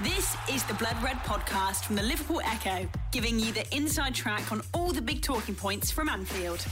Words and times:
This 0.00 0.36
is 0.50 0.64
the 0.64 0.74
Blood 0.74 1.00
Red 1.04 1.18
podcast 1.18 1.84
from 1.84 1.94
the 1.94 2.02
Liverpool 2.02 2.40
Echo, 2.44 2.88
giving 3.12 3.38
you 3.38 3.52
the 3.52 3.64
inside 3.74 4.12
track 4.12 4.50
on 4.50 4.60
all 4.72 4.90
the 4.90 5.00
big 5.00 5.22
talking 5.22 5.54
points 5.54 5.92
from 5.92 6.08
Anfield. 6.08 6.66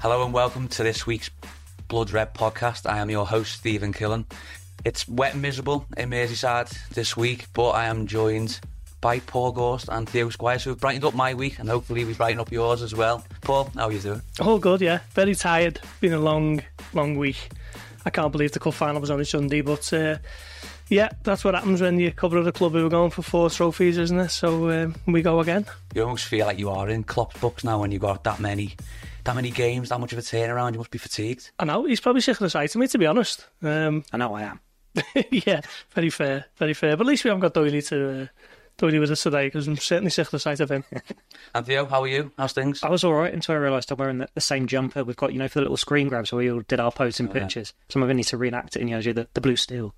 Hello 0.00 0.24
and 0.24 0.34
welcome 0.34 0.66
to 0.66 0.82
this 0.82 1.06
week's 1.06 1.30
Blood 1.86 2.10
Red 2.10 2.34
podcast. 2.34 2.90
I 2.90 2.98
am 2.98 3.08
your 3.08 3.24
host, 3.24 3.52
Stephen 3.52 3.92
Killen. 3.92 4.24
It's 4.84 5.06
wet 5.06 5.34
and 5.34 5.42
miserable 5.42 5.86
in 5.96 6.10
Merseyside 6.10 6.88
this 6.88 7.16
week, 7.16 7.46
but 7.52 7.70
I 7.70 7.84
am 7.84 8.08
joined 8.08 8.58
by 9.00 9.20
Paul 9.20 9.52
Gorst 9.52 9.88
and 9.90 10.08
Theo 10.08 10.28
Squires, 10.28 10.64
who 10.64 10.70
have 10.70 10.80
brightened 10.80 11.04
up 11.04 11.14
my 11.14 11.34
week, 11.34 11.60
and 11.60 11.68
hopefully 11.68 12.04
we 12.04 12.14
brighten 12.14 12.40
up 12.40 12.50
yours 12.50 12.82
as 12.82 12.96
well. 12.96 13.24
Paul, 13.42 13.70
how 13.76 13.86
are 13.86 13.92
you 13.92 14.00
doing? 14.00 14.22
All 14.40 14.58
good, 14.58 14.80
yeah. 14.80 14.98
Very 15.10 15.36
tired. 15.36 15.78
Been 16.00 16.14
a 16.14 16.18
long, 16.20 16.62
long 16.92 17.16
week. 17.16 17.48
I 18.04 18.10
can't 18.10 18.32
believe 18.32 18.50
the 18.50 18.58
cup 18.58 18.74
final 18.74 19.00
was 19.00 19.10
on 19.10 19.24
Sunday, 19.24 19.60
but 19.60 19.92
uh, 19.92 20.16
yeah, 20.92 21.08
that's 21.22 21.42
what 21.42 21.54
happens 21.54 21.80
when 21.80 21.98
you 21.98 22.12
cover 22.12 22.42
the 22.42 22.52
club 22.52 22.72
who 22.72 22.84
are 22.86 22.90
going 22.90 23.10
for 23.10 23.22
four 23.22 23.48
trophies, 23.48 23.96
isn't 23.96 24.20
it? 24.20 24.28
So 24.28 24.70
um, 24.70 24.94
we 25.06 25.22
go 25.22 25.40
again. 25.40 25.64
You 25.94 26.02
almost 26.02 26.26
feel 26.26 26.46
like 26.46 26.58
you 26.58 26.68
are 26.68 26.88
in 26.88 27.02
Klopp's 27.02 27.40
books 27.40 27.64
now 27.64 27.80
when 27.80 27.90
you've 27.90 28.02
got 28.02 28.24
that 28.24 28.40
many 28.40 28.76
that 29.24 29.34
many 29.34 29.50
games, 29.50 29.88
that 29.88 30.00
much 30.00 30.12
of 30.12 30.18
a 30.18 30.22
turnaround, 30.22 30.72
you 30.72 30.78
must 30.78 30.90
be 30.90 30.98
fatigued. 30.98 31.50
I 31.58 31.64
know, 31.64 31.84
he's 31.84 32.00
probably 32.00 32.20
sick 32.20 32.34
of 32.34 32.40
the 32.40 32.50
sight 32.50 32.74
of 32.74 32.80
me, 32.80 32.88
to 32.88 32.98
be 32.98 33.06
honest. 33.06 33.46
Um, 33.62 34.04
I 34.12 34.16
know 34.16 34.34
I 34.34 34.42
am. 34.42 34.60
yeah, 35.30 35.62
very 35.90 36.10
fair, 36.10 36.46
very 36.56 36.74
fair. 36.74 36.96
But 36.96 37.06
at 37.06 37.08
least 37.08 37.24
we 37.24 37.28
haven't 37.28 37.40
got 37.40 37.54
Doyley 37.54 37.86
to 37.88 38.22
uh, 38.22 38.26
Doyley 38.78 39.00
with 39.00 39.10
us 39.10 39.22
today 39.22 39.46
because 39.46 39.68
I'm 39.68 39.76
certainly 39.76 40.10
sick 40.10 40.26
of 40.26 40.32
the 40.32 40.38
sight 40.40 40.60
of 40.60 40.70
him. 40.70 40.84
and 41.54 41.64
Theo, 41.64 41.86
how 41.86 42.02
are 42.02 42.08
you? 42.08 42.32
How's 42.36 42.52
things? 42.52 42.82
I 42.82 42.90
was 42.90 43.04
all 43.04 43.14
right 43.14 43.32
until 43.32 43.54
I 43.54 43.58
realised 43.58 43.90
I'm 43.90 43.96
wearing 43.96 44.18
the, 44.18 44.28
the, 44.34 44.40
same 44.40 44.66
jumper 44.66 45.04
we've 45.04 45.16
got, 45.16 45.32
you 45.32 45.38
know, 45.38 45.48
for 45.48 45.60
the 45.60 45.62
little 45.62 45.76
screen 45.76 46.08
grabs 46.08 46.32
where 46.32 46.40
we 46.40 46.50
all 46.50 46.60
did 46.60 46.80
our 46.80 46.92
posing 46.92 47.28
oh, 47.28 47.32
pictures. 47.32 47.72
Yeah. 47.74 47.92
Some 47.92 48.02
of 48.02 48.10
it 48.10 48.14
need 48.14 48.24
to 48.24 48.36
reenact 48.36 48.76
it 48.76 48.80
and, 48.80 48.90
you 48.90 48.96
know, 48.96 49.02
do 49.02 49.12
the, 49.14 49.28
the 49.32 49.40
blue 49.40 49.56
steel. 49.56 49.94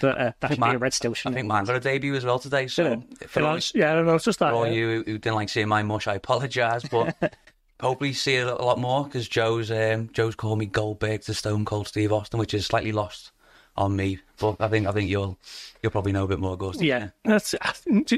But 0.00 0.18
uh, 0.18 0.32
that 0.40 0.50
should 0.52 0.60
be 0.60 0.68
a 0.68 0.78
red 0.78 0.92
steel, 0.92 1.14
I 1.24 1.32
think 1.32 1.48
mine 1.48 1.64
got 1.64 1.76
a 1.76 1.80
debut 1.80 2.14
as 2.14 2.24
well 2.24 2.38
today. 2.38 2.66
So, 2.66 3.02
for 3.26 3.42
all, 3.42 3.58
yeah, 3.74 3.92
I 3.92 3.94
don't 3.94 4.06
know, 4.06 4.14
it's 4.14 4.24
just 4.24 4.38
that. 4.38 4.50
For 4.50 4.54
all 4.54 4.66
yeah. 4.66 4.72
you 4.72 5.02
who 5.04 5.18
didn't 5.18 5.34
like 5.34 5.48
seeing 5.48 5.68
my 5.68 5.82
mush, 5.82 6.06
I 6.06 6.14
apologise. 6.14 6.84
But 6.88 7.34
hopefully 7.80 8.12
see 8.12 8.34
it 8.34 8.46
a 8.46 8.54
lot 8.54 8.78
more 8.78 9.04
because 9.04 9.28
Joe's 9.28 9.70
um, 9.70 10.10
Joe's 10.12 10.34
called 10.34 10.58
me 10.58 10.66
Goldberg 10.66 11.22
to 11.22 11.34
Stone 11.34 11.64
Cold 11.64 11.88
Steve 11.88 12.12
Austin, 12.12 12.38
which 12.38 12.54
is 12.54 12.66
slightly 12.66 12.92
lost 12.92 13.32
on 13.76 13.96
me. 13.96 14.18
But 14.38 14.56
I 14.60 14.68
think 14.68 14.86
I 14.86 14.92
think 14.92 15.08
you'll 15.08 15.38
you'll 15.82 15.92
probably 15.92 16.12
know 16.12 16.24
a 16.24 16.28
bit 16.28 16.40
more, 16.40 16.56
Ghost. 16.56 16.80
Yeah, 16.80 17.10
that's 17.24 17.54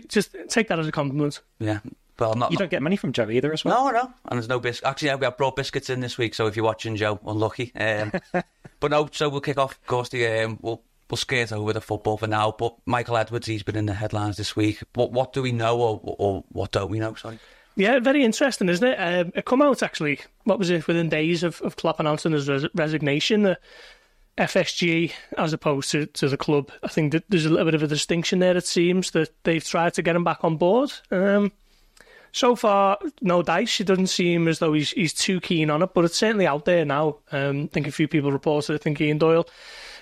just 0.08 0.36
take 0.48 0.68
that 0.68 0.78
as 0.78 0.88
a 0.88 0.92
compliment. 0.92 1.40
Yeah. 1.58 1.80
But 2.16 2.32
I'm 2.32 2.38
not, 2.38 2.52
you 2.52 2.58
don't 2.58 2.70
get 2.70 2.82
money 2.82 2.96
from 2.96 3.12
Joe 3.12 3.30
either, 3.30 3.50
as 3.50 3.64
well. 3.64 3.86
No, 3.86 3.90
no, 3.92 4.12
and 4.26 4.38
there's 4.38 4.46
no 4.46 4.60
biscuit. 4.60 4.86
Actually, 4.86 5.08
yeah, 5.08 5.14
we 5.14 5.24
have 5.24 5.38
brought 5.38 5.56
biscuits 5.56 5.88
in 5.88 6.00
this 6.00 6.18
week, 6.18 6.34
so 6.34 6.46
if 6.46 6.54
you're 6.54 6.66
watching, 6.66 6.94
Joe, 6.94 7.18
unlucky. 7.26 7.72
Um, 7.74 8.12
but 8.80 8.90
no, 8.90 9.08
so 9.10 9.30
we'll 9.30 9.40
kick 9.40 9.56
off, 9.56 9.80
Ghosty. 9.86 10.44
Um, 10.44 10.58
we'll 10.60 10.82
skate 11.16 11.52
over 11.52 11.72
the 11.72 11.80
football 11.80 12.16
for 12.16 12.26
now. 12.26 12.54
But 12.56 12.74
Michael 12.86 13.16
Edwards, 13.16 13.46
he's 13.46 13.62
been 13.62 13.76
in 13.76 13.86
the 13.86 13.94
headlines 13.94 14.36
this 14.36 14.56
week. 14.56 14.82
What 14.94 15.12
what 15.12 15.32
do 15.32 15.42
we 15.42 15.52
know, 15.52 15.80
or 15.80 16.00
or 16.02 16.44
what 16.50 16.72
don't 16.72 16.90
we 16.90 16.98
know? 16.98 17.14
Sorry. 17.14 17.38
Yeah, 17.76 17.98
very 18.00 18.24
interesting, 18.24 18.68
isn't 18.68 18.86
it? 18.86 18.96
Um, 18.96 19.32
it 19.34 19.44
come 19.44 19.62
out 19.62 19.82
actually. 19.82 20.20
What 20.44 20.58
was 20.58 20.70
it? 20.70 20.86
Within 20.86 21.08
days 21.08 21.42
of, 21.42 21.60
of 21.62 21.76
Klopp 21.76 22.00
announcing 22.00 22.32
his 22.32 22.48
res- 22.48 22.66
resignation, 22.74 23.42
the 23.42 23.58
FSG 24.38 25.12
as 25.36 25.52
opposed 25.52 25.90
to, 25.92 26.06
to 26.06 26.28
the 26.28 26.36
club. 26.36 26.70
I 26.82 26.88
think 26.88 27.12
that 27.12 27.24
there's 27.28 27.46
a 27.46 27.50
little 27.50 27.66
bit 27.66 27.74
of 27.74 27.82
a 27.82 27.86
distinction 27.86 28.38
there. 28.38 28.56
It 28.56 28.66
seems 28.66 29.12
that 29.12 29.30
they've 29.44 29.64
tried 29.64 29.94
to 29.94 30.02
get 30.02 30.16
him 30.16 30.24
back 30.24 30.44
on 30.44 30.56
board. 30.56 30.92
Um, 31.10 31.52
so 32.32 32.54
far, 32.54 32.98
no 33.20 33.42
dice. 33.42 33.80
It 33.80 33.86
doesn't 33.86 34.06
seem 34.06 34.46
as 34.48 34.60
though 34.60 34.72
he's 34.72 34.90
he's 34.92 35.12
too 35.12 35.40
keen 35.40 35.70
on 35.70 35.82
it, 35.82 35.90
but 35.94 36.04
it's 36.04 36.16
certainly 36.16 36.46
out 36.46 36.64
there 36.64 36.84
now. 36.84 37.16
Um, 37.32 37.64
I 37.64 37.66
think 37.68 37.86
a 37.86 37.92
few 37.92 38.08
people 38.08 38.32
reported. 38.32 38.74
I 38.74 38.78
think 38.78 39.00
Ian 39.00 39.18
Doyle 39.18 39.46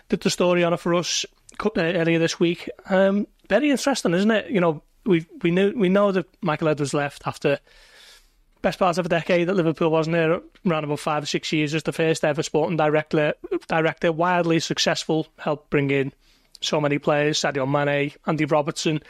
did 0.08 0.20
the 0.20 0.30
story 0.30 0.64
on 0.64 0.72
it 0.72 0.80
for 0.80 0.94
us 0.94 1.24
uh, 1.60 1.70
earlier 1.76 2.18
this 2.18 2.40
week. 2.40 2.68
Um, 2.88 3.26
very 3.48 3.70
interesting, 3.70 4.14
isn't 4.14 4.30
it? 4.30 4.50
You 4.50 4.60
know, 4.60 4.82
we 5.04 5.26
we 5.42 5.50
knew 5.50 5.72
we 5.76 5.88
know 5.88 6.12
that 6.12 6.26
Michael 6.42 6.68
Edwards 6.68 6.94
left 6.94 7.26
after 7.26 7.58
best 8.62 8.78
part 8.78 8.98
of 8.98 9.06
a 9.06 9.08
decade 9.08 9.48
that 9.48 9.54
Liverpool 9.54 9.90
wasn't 9.90 10.14
there 10.14 10.40
around 10.66 10.84
about 10.84 10.98
five 10.98 11.22
or 11.22 11.26
six 11.26 11.52
years 11.52 11.74
as 11.74 11.84
the 11.84 11.92
first 11.92 12.24
ever 12.24 12.42
sporting 12.42 12.76
director 12.76 13.34
director 13.68 14.12
wildly 14.12 14.60
successful 14.60 15.28
helped 15.38 15.70
bring 15.70 15.90
in 15.90 16.12
so 16.60 16.80
many 16.80 16.98
players 16.98 17.40
Sadio 17.40 17.68
Mane 17.70 18.12
Andy 18.26 18.44
Robertson 18.44 19.00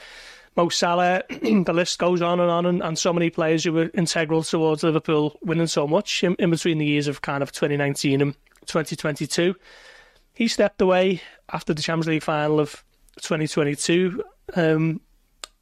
Mo 0.54 0.68
Salah 0.68 1.22
the 1.30 1.72
list 1.72 1.98
goes 1.98 2.20
on 2.20 2.40
and 2.40 2.50
on 2.50 2.66
and, 2.66 2.82
and, 2.82 2.98
so 2.98 3.12
many 3.12 3.30
players 3.30 3.64
who 3.64 3.72
were 3.72 3.90
integral 3.94 4.42
towards 4.42 4.82
Liverpool 4.82 5.38
winning 5.42 5.66
so 5.66 5.86
much 5.86 6.22
in, 6.22 6.34
in 6.34 6.50
between 6.50 6.78
the 6.78 6.86
years 6.86 7.08
of 7.08 7.22
kind 7.22 7.42
of 7.42 7.50
2019 7.52 8.20
and 8.20 8.34
2022 8.66 9.54
he 10.38 10.46
stepped 10.46 10.80
away 10.80 11.20
after 11.52 11.74
the 11.74 11.82
Champions 11.82 12.06
League 12.06 12.22
final 12.22 12.60
of 12.60 12.84
2022 13.22 14.22
um, 14.54 15.00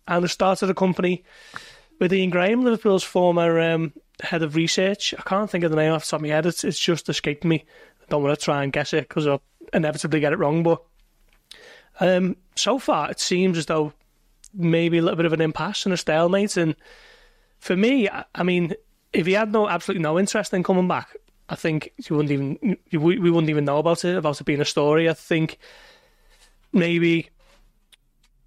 and 0.06 0.30
started 0.30 0.68
a 0.68 0.74
company 0.74 1.24
with 1.98 2.12
Ian 2.12 2.28
Graham, 2.28 2.62
Liverpool's 2.62 3.02
former 3.02 3.58
um, 3.58 3.94
head 4.20 4.42
of 4.42 4.54
research. 4.54 5.14
I 5.18 5.22
can't 5.22 5.50
think 5.50 5.64
of 5.64 5.70
the 5.70 5.78
name 5.78 5.92
off 5.92 6.04
the 6.04 6.10
top 6.10 6.18
of 6.18 6.24
my 6.24 6.28
head. 6.28 6.44
It's, 6.44 6.62
it's 6.62 6.78
just 6.78 7.08
escaped 7.08 7.42
me. 7.42 7.64
I 8.02 8.04
don't 8.10 8.22
want 8.22 8.38
to 8.38 8.44
try 8.44 8.62
and 8.62 8.70
guess 8.70 8.92
it 8.92 9.08
because 9.08 9.26
I'll 9.26 9.40
inevitably 9.72 10.20
get 10.20 10.34
it 10.34 10.38
wrong. 10.38 10.62
But 10.62 10.82
um, 11.98 12.36
so 12.54 12.78
far, 12.78 13.10
it 13.10 13.18
seems 13.18 13.56
as 13.56 13.64
though 13.64 13.94
maybe 14.52 14.98
a 14.98 15.02
little 15.02 15.16
bit 15.16 15.24
of 15.24 15.32
an 15.32 15.40
impasse 15.40 15.86
and 15.86 15.94
a 15.94 15.96
stalemate. 15.96 16.58
And 16.58 16.76
for 17.60 17.74
me, 17.74 18.10
I, 18.10 18.26
I 18.34 18.42
mean, 18.42 18.74
if 19.14 19.24
he 19.24 19.32
had 19.32 19.52
no 19.52 19.70
absolutely 19.70 20.02
no 20.02 20.18
interest 20.18 20.52
in 20.52 20.62
coming 20.62 20.86
back, 20.86 21.16
I 21.48 21.54
think 21.54 21.92
you 22.08 22.16
wouldn't 22.16 22.32
even 22.32 22.76
you, 22.90 23.00
we 23.00 23.30
wouldn't 23.30 23.50
even 23.50 23.64
know 23.64 23.78
about 23.78 24.04
it 24.04 24.16
about 24.16 24.40
it 24.40 24.44
being 24.44 24.60
a 24.60 24.64
story. 24.64 25.08
I 25.08 25.14
think 25.14 25.58
maybe 26.72 27.30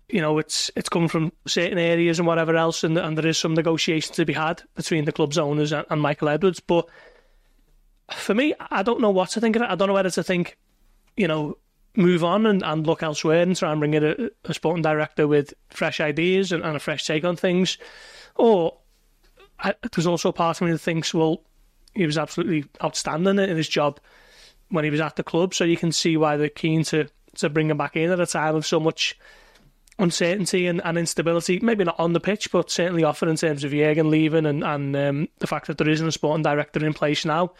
you 0.10 0.22
know, 0.22 0.40
it's 0.40 0.72
it's 0.76 0.90
come 0.90 1.08
from 1.08 1.32
certain 1.46 1.78
areas 1.78 2.20
and 2.20 2.28
whatever 2.28 2.56
else, 2.56 2.84
and, 2.84 2.98
and 2.98 3.18
there 3.18 3.28
is 3.28 3.38
some 3.38 3.54
negotiation 3.54 4.14
to 4.16 4.26
be 4.26 4.34
had 4.34 4.64
between 4.76 5.06
the 5.06 5.12
club's 5.12 5.38
owners 5.38 5.72
and, 5.72 5.86
and, 5.90 6.02
Michael 6.02 6.30
Edwards. 6.30 6.60
But 6.60 6.88
for 8.12 8.34
me, 8.34 8.54
I 8.72 8.82
don't 8.82 9.02
know 9.02 9.12
what 9.12 9.30
to 9.32 9.42
think 9.42 9.56
of 9.56 9.62
it. 9.62 9.70
I 9.70 9.76
don't 9.76 9.88
know 9.88 9.94
whether 9.94 10.10
to 10.10 10.24
think, 10.24 10.58
you 11.16 11.28
know, 11.28 11.58
move 11.96 12.24
on 12.24 12.48
and, 12.48 12.64
and 12.64 12.88
look 12.88 13.04
elsewhere 13.04 13.44
and 13.44 13.56
try 13.56 13.72
and 13.72 13.80
bring 13.80 13.94
in 13.94 14.04
a, 14.04 14.16
a 14.46 14.54
sporting 14.54 14.82
director 14.82 15.28
with 15.28 15.54
fresh 15.70 16.00
ideas 16.00 16.52
and, 16.52 16.64
and 16.64 16.76
a 16.76 16.80
fresh 16.80 17.06
take 17.06 17.24
on 17.24 17.36
things, 17.36 17.78
or 18.36 18.78
I, 19.60 19.76
there's 19.94 20.08
also 20.08 20.30
a 20.30 20.34
part 20.34 20.60
of 20.60 20.66
me 20.66 20.72
that 20.72 20.80
thinks, 20.80 21.14
well, 21.14 21.44
he 21.94 22.06
was 22.06 22.18
absolutely 22.18 22.66
outstanding 22.84 23.40
in 23.40 23.58
his 23.58 23.70
job 23.70 24.00
when 24.70 24.84
he 24.84 24.90
was 24.90 25.02
at 25.02 25.16
the 25.16 25.24
club, 25.24 25.54
so 25.54 25.64
you 25.64 25.78
can 25.78 25.92
see 25.92 26.18
why 26.18 26.38
they're 26.38 26.50
keen 26.50 26.84
to 26.86 27.08
to 27.36 27.50
bring 27.50 27.70
him 27.70 27.78
back 27.78 27.96
in 27.96 28.12
at 28.12 28.20
a 28.20 28.26
time 28.26 28.56
of 28.56 28.66
so 28.66 28.80
much 28.80 29.18
uncertainty 30.00 30.66
and, 30.66 30.82
and 30.84 30.98
instability, 30.98 31.60
maybe 31.60 31.84
not 31.84 32.00
on 32.00 32.14
the 32.14 32.20
pitch, 32.20 32.52
but 32.52 32.72
certainly 32.72 33.04
often 33.04 33.30
in 33.30 33.36
terms 33.36 33.64
of 33.64 33.72
Jurgen 33.72 34.10
leaving 34.10 34.46
and, 34.46 34.64
and 34.64 34.96
um, 34.96 35.28
the 35.40 35.48
fact 35.48 35.68
that 35.68 35.78
there 35.78 35.90
isn't 35.90 36.08
a 36.08 36.12
sporting 36.12 36.44
director 36.44 36.84
in 36.86 36.94
place 36.94 37.26
now. 37.26 37.52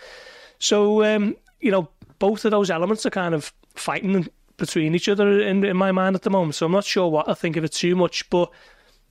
So, 0.58 1.04
um, 1.04 1.36
you 1.60 1.72
know, 1.72 1.90
both 2.18 2.46
of 2.46 2.52
those 2.52 2.72
elements 2.72 3.06
are 3.06 3.12
kind 3.12 3.36
of 3.36 3.54
fighting 3.76 4.28
between 4.58 4.96
each 4.96 5.10
other 5.10 5.40
in, 5.40 5.64
in 5.64 5.78
my 5.78 5.92
mind 5.92 6.16
at 6.16 6.24
the 6.24 6.30
moment. 6.30 6.56
So 6.56 6.66
I'm 6.66 6.72
not 6.72 6.86
sure 6.86 7.10
what 7.10 7.30
I 7.30 7.34
think 7.34 7.56
of 7.58 7.64
it 7.64 7.74
too 7.74 7.96
much, 7.96 8.30
but 8.30 8.52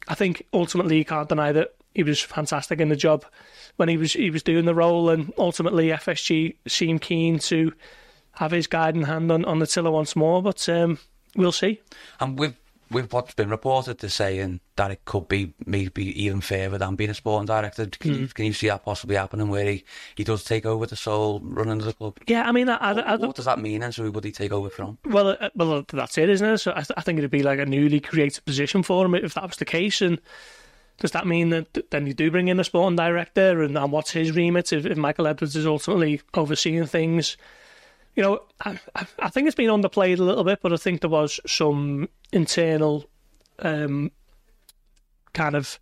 I 0.09 0.15
think 0.15 0.47
ultimately 0.53 0.99
you 0.99 1.05
can't 1.05 1.29
deny 1.29 1.53
that 1.53 1.75
he 1.95 2.03
was 2.03 2.21
fantastic 2.21 2.81
in 2.81 2.89
the 2.89 2.97
job 2.97 3.25
when 3.77 3.89
he 3.89 3.97
was 3.97 4.15
he 4.15 4.31
was 4.31 4.43
doing 4.43 4.65
the 4.65 4.75
role, 4.75 5.11
and 5.11 5.33
ultimately 5.39 5.89
FSG 5.89 6.57
seemed 6.67 7.03
keen 7.03 7.39
to 7.41 7.73
have 8.33 8.51
his 8.53 8.67
guiding 8.67 9.03
hand 9.03 9.31
on, 9.31 9.45
on 9.45 9.59
the 9.59 9.67
tiller 9.67 9.91
once 9.91 10.17
more. 10.17 10.43
But 10.43 10.69
um, 10.69 10.99
we'll 11.37 11.53
see. 11.53 11.81
And 12.21 12.39
with 12.39 12.57
with 12.91 13.13
what's 13.13 13.35
been 13.35 13.51
reported 13.51 13.99
to 13.99 14.09
saying 14.09 14.61
that 14.77 14.91
it 14.91 15.05
could 15.05 15.29
be 15.29 15.53
maybe 15.67 16.23
even 16.23 16.41
further 16.41 16.79
than 16.79 16.95
being 16.95 17.11
a 17.11 17.15
sporting 17.15 17.47
director. 17.47 17.87
Can, 17.87 18.15
mm. 18.15 18.21
you, 18.21 18.29
can 18.29 18.45
you 18.47 18.53
see 18.53 18.69
that 18.69 18.85
possibly 18.85 19.17
happening 19.17 19.49
where 19.49 19.67
he, 19.73 19.85
he 20.15 20.25
does 20.25 20.45
take 20.45 20.65
over 20.65 20.87
the 20.87 20.97
sole 20.97 21.41
running 21.43 21.81
of 21.81 21.85
the 21.85 21.93
club? 21.93 22.19
Yeah, 22.27 22.49
I 22.49 22.53
mean, 22.53 22.69
I, 22.69 22.77
I, 22.77 22.93
what, 22.93 23.21
what, 23.21 23.37
does 23.37 23.45
that 23.45 23.59
mean 23.59 23.83
and 23.83 23.95
so 23.95 24.05
who 24.05 24.13
would 24.13 24.25
he 24.25 24.33
take 24.33 24.53
over 24.53 24.71
from? 24.71 24.99
Well, 25.05 25.37
uh, 25.41 25.51
well, 25.55 25.85
that's 25.93 26.17
it, 26.19 26.29
isn't 26.29 26.47
it? 26.47 26.59
So 26.59 26.73
I, 26.73 26.85
I 26.97 27.03
think 27.03 27.19
it'd 27.19 27.31
be 27.31 27.43
like 27.43 27.59
a 27.59 27.67
newly 27.67 28.01
created 28.01 28.45
position 28.45 28.83
for 28.83 29.05
him 29.05 29.15
if 29.15 29.35
that 29.35 29.47
was 29.47 29.57
the 29.57 29.65
case. 29.65 30.01
And 30.01 30.21
does 30.99 31.13
that 31.13 31.27
mean 31.27 31.51
that 31.51 31.91
then 31.91 32.07
you 32.07 32.15
do 32.15 32.31
bring 32.31 32.49
in 32.49 32.61
a 32.61 32.65
sporting 32.65 32.97
director 32.97 33.63
and, 33.63 33.77
and 33.77 33.93
what's 33.93 34.13
his 34.13 34.33
remit 34.33 34.73
if, 34.73 34.87
if 34.87 34.97
Michael 34.97 35.27
Edwards 35.27 35.57
is 35.57 35.67
ultimately 35.67 36.21
overseeing 36.35 36.87
things? 36.87 37.37
You 38.19 38.25
know, 38.25 38.41
I, 38.65 38.77
I 39.21 39.29
think 39.29 39.47
it's 39.47 39.55
been 39.55 39.71
underplayed 39.71 40.19
a 40.19 40.25
little 40.25 40.43
bit, 40.43 40.59
but 40.61 40.73
I 40.73 40.77
think 40.77 41.03
there 41.03 41.09
was 41.09 41.39
some 41.47 42.09
internal 42.33 43.09
um, 43.61 44.11
kind 45.33 45.55
of 45.55 45.79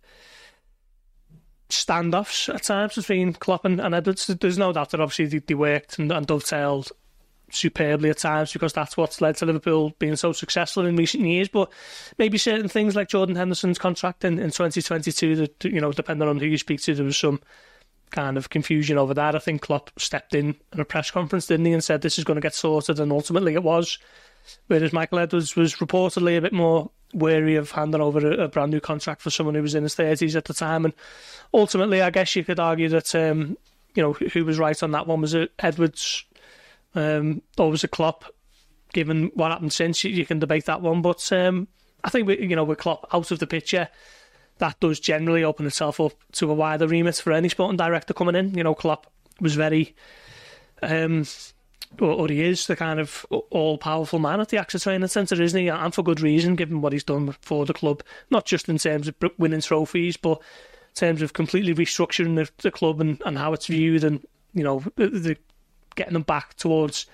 standoffs 1.67 2.53
at 2.53 2.61
times 2.61 2.93
between 2.93 3.33
Klopp 3.33 3.65
and, 3.65 3.81
and 3.81 3.95
Edwards. 3.95 4.27
There's 4.27 4.59
no 4.59 4.71
doubt 4.71 4.91
that 4.91 5.01
obviously 5.01 5.25
they, 5.25 5.39
they 5.39 5.55
worked 5.55 5.97
and, 5.97 6.11
and 6.11 6.27
dovetailed 6.27 6.91
superbly 7.49 8.11
at 8.11 8.19
times 8.19 8.53
because 8.53 8.71
that's 8.71 8.95
what's 8.95 9.19
led 9.19 9.35
to 9.37 9.47
Liverpool 9.47 9.95
being 9.97 10.15
so 10.15 10.31
successful 10.31 10.85
in 10.85 10.95
recent 10.95 11.25
years. 11.25 11.47
But 11.47 11.73
maybe 12.19 12.37
certain 12.37 12.69
things 12.69 12.95
like 12.95 13.09
Jordan 13.09 13.35
Henderson's 13.35 13.79
contract 13.79 14.23
in, 14.23 14.37
in 14.37 14.51
2022, 14.51 15.35
that 15.37 15.63
you 15.63 15.81
know, 15.81 15.91
depending 15.91 16.29
on 16.29 16.37
who 16.37 16.45
you 16.45 16.59
speak 16.59 16.81
to, 16.81 16.93
there 16.93 17.03
was 17.03 17.17
some 17.17 17.41
kind 18.11 18.37
of 18.37 18.49
confusion 18.49 18.97
over 18.97 19.13
that. 19.13 19.35
I 19.35 19.39
think 19.39 19.61
Klopp 19.61 19.91
stepped 19.97 20.33
in 20.33 20.55
at 20.73 20.79
a 20.79 20.85
press 20.85 21.11
conference, 21.11 21.47
didn't 21.47 21.65
he, 21.65 21.73
and 21.73 21.83
said 21.83 22.01
this 22.01 22.17
is 22.17 22.23
going 22.23 22.35
to 22.35 22.41
get 22.41 22.55
sorted, 22.55 22.99
and 22.99 23.11
ultimately 23.11 23.53
it 23.53 23.63
was. 23.63 23.97
whereas 24.67 24.93
Michael 24.93 25.19
Edwards 25.19 25.55
was 25.55 25.75
reportedly 25.75 26.37
a 26.37 26.41
bit 26.41 26.53
more 26.53 26.91
wary 27.13 27.55
of 27.55 27.71
handing 27.71 28.01
over 28.01 28.19
a, 28.19 28.43
a 28.43 28.47
brand 28.47 28.71
new 28.71 28.79
contract 28.79 29.21
for 29.21 29.29
someone 29.29 29.55
who 29.55 29.61
was 29.61 29.75
in 29.75 29.83
his 29.83 29.95
thirties 29.95 30.35
at 30.35 30.45
the 30.45 30.53
time. 30.53 30.85
And 30.85 30.93
ultimately, 31.53 32.01
I 32.01 32.09
guess 32.09 32.35
you 32.35 32.43
could 32.43 32.59
argue 32.59 32.89
that 32.89 33.13
um, 33.15 33.57
you 33.95 34.03
know 34.03 34.13
who 34.13 34.45
was 34.45 34.59
right 34.59 34.81
on 34.81 34.91
that 34.91 35.07
one 35.07 35.21
was 35.21 35.33
it 35.33 35.51
Edwards 35.59 36.25
um, 36.95 37.41
or 37.57 37.71
was 37.71 37.83
it 37.83 37.91
Klopp? 37.91 38.25
Given 38.93 39.31
what 39.33 39.51
happened 39.51 39.73
since, 39.73 40.03
you, 40.03 40.11
you 40.11 40.25
can 40.25 40.39
debate 40.39 40.65
that 40.65 40.81
one. 40.81 41.01
But 41.01 41.29
um, 41.33 41.67
I 42.03 42.09
think 42.09 42.27
we, 42.27 42.39
you 42.39 42.55
know 42.55 42.63
with 42.63 42.79
Klopp 42.79 43.07
out 43.13 43.31
of 43.31 43.39
the 43.39 43.47
picture, 43.47 43.89
that 44.59 44.79
does 44.79 44.99
generally 44.99 45.43
open 45.43 45.65
itself 45.65 45.99
up 45.99 46.13
to 46.33 46.49
a 46.51 46.53
wider 46.53 46.87
remit 46.87 47.15
for 47.15 47.31
any 47.31 47.49
sporting 47.49 47.77
director 47.77 48.13
coming 48.13 48.35
in. 48.35 48.53
You 48.53 48.63
know, 48.63 48.75
Klopp 48.75 49.07
was 49.39 49.55
very. 49.55 49.95
Um, 50.81 51.25
or, 51.99 52.09
or 52.09 52.27
he 52.27 52.43
is 52.43 52.67
the 52.67 52.75
kind 52.75 52.99
of 52.99 53.25
all 53.49 53.77
powerful 53.77 54.19
man 54.19 54.41
at 54.41 54.49
the 54.49 54.57
AXA 54.57 54.83
Training 54.83 55.07
Centre, 55.07 55.41
isn't 55.41 55.59
he? 55.59 55.69
And 55.69 55.93
for 55.93 56.03
good 56.03 56.19
reason, 56.19 56.55
given 56.55 56.81
what 56.81 56.93
he's 56.93 57.03
done 57.03 57.33
for 57.41 57.65
the 57.65 57.73
club, 57.73 58.03
not 58.29 58.45
just 58.45 58.67
in 58.67 58.77
terms 58.77 59.07
of 59.07 59.15
winning 59.37 59.61
trophies, 59.61 60.17
but 60.17 60.39
in 60.39 60.95
terms 60.95 61.21
of 61.21 61.33
completely 61.33 61.73
restructuring 61.73 62.35
the, 62.35 62.49
the 62.61 62.71
club 62.71 62.99
and, 62.99 63.21
and 63.25 63.37
how 63.37 63.53
it's 63.53 63.67
viewed, 63.67 64.03
and 64.03 64.25
you 64.53 64.63
know, 64.63 64.83
the, 64.95 65.07
the 65.07 65.37
getting 65.95 66.13
them 66.13 66.23
back 66.23 66.55
towards 66.55 67.05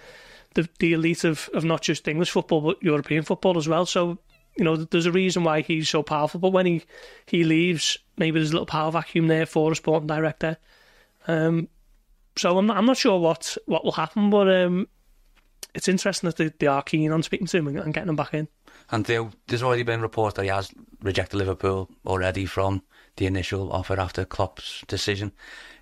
the 0.54 0.68
the 0.80 0.94
elite 0.94 1.24
of, 1.24 1.50
of 1.54 1.64
not 1.64 1.82
just 1.82 2.08
English 2.08 2.32
football 2.32 2.62
but 2.62 2.82
European 2.84 3.24
football 3.24 3.58
as 3.58 3.68
well. 3.68 3.86
So 3.86 4.18
you 4.56 4.64
know, 4.64 4.76
there's 4.76 5.06
a 5.06 5.12
reason 5.12 5.44
why 5.44 5.62
he's 5.62 5.90
so 5.90 6.04
powerful. 6.04 6.40
But 6.40 6.52
when 6.52 6.66
he 6.66 6.84
he 7.26 7.44
leaves, 7.44 7.98
maybe 8.18 8.40
there's 8.40 8.52
a 8.52 8.54
little 8.54 8.66
power 8.66 8.92
vacuum 8.92 9.28
there 9.28 9.46
for 9.46 9.72
a 9.72 9.76
sporting 9.76 10.08
director. 10.08 10.58
Um, 11.28 11.70
so 12.36 12.58
I'm 12.58 12.66
not, 12.66 12.78
I'm 12.78 12.86
not 12.86 12.98
sure 12.98 13.20
what, 13.20 13.58
what 13.66 13.84
will 13.84 13.92
happen, 13.92 14.30
but 14.30 14.50
um, 14.54 14.88
it's 15.76 15.88
interesting 15.88 16.28
that 16.28 16.38
they, 16.38 16.52
they 16.60 16.68
are 16.68 16.82
keen 16.82 17.12
on 17.12 17.24
speaking 17.24 17.48
to 17.48 17.58
him 17.58 17.68
and, 17.68 17.80
and 17.80 17.94
getting 17.94 18.10
him 18.10 18.16
back 18.16 18.34
in. 18.34 18.48
And 18.92 19.06
Theo, 19.06 19.32
there's 19.48 19.64
already 19.64 19.84
been 19.84 20.02
reports 20.02 20.36
that 20.36 20.44
he 20.44 20.50
has 20.50 20.72
rejected 21.02 21.38
Liverpool 21.38 21.90
already 22.06 22.46
from 22.46 22.82
the 23.18 23.28
initial 23.28 23.72
offer 23.72 24.00
after 24.00 24.26
Klopp's 24.26 24.84
decision. 24.88 25.32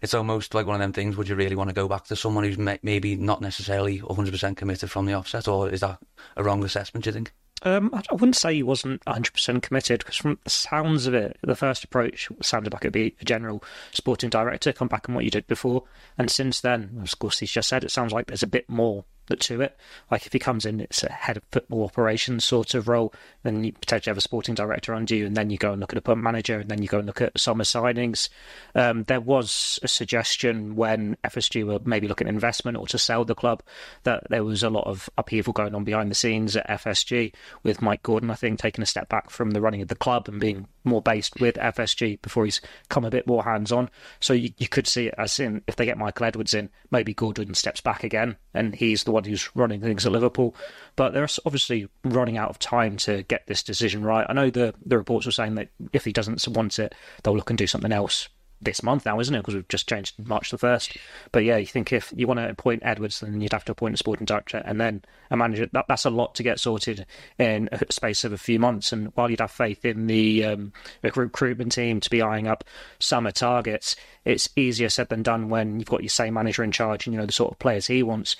It's 0.01 0.13
almost 0.13 0.53
like 0.53 0.65
one 0.65 0.75
of 0.75 0.81
them 0.81 0.94
things. 0.94 1.15
Would 1.15 1.29
you 1.29 1.35
really 1.35 1.56
want 1.56 1.69
to 1.69 1.73
go 1.73 1.88
back 1.88 2.06
to 2.06 2.15
someone 2.15 2.44
who's 2.44 2.57
maybe 2.57 3.15
not 3.15 3.41
necessarily 3.41 4.00
100% 4.00 4.57
committed 4.57 4.91
from 4.91 5.06
the 5.06 5.13
offset, 5.13 5.47
or 5.47 5.69
is 5.69 5.79
that 5.79 6.00
a 6.35 6.44
wrong 6.44 6.63
assessment? 6.63 7.03
Do 7.03 7.09
you 7.09 7.13
think? 7.13 7.33
Um, 7.63 7.91
I 7.93 8.01
wouldn't 8.13 8.35
say 8.35 8.55
he 8.55 8.63
wasn't 8.63 9.05
100% 9.05 9.61
committed 9.61 9.99
because, 9.99 10.17
from 10.17 10.39
the 10.43 10.49
sounds 10.49 11.05
of 11.05 11.13
it, 11.13 11.37
the 11.43 11.55
first 11.55 11.83
approach 11.83 12.29
sounded 12.41 12.73
like 12.73 12.83
it'd 12.83 12.93
be 12.93 13.15
a 13.21 13.25
general 13.25 13.63
sporting 13.91 14.29
director, 14.29 14.73
come 14.73 14.87
back 14.87 15.07
on 15.07 15.15
what 15.15 15.25
you 15.25 15.31
did 15.31 15.45
before. 15.47 15.83
And 16.17 16.31
since 16.31 16.61
then, 16.61 16.99
of 17.03 17.19
course, 17.19 17.39
he's 17.39 17.51
just 17.51 17.69
said 17.69 17.83
it 17.83 17.91
sounds 17.91 18.13
like 18.13 18.27
there's 18.27 18.43
a 18.43 18.47
bit 18.47 18.67
more 18.67 19.05
to 19.36 19.62
it. 19.62 19.78
Like 20.10 20.25
if 20.25 20.33
he 20.33 20.39
comes 20.39 20.66
in, 20.66 20.80
it's 20.80 21.04
a 21.04 21.12
head 21.12 21.38
of 21.38 21.44
football 21.51 21.83
operations 21.83 22.45
sort 22.45 22.74
of 22.74 22.88
role, 22.88 23.13
then 23.44 23.63
you 23.63 23.74
potentially 23.74 24.12
have 24.12 24.18
a 24.18 24.22
sporting 24.22 24.56
director 24.56 24.94
under 24.94 25.16
you, 25.16 25.25
and 25.25 25.36
then 25.36 25.50
you 25.50 25.57
go 25.57 25.72
and 25.72 25.80
look 25.80 25.94
at 25.94 26.07
a 26.07 26.16
manager, 26.16 26.60
and 26.60 26.69
then 26.69 26.81
you 26.81 26.88
go 26.88 26.98
and 26.98 27.07
look 27.07 27.22
at 27.22 27.39
summer 27.39 27.63
signings. 27.63 28.30
Um, 28.75 29.04
there 29.04 29.22
was 29.22 29.80
a 29.83 29.88
suggestion 29.88 30.75
when 30.75 31.18
FSG 31.24 31.66
were 31.66 31.80
maybe 31.86 32.07
looking 32.07 32.28
at 32.28 32.33
investment 32.33 32.78
or 32.78 32.88
to 32.88 32.98
sell 32.98 33.25
the 33.25 33.36
club 33.36 33.63
that 34.04 34.24
there 34.30 34.44
was 34.44 34.63
a 34.63 34.69
lot 34.69 34.88
of 34.88 35.10
upheaval 35.18 35.54
going 35.54 35.75
on 35.75 35.83
behind 35.83 36.12
the 36.12 36.16
scenes 36.16 36.56
at 36.56 36.68
FSG 36.68 37.33
with 37.63 37.81
Mike 37.81 38.04
Gordon, 38.04 38.30
I 38.30 38.36
think, 38.36 38.60
taking 38.60 38.83
a 38.83 38.88
step 38.88 39.10
back 39.10 39.30
from 39.30 39.51
the 39.51 39.62
running 39.62 39.81
of 39.81 39.88
the 39.88 39.95
club 39.95 40.28
and 40.28 40.39
being 40.39 40.68
more 40.83 41.01
based 41.01 41.39
with 41.39 41.56
FSG 41.56 42.22
before 42.22 42.45
he's 42.45 42.62
come 42.89 43.06
a 43.06 43.10
bit 43.10 43.28
more 43.28 43.44
hands 43.44 43.72
on. 43.72 43.89
So 44.19 44.33
you, 44.33 44.51
you 44.57 44.68
could 44.68 44.88
see 44.88 45.07
it 45.07 45.16
as 45.18 45.39
in 45.39 45.62
if 45.68 45.75
they 45.75 45.86
get 45.86 45.98
Michael 45.98 46.25
Edwards 46.25 46.54
in, 46.54 46.69
maybe 46.89 47.13
Gordon 47.13 47.54
steps 47.54 47.81
back 47.81 48.04
again 48.04 48.38
and 48.54 48.75
he's 48.75 49.04
the 49.04 49.12
one 49.12 49.20
who's 49.25 49.50
running 49.56 49.81
things 49.81 50.06
at 50.06 50.12
Liverpool. 50.12 50.56
But 50.95 51.13
they're 51.13 51.27
obviously 51.45 51.88
running 52.03 52.38
out 52.38 52.50
of 52.50 52.59
time 52.59 52.97
to 52.97 53.23
get 53.23 53.47
this 53.47 53.63
decision 53.63 54.03
right. 54.03 54.25
I 54.29 54.33
know 54.33 54.50
the 54.50 54.73
the 54.85 54.97
reports 54.97 55.25
were 55.25 55.31
saying 55.31 55.56
that 55.56 55.69
if 55.94 56.06
he 56.06 56.12
doesn't 56.12 56.47
want 56.50 56.79
it, 56.79 56.94
they'll 57.23 57.35
look 57.35 57.50
and 57.50 57.57
do 57.57 57.68
something 57.68 57.91
else 57.91 58.29
this 58.62 58.83
month 58.83 59.06
now, 59.06 59.19
isn't 59.19 59.33
it? 59.33 59.39
Because 59.39 59.56
we've 59.56 59.68
just 59.68 59.89
changed 59.89 60.15
March 60.27 60.51
the 60.51 60.57
1st. 60.57 60.97
But 61.31 61.44
yeah, 61.44 61.57
you 61.57 61.65
think 61.65 61.91
if 61.91 62.13
you 62.15 62.27
want 62.27 62.39
to 62.39 62.50
appoint 62.50 62.83
Edwards, 62.85 63.19
then 63.19 63.41
you'd 63.41 63.53
have 63.53 63.65
to 63.65 63.71
appoint 63.71 63.95
a 63.95 63.97
sporting 63.97 64.25
director 64.25 64.62
and 64.63 64.79
then 64.79 65.03
a 65.31 65.38
manager. 65.38 65.68
That, 65.71 65.85
that's 65.88 66.06
a 66.06 66.09
lot 66.09 66.35
to 66.35 66.44
get 66.44 66.59
sorted 66.59 67.06
in 67.39 67.69
a 67.71 67.91
space 67.91 68.23
of 68.23 68.33
a 68.33 68.38
few 68.38 68.59
months. 68.59 68.94
And 68.94 69.12
while 69.15 69.29
you'd 69.29 69.39
have 69.39 69.51
faith 69.51 69.83
in 69.83 70.07
the 70.07 70.45
um, 70.45 70.73
recruitment 71.01 71.71
team 71.71 72.00
to 72.00 72.09
be 72.09 72.21
eyeing 72.21 72.47
up 72.47 72.63
summer 73.00 73.31
targets, 73.31 73.95
it's 74.23 74.50
easier 74.56 74.89
said 74.89 75.09
than 75.09 75.23
done 75.23 75.50
when 75.50 75.79
you've 75.79 75.89
got 75.89 76.03
your 76.03 76.09
same 76.09 76.35
manager 76.35 76.63
in 76.63 76.71
charge 76.71 77.07
and 77.07 77.13
you 77.13 77.19
know 77.19 77.25
the 77.25 77.31
sort 77.31 77.51
of 77.51 77.59
players 77.59 77.88
he 77.88 78.03
wants. 78.03 78.35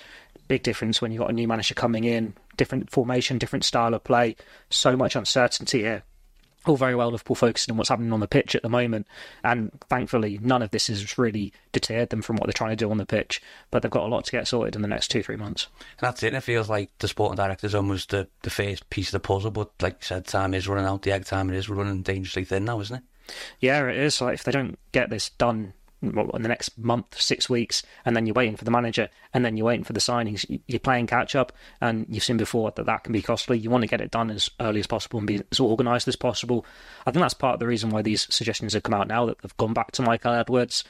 Big 0.48 0.62
difference 0.62 1.00
when 1.00 1.12
you've 1.12 1.20
got 1.20 1.30
a 1.30 1.34
new 1.34 1.48
manager 1.48 1.74
coming 1.74 2.04
in, 2.04 2.34
different 2.56 2.90
formation, 2.90 3.38
different 3.38 3.64
style 3.64 3.94
of 3.94 4.04
play. 4.04 4.36
So 4.70 4.96
much 4.96 5.16
uncertainty 5.16 5.80
here 5.80 6.02
all 6.66 6.76
very 6.76 6.94
well 6.94 7.10
Liverpool 7.10 7.34
focusing 7.34 7.72
on 7.72 7.78
what's 7.78 7.88
happening 7.88 8.12
on 8.12 8.20
the 8.20 8.28
pitch 8.28 8.54
at 8.54 8.62
the 8.62 8.68
moment, 8.68 9.06
and 9.42 9.70
thankfully 9.88 10.38
none 10.40 10.62
of 10.62 10.70
this 10.70 10.86
has 10.86 11.18
really 11.18 11.52
deterred 11.72 12.10
them 12.10 12.22
from 12.22 12.36
what 12.36 12.46
they're 12.46 12.52
trying 12.52 12.70
to 12.70 12.76
do 12.76 12.90
on 12.90 12.98
the 12.98 13.06
pitch. 13.06 13.42
But 13.70 13.82
they've 13.82 13.90
got 13.90 14.04
a 14.04 14.08
lot 14.08 14.24
to 14.24 14.32
get 14.32 14.48
sorted 14.48 14.76
in 14.76 14.82
the 14.82 14.88
next 14.88 15.08
two 15.08 15.22
three 15.22 15.36
months. 15.36 15.68
And 15.98 16.06
that's 16.08 16.22
it. 16.22 16.28
And 16.28 16.36
it 16.36 16.42
feels 16.42 16.68
like 16.68 16.90
the 16.98 17.08
sporting 17.08 17.36
director 17.36 17.66
is 17.66 17.74
almost 17.74 18.10
the 18.10 18.28
the 18.42 18.50
first 18.50 18.88
piece 18.90 19.08
of 19.08 19.12
the 19.12 19.20
puzzle. 19.26 19.50
But 19.50 19.70
like 19.80 19.94
you 19.94 20.06
said, 20.06 20.26
time 20.26 20.54
is 20.54 20.68
running 20.68 20.86
out. 20.86 21.02
The 21.02 21.12
egg 21.12 21.24
time 21.24 21.50
is 21.50 21.68
running 21.68 22.02
dangerously 22.02 22.44
thin 22.44 22.64
now, 22.64 22.80
isn't 22.80 22.96
it? 22.96 23.02
Yeah, 23.60 23.86
it 23.88 23.96
is. 23.96 24.20
Like 24.20 24.34
if 24.34 24.44
they 24.44 24.52
don't 24.52 24.78
get 24.92 25.10
this 25.10 25.30
done 25.30 25.74
in 26.02 26.42
the 26.42 26.48
next 26.48 26.76
month, 26.78 27.20
six 27.20 27.48
weeks, 27.48 27.82
and 28.04 28.16
then 28.16 28.26
you're 28.26 28.34
waiting 28.34 28.56
for 28.56 28.64
the 28.64 28.70
manager, 28.70 29.08
and 29.32 29.44
then 29.44 29.56
you're 29.56 29.66
waiting 29.66 29.84
for 29.84 29.92
the 29.92 30.00
signings. 30.00 30.44
You're 30.66 30.80
playing 30.80 31.06
catch 31.06 31.36
up, 31.36 31.52
and 31.80 32.06
you've 32.08 32.24
seen 32.24 32.36
before 32.36 32.70
that 32.72 32.86
that 32.86 33.04
can 33.04 33.12
be 33.12 33.22
costly. 33.22 33.58
You 33.58 33.70
want 33.70 33.82
to 33.82 33.88
get 33.88 34.00
it 34.00 34.10
done 34.10 34.30
as 34.30 34.50
early 34.60 34.80
as 34.80 34.86
possible 34.86 35.18
and 35.18 35.26
be 35.26 35.40
as 35.50 35.60
organised 35.60 36.08
as 36.08 36.16
possible. 36.16 36.66
I 37.06 37.10
think 37.10 37.22
that's 37.22 37.34
part 37.34 37.54
of 37.54 37.60
the 37.60 37.66
reason 37.66 37.90
why 37.90 38.02
these 38.02 38.32
suggestions 38.34 38.74
have 38.74 38.82
come 38.82 38.94
out 38.94 39.08
now 39.08 39.26
that 39.26 39.40
they've 39.40 39.56
gone 39.56 39.72
back 39.72 39.92
to 39.92 40.02
Michael 40.02 40.32
Edwards. 40.32 40.84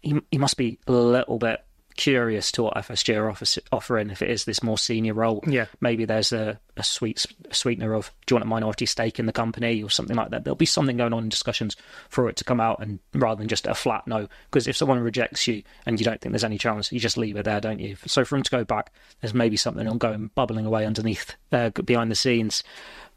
He, 0.00 0.20
he 0.30 0.38
must 0.38 0.56
be 0.56 0.78
a 0.86 0.92
little 0.92 1.38
bit 1.38 1.64
curious 1.96 2.52
to 2.52 2.64
what 2.64 2.74
FSG 2.74 3.16
are 3.16 3.30
offer, 3.30 3.44
offering 3.70 4.10
if 4.10 4.22
it 4.22 4.30
is 4.30 4.44
this 4.44 4.62
more 4.62 4.78
senior 4.78 5.14
role. 5.14 5.42
Yeah. 5.46 5.66
Maybe 5.80 6.04
there's 6.04 6.32
a, 6.32 6.58
a 6.76 6.82
sweet 6.82 7.24
a 7.50 7.54
sweetener 7.54 7.94
of 7.94 8.10
do 8.26 8.34
you 8.34 8.36
want 8.36 8.44
a 8.44 8.48
minority 8.48 8.86
stake 8.86 9.18
in 9.18 9.26
the 9.26 9.32
company 9.32 9.82
or 9.82 9.90
something 9.90 10.16
like 10.16 10.30
that. 10.30 10.44
There'll 10.44 10.56
be 10.56 10.66
something 10.66 10.96
going 10.96 11.12
on 11.12 11.24
in 11.24 11.28
discussions 11.28 11.76
for 12.08 12.28
it 12.28 12.36
to 12.36 12.44
come 12.44 12.60
out 12.60 12.80
and 12.80 12.98
rather 13.14 13.38
than 13.38 13.48
just 13.48 13.66
a 13.66 13.74
flat 13.74 14.06
no. 14.06 14.28
Because 14.50 14.66
if 14.66 14.76
someone 14.76 14.98
rejects 15.00 15.46
you 15.46 15.62
and 15.86 15.98
you 15.98 16.04
don't 16.04 16.20
think 16.20 16.32
there's 16.32 16.44
any 16.44 16.58
chance, 16.58 16.92
you 16.92 17.00
just 17.00 17.16
leave 17.16 17.36
it 17.36 17.44
there, 17.44 17.60
don't 17.60 17.80
you? 17.80 17.96
So 18.06 18.24
for 18.24 18.36
him 18.36 18.42
to 18.42 18.50
go 18.50 18.64
back, 18.64 18.92
there's 19.20 19.34
maybe 19.34 19.56
something 19.56 19.86
ongoing 19.86 20.30
bubbling 20.34 20.66
away 20.66 20.86
underneath 20.86 21.34
uh, 21.52 21.70
behind 21.70 22.10
the 22.10 22.16
scenes. 22.16 22.62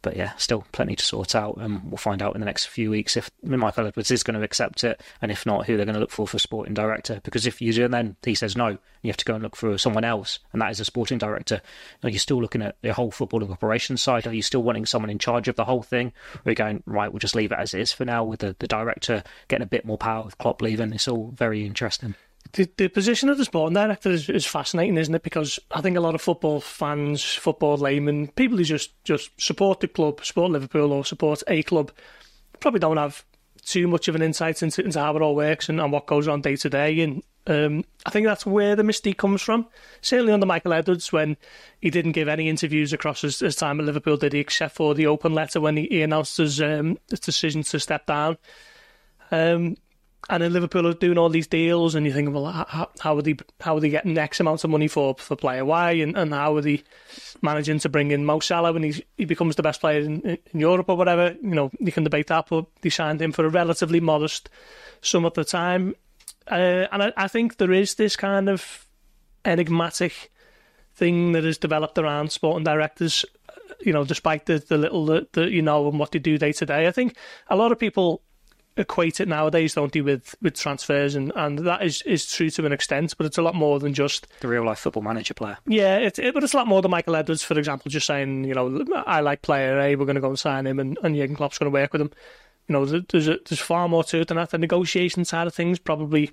But 0.05 0.17
yeah, 0.17 0.33
still 0.35 0.63
plenty 0.71 0.95
to 0.95 1.03
sort 1.03 1.33
out, 1.33 1.57
and 1.57 1.81
we'll 1.89 1.97
find 1.97 2.21
out 2.21 2.35
in 2.35 2.39
the 2.39 2.45
next 2.45 2.67
few 2.67 2.91
weeks 2.91 3.17
if 3.17 3.31
Michael 3.41 3.87
Edwards 3.87 4.11
is 4.11 4.21
going 4.21 4.37
to 4.37 4.45
accept 4.45 4.83
it, 4.83 5.01
and 5.19 5.31
if 5.31 5.47
not, 5.47 5.65
who 5.65 5.77
they're 5.77 5.85
going 5.87 5.95
to 5.95 5.99
look 5.99 6.11
for 6.11 6.27
for 6.27 6.37
sporting 6.37 6.75
director. 6.75 7.21
Because 7.23 7.47
if 7.47 7.59
you 7.59 7.73
do, 7.73 7.85
and 7.85 7.93
then 7.93 8.15
he 8.23 8.35
says 8.35 8.55
no, 8.55 8.77
you 9.01 9.09
have 9.09 9.17
to 9.17 9.25
go 9.25 9.33
and 9.33 9.41
look 9.41 9.55
for 9.55 9.79
someone 9.79 10.03
else, 10.03 10.37
and 10.53 10.61
that 10.61 10.69
is 10.69 10.79
a 10.79 10.85
sporting 10.85 11.17
director. 11.17 11.59
Are 12.03 12.09
you 12.11 12.19
still 12.19 12.39
looking 12.39 12.61
at 12.61 12.75
the 12.83 12.93
whole 12.93 13.11
footballing 13.11 13.49
operations 13.49 14.03
side? 14.03 14.27
Are 14.27 14.33
you 14.33 14.43
still 14.43 14.61
wanting 14.61 14.85
someone 14.85 15.09
in 15.09 15.17
charge 15.17 15.47
of 15.47 15.55
the 15.55 15.65
whole 15.65 15.81
thing? 15.81 16.13
Or 16.35 16.41
are 16.45 16.51
you 16.51 16.55
going 16.55 16.83
right? 16.85 17.11
We'll 17.11 17.17
just 17.17 17.35
leave 17.35 17.51
it 17.51 17.57
as 17.57 17.73
it 17.73 17.81
is 17.81 17.91
for 17.91 18.05
now, 18.05 18.23
with 18.23 18.41
the, 18.41 18.55
the 18.59 18.67
director 18.67 19.23
getting 19.47 19.63
a 19.63 19.67
bit 19.67 19.85
more 19.85 19.97
power 19.97 20.23
with 20.23 20.37
Klopp 20.37 20.61
leaving. 20.61 20.93
It's 20.93 21.07
all 21.07 21.31
very 21.35 21.65
interesting. 21.65 22.13
The, 22.55 22.69
the 22.77 22.87
position 22.87 23.27
of 23.27 23.37
the 23.37 23.43
sporting 23.43 23.73
director 23.73 24.09
is, 24.09 24.29
is 24.29 24.45
fascinating, 24.45 24.95
isn't 24.95 25.13
it? 25.13 25.23
Because 25.23 25.59
I 25.71 25.81
think 25.81 25.97
a 25.97 26.01
lot 26.01 26.15
of 26.15 26.21
football 26.21 26.61
fans, 26.61 27.21
football 27.21 27.75
laymen, 27.75 28.29
people 28.29 28.57
who 28.57 28.63
just, 28.63 28.91
just 29.03 29.29
support 29.39 29.81
the 29.81 29.89
club, 29.89 30.23
support 30.23 30.51
Liverpool 30.51 30.93
or 30.93 31.03
support 31.03 31.43
a 31.49 31.63
club, 31.63 31.91
probably 32.61 32.79
don't 32.79 32.95
have 32.95 33.25
too 33.61 33.89
much 33.89 34.07
of 34.07 34.15
an 34.15 34.21
insight 34.21 34.63
into, 34.63 34.85
into 34.85 34.99
how 34.99 35.15
it 35.17 35.21
all 35.21 35.35
works 35.35 35.67
and, 35.67 35.81
and 35.81 35.91
what 35.91 36.05
goes 36.05 36.29
on 36.29 36.39
day 36.39 36.55
to 36.55 36.69
day. 36.69 37.01
And 37.01 37.23
um, 37.47 37.83
I 38.05 38.09
think 38.09 38.25
that's 38.25 38.45
where 38.45 38.77
the 38.77 38.83
mystique 38.83 39.17
comes 39.17 39.41
from. 39.41 39.67
Certainly 40.01 40.31
under 40.31 40.45
Michael 40.45 40.71
Edwards, 40.71 41.11
when 41.11 41.35
he 41.81 41.89
didn't 41.89 42.13
give 42.13 42.29
any 42.29 42.47
interviews 42.47 42.93
across 42.93 43.21
his, 43.21 43.39
his 43.39 43.57
time 43.57 43.81
at 43.81 43.85
Liverpool, 43.85 44.15
did 44.15 44.31
he? 44.31 44.39
Except 44.39 44.75
for 44.75 44.93
the 44.93 45.07
open 45.07 45.33
letter 45.33 45.59
when 45.59 45.75
he, 45.75 45.87
he 45.87 46.01
announced 46.03 46.37
his, 46.37 46.61
um, 46.61 46.97
his 47.09 47.19
decision 47.19 47.63
to 47.63 47.81
step 47.81 48.05
down. 48.05 48.37
Um, 49.31 49.75
and 50.29 50.41
then 50.41 50.53
Liverpool 50.53 50.87
are 50.87 50.93
doing 50.93 51.17
all 51.17 51.29
these 51.29 51.47
deals, 51.47 51.93
and 51.93 52.05
you 52.05 52.11
think, 52.11 52.33
well, 52.33 52.45
how, 52.45 52.89
how 52.99 53.17
are 53.17 53.21
they 53.21 53.35
how 53.61 53.77
are 53.77 53.79
they 53.79 53.89
getting 53.89 54.17
X 54.17 54.39
amount 54.39 54.63
of 54.63 54.69
money 54.69 54.87
for 54.87 55.15
for 55.15 55.35
player 55.35 55.63
Y, 55.63 55.91
and, 55.91 56.17
and 56.17 56.33
how 56.33 56.55
are 56.55 56.61
they 56.61 56.83
managing 57.41 57.79
to 57.79 57.89
bring 57.89 58.11
in 58.11 58.25
Mo 58.25 58.39
Salah 58.39 58.73
when 58.73 58.83
he 58.83 59.05
he 59.17 59.25
becomes 59.25 59.55
the 59.55 59.63
best 59.63 59.81
player 59.81 60.01
in, 60.01 60.21
in 60.21 60.59
Europe 60.59 60.89
or 60.89 60.97
whatever? 60.97 61.35
You 61.41 61.55
know, 61.55 61.71
you 61.79 61.91
can 61.91 62.03
debate 62.03 62.27
that, 62.27 62.47
but 62.49 62.65
they 62.81 62.89
signed 62.89 63.21
him 63.21 63.31
for 63.31 63.45
a 63.45 63.49
relatively 63.49 63.99
modest 63.99 64.49
sum 65.01 65.25
at 65.25 65.35
the 65.35 65.45
time, 65.45 65.95
uh, 66.49 66.87
and 66.91 67.03
I, 67.03 67.13
I 67.15 67.27
think 67.27 67.57
there 67.57 67.73
is 67.73 67.95
this 67.95 68.15
kind 68.15 68.49
of 68.49 68.87
enigmatic 69.43 70.31
thing 70.95 71.33
that 71.33 71.43
has 71.43 71.59
developed 71.59 71.99
around 71.99 72.31
sporting 72.31 72.63
directors. 72.63 73.25
You 73.81 73.93
know, 73.93 74.03
despite 74.03 74.47
the 74.47 74.57
the 74.57 74.77
little 74.77 75.05
that, 75.07 75.33
that 75.33 75.51
you 75.51 75.61
know 75.61 75.87
and 75.87 75.99
what 75.99 76.13
they 76.13 76.19
do 76.19 76.39
day 76.39 76.51
to 76.53 76.65
day, 76.65 76.87
I 76.87 76.91
think 76.91 77.15
a 77.47 77.55
lot 77.55 77.71
of 77.71 77.77
people 77.77 78.23
equate 78.77 79.19
it 79.19 79.27
nowadays, 79.27 79.73
don't 79.73 79.91
they, 79.91 80.01
with, 80.01 80.35
with 80.41 80.55
transfers, 80.55 81.15
and, 81.15 81.31
and 81.35 81.59
that 81.59 81.81
is, 81.81 82.01
is 82.01 82.25
true 82.29 82.49
to 82.49 82.65
an 82.65 82.71
extent, 82.71 83.15
but 83.17 83.25
it's 83.25 83.37
a 83.37 83.41
lot 83.41 83.55
more 83.55 83.79
than 83.79 83.93
just 83.93 84.27
The 84.41 84.47
real 84.47 84.65
life 84.65 84.79
football 84.79 85.03
manager 85.03 85.33
player. 85.33 85.57
yeah, 85.65 85.97
it, 85.97 86.19
it, 86.19 86.33
but 86.33 86.43
it's 86.43 86.53
a 86.53 86.57
lot 86.57 86.67
more 86.67 86.81
than 86.81 86.91
Michael 86.91 87.15
Edwards, 87.15 87.43
for 87.43 87.57
example, 87.57 87.89
just 87.89 88.05
saying, 88.05 88.43
you 88.43 88.53
know, 88.53 88.85
I 89.05 89.21
like 89.21 89.41
player 89.41 89.79
A, 89.79 89.95
we're 89.95 90.05
going 90.05 90.15
to 90.15 90.21
go 90.21 90.29
and 90.29 90.39
sign 90.39 90.67
him, 90.67 90.79
and, 90.79 90.97
and 91.03 91.15
Jurgen 91.15 91.35
Klopp's 91.35 91.57
going 91.57 91.71
to 91.71 91.73
work 91.73 91.93
with 91.93 92.01
him. 92.01 92.11
You 92.67 92.73
know, 92.73 92.85
there's 92.85 93.27
a, 93.27 93.37
there's 93.47 93.59
far 93.59 93.87
more 93.87 94.03
to 94.05 94.21
it 94.21 94.27
than 94.27 94.37
that. 94.37 94.49
The 94.49 94.57
negotiation 94.57 95.23
side 95.23 95.47
of 95.47 95.53
things 95.53 95.77
probably 95.77 96.31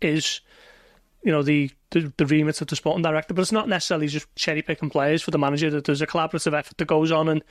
is, 0.00 0.40
you 1.22 1.30
know, 1.30 1.42
the, 1.42 1.70
the 1.90 2.12
the 2.16 2.24
remit 2.26 2.60
of 2.62 2.68
the 2.68 2.76
sporting 2.76 3.02
director, 3.02 3.34
but 3.34 3.42
it's 3.42 3.52
not 3.52 3.68
necessarily 3.68 4.08
just 4.08 4.26
cherry 4.36 4.62
picking 4.62 4.88
players 4.88 5.22
for 5.22 5.30
the 5.32 5.38
manager. 5.38 5.70
That 5.70 5.84
there's 5.84 6.00
a 6.00 6.06
collaborative 6.06 6.58
effort 6.58 6.78
that 6.78 6.86
goes 6.86 7.12
on, 7.12 7.28
and 7.28 7.44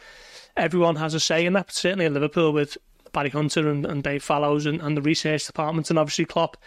everyone 0.58 0.96
has 0.96 1.13
a 1.13 1.20
say 1.20 1.46
in 1.46 1.54
that. 1.54 1.72
Certainly 1.72 2.06
in 2.06 2.13
Liverpool 2.15 2.51
with 2.51 2.77
Barry 3.15 3.29
Hunter 3.29 3.69
and, 3.69 3.86
and 3.86 4.03
Dave 4.03 4.22
Fallows 4.22 4.65
and, 4.65 4.81
and 4.81 4.95
the 4.95 5.01
research 5.01 5.48
department, 5.48 5.89
and 5.89 5.98
obviously 5.98 6.25
Klopp 6.25 6.57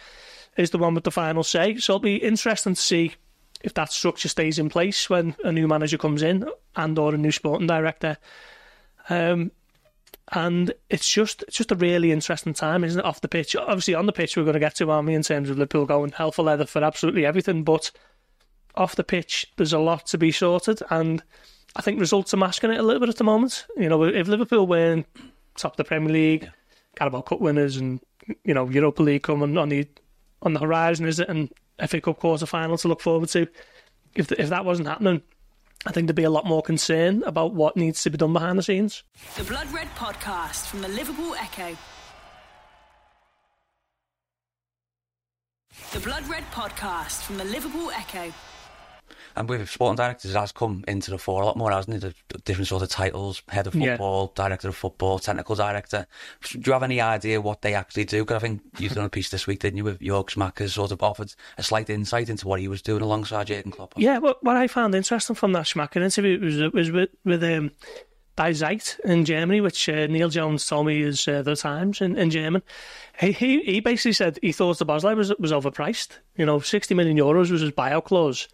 is 0.57 0.71
the 0.71 0.79
one 0.79 0.95
with 0.95 1.03
the 1.05 1.11
final 1.11 1.43
say. 1.43 1.77
So 1.77 1.93
it'll 1.93 1.99
be 1.99 2.15
interesting 2.17 2.73
to 2.73 2.81
see 2.81 3.13
if 3.61 3.73
that 3.75 3.91
structure 3.91 4.27
stays 4.27 4.57
in 4.57 4.67
place 4.69 5.09
when 5.09 5.35
a 5.43 5.51
new 5.51 5.67
manager 5.67 5.97
comes 5.97 6.23
in 6.23 6.49
and 6.75 6.97
or 6.97 7.13
a 7.13 7.17
new 7.17 7.31
sporting 7.31 7.67
director. 7.67 8.17
Um, 9.09 9.51
and 10.31 10.73
it's 10.89 11.09
just 11.09 11.43
it's 11.43 11.57
just 11.57 11.71
a 11.71 11.75
really 11.75 12.11
interesting 12.11 12.53
time, 12.53 12.83
isn't 12.83 12.99
it? 12.99 13.05
Off 13.05 13.21
the 13.21 13.27
pitch, 13.27 13.55
obviously 13.55 13.93
on 13.93 14.05
the 14.05 14.11
pitch 14.11 14.35
we're 14.35 14.43
going 14.43 14.53
to 14.53 14.59
get 14.59 14.75
to, 14.75 14.85
we? 14.85 15.13
In 15.13 15.23
terms 15.23 15.49
of 15.49 15.57
Liverpool 15.57 15.85
going 15.85 16.11
hell 16.11 16.31
for 16.31 16.43
leather 16.43 16.65
for 16.65 16.83
absolutely 16.83 17.25
everything, 17.25 17.63
but 17.63 17.91
off 18.75 18.95
the 18.95 19.03
pitch 19.03 19.51
there's 19.57 19.73
a 19.73 19.79
lot 19.79 20.07
to 20.07 20.17
be 20.17 20.31
sorted, 20.31 20.81
and 20.89 21.23
I 21.75 21.81
think 21.81 21.99
results 21.99 22.33
are 22.33 22.37
masking 22.37 22.71
it 22.71 22.79
a 22.79 22.83
little 22.83 22.99
bit 22.99 23.09
at 23.09 23.17
the 23.17 23.23
moment. 23.23 23.65
You 23.77 23.89
know, 23.89 24.03
if 24.03 24.27
Liverpool 24.27 24.67
win 24.67 25.05
top 25.59 25.73
of 25.73 25.77
the 25.77 25.83
Premier 25.83 26.11
League, 26.11 26.49
Carabao 26.95 27.21
Cup 27.21 27.41
winners, 27.41 27.77
and 27.77 27.99
you 28.43 28.53
know 28.53 28.69
Europa 28.69 29.03
League 29.03 29.23
coming 29.23 29.57
on 29.57 29.69
the 29.69 29.87
on 30.41 30.53
the 30.53 30.59
horizon, 30.59 31.05
is 31.05 31.19
it? 31.19 31.29
And 31.29 31.51
FA 31.87 32.01
Cup 32.01 32.19
quarter 32.19 32.45
final 32.45 32.77
to 32.77 32.87
look 32.87 33.01
forward 33.01 33.29
to. 33.29 33.47
If 34.15 34.27
the, 34.27 34.41
if 34.41 34.49
that 34.49 34.65
wasn't 34.65 34.87
happening, 34.87 35.21
I 35.85 35.91
think 35.91 36.07
there'd 36.07 36.15
be 36.15 36.23
a 36.23 36.29
lot 36.29 36.45
more 36.45 36.61
concern 36.61 37.23
about 37.23 37.53
what 37.53 37.77
needs 37.77 38.03
to 38.03 38.09
be 38.09 38.17
done 38.17 38.33
behind 38.33 38.57
the 38.57 38.63
scenes. 38.63 39.03
The 39.37 39.43
Blood 39.43 39.71
Red 39.71 39.87
Podcast 39.95 40.67
from 40.67 40.81
the 40.81 40.89
Liverpool 40.89 41.35
Echo. 41.35 41.77
The 45.93 45.99
Blood 46.01 46.27
Red 46.27 46.43
Podcast 46.51 47.21
from 47.21 47.37
the 47.37 47.45
Liverpool 47.45 47.91
Echo. 47.91 48.33
And 49.39 49.47
with 49.49 49.69
sporting 49.69 49.95
directors, 49.95 50.33
has 50.33 50.51
come 50.51 50.83
into 50.85 51.11
the 51.11 51.17
fore 51.17 51.43
a 51.43 51.45
lot 51.45 51.55
more, 51.55 51.71
hasn't 51.71 52.03
it? 52.03 52.13
The 52.27 52.37
different 52.39 52.67
sort 52.67 52.83
of 52.83 52.89
titles, 52.89 53.41
head 53.47 53.67
of 53.67 53.73
Yeah. 53.73 53.91
football, 53.93 54.33
director 54.35 54.67
of 54.67 54.75
football, 54.75 55.17
technical 55.17 55.55
director. 55.55 56.07
Do 56.51 56.59
you 56.65 56.73
have 56.73 56.83
any 56.83 56.99
idea 56.99 57.39
what 57.39 57.61
they 57.61 57.73
actually 57.73 58.03
do? 58.03 58.23
Because 58.25 58.35
I 58.35 58.39
think 58.39 58.61
you've 58.79 58.93
done 58.93 59.05
a 59.05 59.09
piece 59.09 59.29
this 59.29 59.47
week, 59.47 59.59
didn't 59.59 59.77
you, 59.77 59.85
with 59.85 59.99
Jörg 59.99 60.27
Schmadtke, 60.29 60.67
sort 60.69 60.91
of 60.91 61.01
offered 61.01 61.33
a 61.57 61.63
slight 61.63 61.89
insight 61.89 62.27
into 62.27 62.49
what 62.49 62.59
he 62.59 62.67
was 62.67 62.81
doing 62.81 63.01
alongside 63.01 63.47
Jurgen 63.47 63.71
Klopp. 63.71 63.93
Yeah, 63.95 64.17
what, 64.17 64.43
what 64.43 64.57
I 64.57 64.67
found 64.67 64.93
interesting 64.93 65.37
from 65.37 65.53
that 65.53 65.67
Schmadtke 65.67 66.03
interview 66.03 66.37
was 66.41 66.73
was 66.73 66.91
with 66.91 67.09
with 67.23 67.41
um, 67.41 67.71
Die 68.35 68.51
Zeit 68.53 68.99
in 69.05 69.23
Germany, 69.23 69.61
which 69.61 69.87
uh, 69.87 70.07
Neil 70.07 70.27
Jones 70.27 70.65
told 70.67 70.85
me 70.87 71.01
is 71.01 71.25
uh, 71.29 71.43
the 71.43 71.55
Times 71.55 72.01
in, 72.01 72.17
in 72.17 72.29
German. 72.29 72.61
He, 73.19 73.31
he 73.31 73.61
he 73.63 73.79
basically 73.79 74.13
said 74.13 74.37
he 74.41 74.51
thought 74.51 74.77
Szoboszlai 74.77 75.15
was 75.15 75.33
was 75.39 75.53
overpriced. 75.53 76.19
You 76.35 76.45
know, 76.45 76.59
sixty 76.59 76.93
million 76.93 77.17
euros 77.17 77.51
was 77.51 77.61
his 77.61 77.71
buyout 77.71 78.03
clause, 78.05 78.47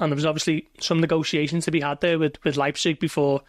and 0.00 0.10
there 0.10 0.16
was 0.16 0.26
obviously 0.26 0.66
some 0.80 1.00
negotiations 1.00 1.64
to 1.66 1.70
be 1.70 1.80
had 1.80 2.00
there 2.00 2.18
with, 2.18 2.42
with 2.42 2.56
Leipzig 2.56 2.98
before 2.98 3.42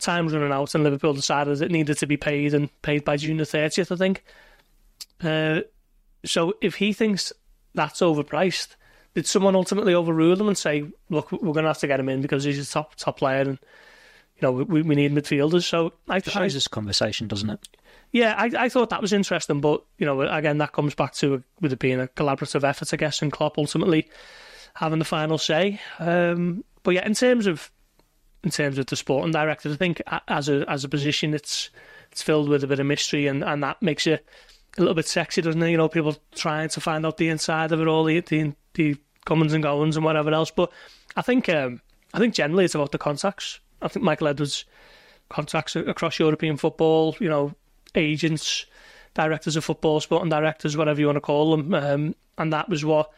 time 0.00 0.24
was 0.24 0.34
running 0.34 0.52
out, 0.52 0.74
and 0.74 0.84
Liverpool 0.84 1.12
decided 1.12 1.60
it 1.60 1.70
needed 1.70 1.98
to 1.98 2.06
be 2.06 2.16
paid 2.16 2.54
and 2.54 2.70
paid 2.82 3.04
by 3.04 3.16
June 3.16 3.36
the 3.36 3.44
thirtieth, 3.44 3.92
I 3.92 3.96
think. 3.96 4.24
Uh, 5.22 5.62
so 6.24 6.54
if 6.60 6.76
he 6.76 6.92
thinks 6.92 7.32
that's 7.74 8.00
overpriced, 8.00 8.76
did 9.14 9.26
someone 9.26 9.56
ultimately 9.56 9.94
overrule 9.94 10.40
him 10.40 10.48
and 10.48 10.56
say, 10.56 10.84
"Look, 11.10 11.32
we're 11.32 11.52
going 11.52 11.64
to 11.64 11.70
have 11.70 11.78
to 11.78 11.86
get 11.86 12.00
him 12.00 12.08
in 12.08 12.22
because 12.22 12.44
he's 12.44 12.68
a 12.68 12.72
top 12.72 12.94
top 12.94 13.18
player, 13.18 13.42
and 13.42 13.58
you 14.36 14.42
know 14.42 14.52
we, 14.52 14.82
we 14.82 14.94
need 14.94 15.12
midfielders." 15.12 15.64
So 15.64 15.92
I, 16.08 16.18
It 16.18 16.28
I 16.28 16.30
shows 16.30 16.54
this 16.54 16.68
conversation, 16.68 17.26
doesn't 17.26 17.50
it? 17.50 17.68
yeah, 18.12 18.34
I, 18.38 18.50
I 18.56 18.68
thought 18.68 18.90
that 18.90 19.02
was 19.02 19.12
interesting, 19.12 19.60
but 19.60 19.82
you 19.98 20.06
know, 20.06 20.20
again, 20.22 20.58
that 20.58 20.72
comes 20.72 20.94
back 20.94 21.14
to 21.14 21.42
with 21.60 21.72
it 21.72 21.78
being 21.78 22.00
a 22.00 22.06
collaborative 22.06 22.64
effort, 22.64 22.94
I 22.94 22.96
guess, 22.96 23.20
and 23.20 23.32
Klopp 23.32 23.58
ultimately 23.58 24.08
having 24.78 25.00
the 25.00 25.04
final 25.04 25.38
say. 25.38 25.80
Um, 25.98 26.64
but 26.84 26.94
yeah, 26.94 27.04
in 27.04 27.14
terms 27.14 27.46
of 27.46 27.70
in 28.44 28.50
terms 28.50 28.78
of 28.78 28.86
the 28.86 28.96
sporting 28.96 29.32
director, 29.32 29.70
I 29.70 29.76
think 29.76 30.00
as 30.28 30.48
a 30.48 30.64
as 30.70 30.84
a 30.84 30.88
position, 30.88 31.34
it's 31.34 31.70
it's 32.12 32.22
filled 32.22 32.48
with 32.48 32.62
a 32.62 32.68
bit 32.68 32.78
of 32.78 32.86
mystery, 32.86 33.26
and, 33.26 33.42
and 33.42 33.62
that 33.64 33.82
makes 33.82 34.06
it 34.06 34.24
a 34.76 34.80
little 34.80 34.94
bit 34.94 35.08
sexy, 35.08 35.42
doesn't 35.42 35.62
it? 35.62 35.70
You 35.70 35.76
know, 35.76 35.88
people 35.88 36.16
trying 36.34 36.68
to 36.70 36.80
find 36.80 37.04
out 37.04 37.16
the 37.16 37.28
inside 37.28 37.72
of 37.72 37.80
it 37.80 37.88
all, 37.88 38.04
the 38.04 38.20
the, 38.20 38.54
the 38.74 38.96
comings 39.24 39.52
and 39.52 39.64
goings 39.64 39.96
and 39.96 40.04
whatever 40.04 40.30
else. 40.30 40.52
But 40.52 40.72
I 41.16 41.22
think 41.22 41.48
um, 41.48 41.80
I 42.14 42.18
think 42.18 42.34
generally 42.34 42.64
it's 42.64 42.76
about 42.76 42.92
the 42.92 42.98
contacts. 42.98 43.58
I 43.82 43.88
think 43.88 44.04
Michael 44.04 44.28
Edwards 44.28 44.64
contacts 45.28 45.74
across 45.74 46.20
European 46.20 46.56
football, 46.56 47.16
you 47.18 47.28
know, 47.28 47.52
agents, 47.96 48.64
directors 49.18 49.56
of 49.56 49.64
football, 49.64 50.00
sporting 50.00 50.30
directors, 50.30 50.76
whatever 50.76 51.00
you 51.00 51.06
want 51.06 51.16
to 51.16 51.20
call 51.20 51.56
them. 51.56 51.74
Um, 51.74 52.14
and 52.38 52.52
that 52.52 52.68
was 52.68 52.84
what 52.84 53.10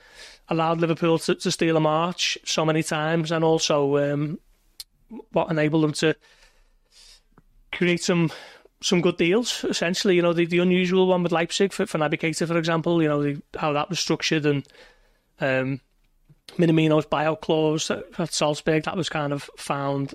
allowed 0.48 0.80
Liverpool 0.80 1.18
to, 1.18 1.34
to 1.34 1.50
steal 1.52 1.76
a 1.76 1.80
march 1.80 2.38
so 2.44 2.64
many 2.64 2.82
times 2.82 3.30
and 3.30 3.44
also 3.44 3.98
um, 3.98 4.40
what 5.32 5.50
enabled 5.50 5.84
them 5.84 5.92
to 5.92 6.16
create 7.70 8.02
some 8.02 8.32
some 8.82 9.02
good 9.02 9.18
deals, 9.18 9.62
essentially. 9.64 10.16
You 10.16 10.22
know, 10.22 10.32
the, 10.32 10.46
the 10.46 10.58
unusual 10.58 11.06
one 11.06 11.22
with 11.22 11.32
Leipzig 11.32 11.70
for, 11.72 11.84
for 11.84 11.98
Naby 11.98 12.18
Keita, 12.18 12.48
for 12.48 12.56
example, 12.56 13.02
you 13.02 13.08
know, 13.08 13.22
the, 13.22 13.42
how 13.58 13.74
that 13.74 13.90
was 13.90 14.00
structured 14.00 14.46
and 14.46 14.66
um, 15.38 15.80
Minamino's 16.56 17.04
buyout 17.04 17.42
clause 17.42 17.90
at 17.90 18.32
Salzburg, 18.32 18.84
that 18.84 18.96
was 18.96 19.10
kind 19.10 19.34
of 19.34 19.50
found 19.58 20.14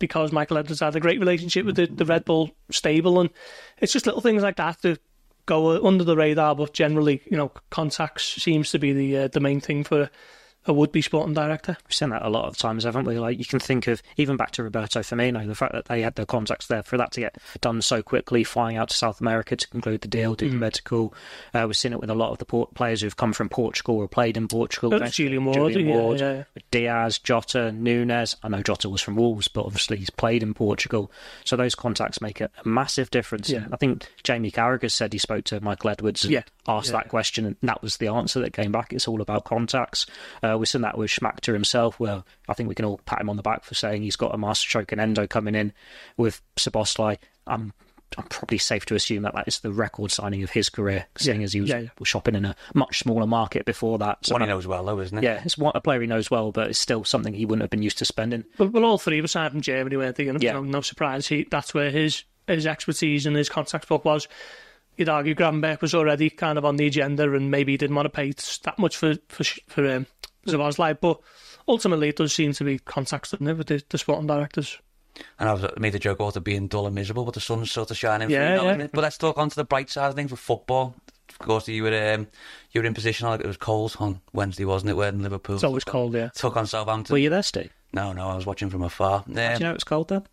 because 0.00 0.32
Michael 0.32 0.58
Edwards 0.58 0.80
had 0.80 0.96
a 0.96 1.00
great 1.00 1.20
relationship 1.20 1.64
with 1.64 1.76
the, 1.76 1.86
the 1.86 2.04
Red 2.04 2.24
Bull 2.24 2.50
stable, 2.70 3.20
and 3.20 3.30
it's 3.78 3.92
just 3.92 4.06
little 4.06 4.20
things 4.20 4.42
like 4.42 4.56
that 4.56 4.82
that 4.82 4.98
go 5.46 5.84
under 5.86 6.04
the 6.04 6.16
radar. 6.16 6.54
But 6.54 6.72
generally, 6.72 7.22
you 7.30 7.36
know, 7.36 7.50
contacts 7.70 8.24
seems 8.42 8.70
to 8.70 8.78
be 8.78 8.92
the 8.92 9.16
uh, 9.16 9.28
the 9.28 9.40
main 9.40 9.60
thing 9.60 9.84
for 9.84 10.10
a 10.66 10.72
would-be 10.72 11.00
sporting 11.02 11.34
director. 11.34 11.76
We've 11.86 11.94
seen 11.94 12.10
that 12.10 12.22
a 12.22 12.28
lot 12.28 12.46
of 12.46 12.56
times, 12.56 12.84
haven't 12.84 13.06
we? 13.06 13.18
Like 13.18 13.38
you 13.38 13.44
can 13.44 13.60
think 13.60 13.86
of 13.86 14.02
even 14.16 14.36
back 14.36 14.50
to 14.52 14.62
Roberto 14.62 15.00
Firmino, 15.00 15.46
the 15.46 15.54
fact 15.54 15.72
that 15.72 15.86
they 15.86 16.02
had 16.02 16.16
their 16.16 16.26
contacts 16.26 16.66
there 16.66 16.82
for 16.82 16.96
that 16.98 17.12
to 17.12 17.20
get 17.20 17.36
done 17.60 17.80
so 17.80 18.02
quickly, 18.02 18.44
flying 18.44 18.76
out 18.76 18.90
to 18.90 18.96
South 18.96 19.20
America 19.20 19.56
to 19.56 19.68
conclude 19.68 20.02
the 20.02 20.08
deal, 20.08 20.34
do 20.34 20.50
the 20.50 20.56
medical. 20.56 21.14
Uh, 21.54 21.64
we've 21.66 21.76
seen 21.76 21.92
it 21.92 22.00
with 22.00 22.10
a 22.10 22.14
lot 22.14 22.30
of 22.30 22.38
the 22.38 22.44
port 22.44 22.74
players 22.74 23.00
who've 23.00 23.16
come 23.16 23.32
from 23.32 23.48
Portugal 23.48 23.96
or 23.96 24.06
played 24.08 24.36
in 24.36 24.48
Portugal. 24.48 24.92
Uh, 24.94 24.98
Don't- 24.98 25.12
Julian 25.12 25.44
Ward, 25.44 25.56
Julian 25.56 25.88
Ward, 25.88 26.20
yeah, 26.20 26.32
yeah. 26.32 26.62
Diaz, 26.70 27.18
Jota, 27.18 27.72
Nunez. 27.72 28.36
I 28.42 28.48
know 28.48 28.62
Jota 28.62 28.88
was 28.88 29.00
from 29.00 29.16
Wolves, 29.16 29.48
but 29.48 29.64
obviously 29.64 29.96
he's 29.96 30.10
played 30.10 30.42
in 30.42 30.54
Portugal, 30.54 31.10
so 31.44 31.56
those 31.56 31.74
contacts 31.74 32.20
make 32.20 32.40
a, 32.40 32.50
massive 32.64 33.10
difference. 33.10 33.50
I 33.72 33.76
think 33.76 34.06
Jamie 34.22 34.50
Carragher 34.50 34.90
said 34.90 35.12
he 35.12 35.18
spoke 35.18 35.44
to 35.44 35.60
Michael 35.60 35.90
Edwards 35.90 36.24
and 36.24 36.32
asked 36.68 36.92
that 36.92 37.08
question, 37.08 37.46
and 37.46 37.56
that 37.62 37.82
was 37.82 37.96
the 37.96 38.08
answer 38.08 38.40
that 38.40 38.52
came 38.52 38.70
back. 38.72 38.92
It's 38.92 39.08
all 39.08 39.20
about 39.20 39.44
contacts. 39.44 40.06
Uh, 40.52 40.56
we've 40.58 40.68
seen 40.68 40.82
that 40.82 40.98
with 40.98 41.10
Schmadtke 41.10 41.52
himself, 41.52 41.98
where 42.00 42.22
I 42.48 42.54
think 42.54 42.68
we 42.68 42.74
can 42.74 42.84
all 42.84 43.00
pat 43.04 43.20
him 43.20 43.30
on 43.30 43.36
the 43.36 43.42
back 43.42 43.64
for 43.64 43.74
saying 43.74 44.02
he's 44.02 44.16
got 44.16 44.34
a 44.34 44.38
masterstroke 44.38 44.92
and 44.92 45.00
Endo 45.00 45.26
coming 45.26 45.54
in 45.54 45.72
with 46.16 46.40
Szoboszlai. 46.56 47.18
I'm, 47.46 47.72
I'm 48.18 48.24
probably 48.24 48.58
safe 48.58 48.84
to 48.86 48.94
assume 48.94 49.22
that 49.22 49.34
that 49.34 49.46
is 49.46 49.60
the 49.60 49.70
record 49.72 50.10
signing 50.10 50.42
of 50.42 50.50
his 50.50 50.68
career, 50.68 51.06
seeing 51.16 51.42
as 51.44 51.52
he 51.52 51.60
was 51.60 51.70
Yeah, 51.70 51.78
yeah. 51.78 51.88
shopping 52.04 52.34
in 52.34 52.44
a 52.44 52.56
much 52.74 52.98
smaller 53.00 53.26
market 53.26 53.64
before 53.64 53.98
that. 53.98 54.18
So 54.26 54.34
One 54.34 54.40
he 54.42 54.48
knows 54.48 54.66
well, 54.66 54.84
though, 54.84 54.98
isn't 55.00 55.16
it? 55.18 55.22
yeah, 55.24 55.40
it's 55.44 55.56
one, 55.56 55.72
a 55.74 55.80
player 55.80 56.00
he 56.00 56.06
knows 56.08 56.30
well, 56.30 56.50
but 56.52 56.68
it's 56.70 56.78
still 56.78 57.04
something 57.04 57.32
he 57.34 57.44
wouldn't 57.46 57.62
have 57.62 57.70
been 57.70 57.82
used 57.82 57.98
to 57.98 58.04
spending. 58.04 58.44
But, 58.58 58.72
but 58.72 58.82
all 58.82 58.98
three 58.98 59.20
were 59.20 59.28
signed 59.28 59.52
from 59.52 59.60
Germany, 59.60 59.96
weren't 59.96 60.16
they? 60.16 60.26
And, 60.28 60.42
Yeah. 60.42 60.54
you 60.54 60.54
know, 60.54 60.64
no 60.64 60.80
surprise, 60.80 61.28
he, 61.28 61.46
that's 61.50 61.72
where 61.74 61.90
his 61.90 62.24
his 62.48 62.66
expertise 62.66 63.26
and 63.26 63.36
his 63.36 63.48
contacts 63.48 63.86
book 63.86 64.04
was. 64.04 64.26
You'd 64.96 65.08
argue 65.08 65.36
Gravenberch 65.36 65.80
was 65.80 65.94
already 65.94 66.28
kind 66.30 66.58
of 66.58 66.64
on 66.64 66.76
the 66.76 66.86
agenda, 66.86 67.32
and 67.32 67.48
maybe 67.50 67.72
he 67.72 67.78
didn't 67.78 67.94
want 67.94 68.06
to 68.06 68.10
pay 68.10 68.32
that 68.64 68.76
much 68.78 68.96
for 68.96 69.14
for 69.28 69.44
for 69.68 69.88
um, 69.88 70.06
Szoboszlai, 70.46 70.98
but 71.00 71.20
ultimately 71.68 72.08
it 72.08 72.16
does 72.16 72.32
seem 72.32 72.52
to 72.52 72.64
be 72.64 72.78
contacts, 72.78 73.30
doesn't 73.30 73.46
it, 73.46 73.56
with 73.56 73.66
the, 73.68 73.82
the 73.88 73.98
sporting 73.98 74.26
directors. 74.26 74.78
And 75.38 75.48
I 75.48 75.52
was 75.52 75.64
I 75.64 75.72
made 75.78 75.94
a 75.94 75.98
joke 75.98 76.18
about 76.18 76.36
it 76.36 76.40
being 76.40 76.68
dull 76.68 76.86
and 76.86 76.94
miserable, 76.94 77.24
but 77.24 77.34
the 77.34 77.40
sun's 77.40 77.70
sort 77.70 77.90
of 77.90 77.96
shining. 77.96 78.30
Yeah, 78.30 78.62
yeah. 78.62 78.86
But 78.92 79.02
let's 79.02 79.18
talk 79.18 79.38
on 79.38 79.50
to 79.50 79.56
the 79.56 79.64
bright 79.64 79.90
side 79.90 80.08
of 80.08 80.14
things 80.14 80.30
with 80.30 80.40
football. 80.40 80.94
Of 81.28 81.38
course, 81.38 81.68
you 81.68 81.82
were 81.82 82.14
um, 82.14 82.26
you 82.72 82.80
were 82.80 82.86
in 82.86 82.94
position. 82.94 83.28
Like 83.28 83.40
it 83.40 83.46
was 83.46 83.56
cold 83.56 83.96
on 83.98 84.20
Wednesday, 84.32 84.64
wasn't 84.64 84.90
it? 84.90 84.94
When 84.94 85.22
Liverpool 85.22 85.56
It's 85.56 85.64
always 85.64 85.84
cold, 85.84 86.14
yeah. 86.14 86.28
took 86.28 86.56
on 86.56 86.66
Southampton. 86.66 87.12
Were 87.12 87.18
you 87.18 87.30
there, 87.30 87.42
Steve? 87.42 87.72
No, 87.92 88.12
no, 88.12 88.28
I 88.28 88.36
was 88.36 88.46
watching 88.46 88.70
from 88.70 88.82
afar. 88.82 89.24
Um, 89.26 89.34
Do 89.34 89.40
you 89.40 89.58
know 89.58 89.70
it 89.70 89.74
was 89.74 89.84
cold 89.84 90.08
then? 90.08 90.26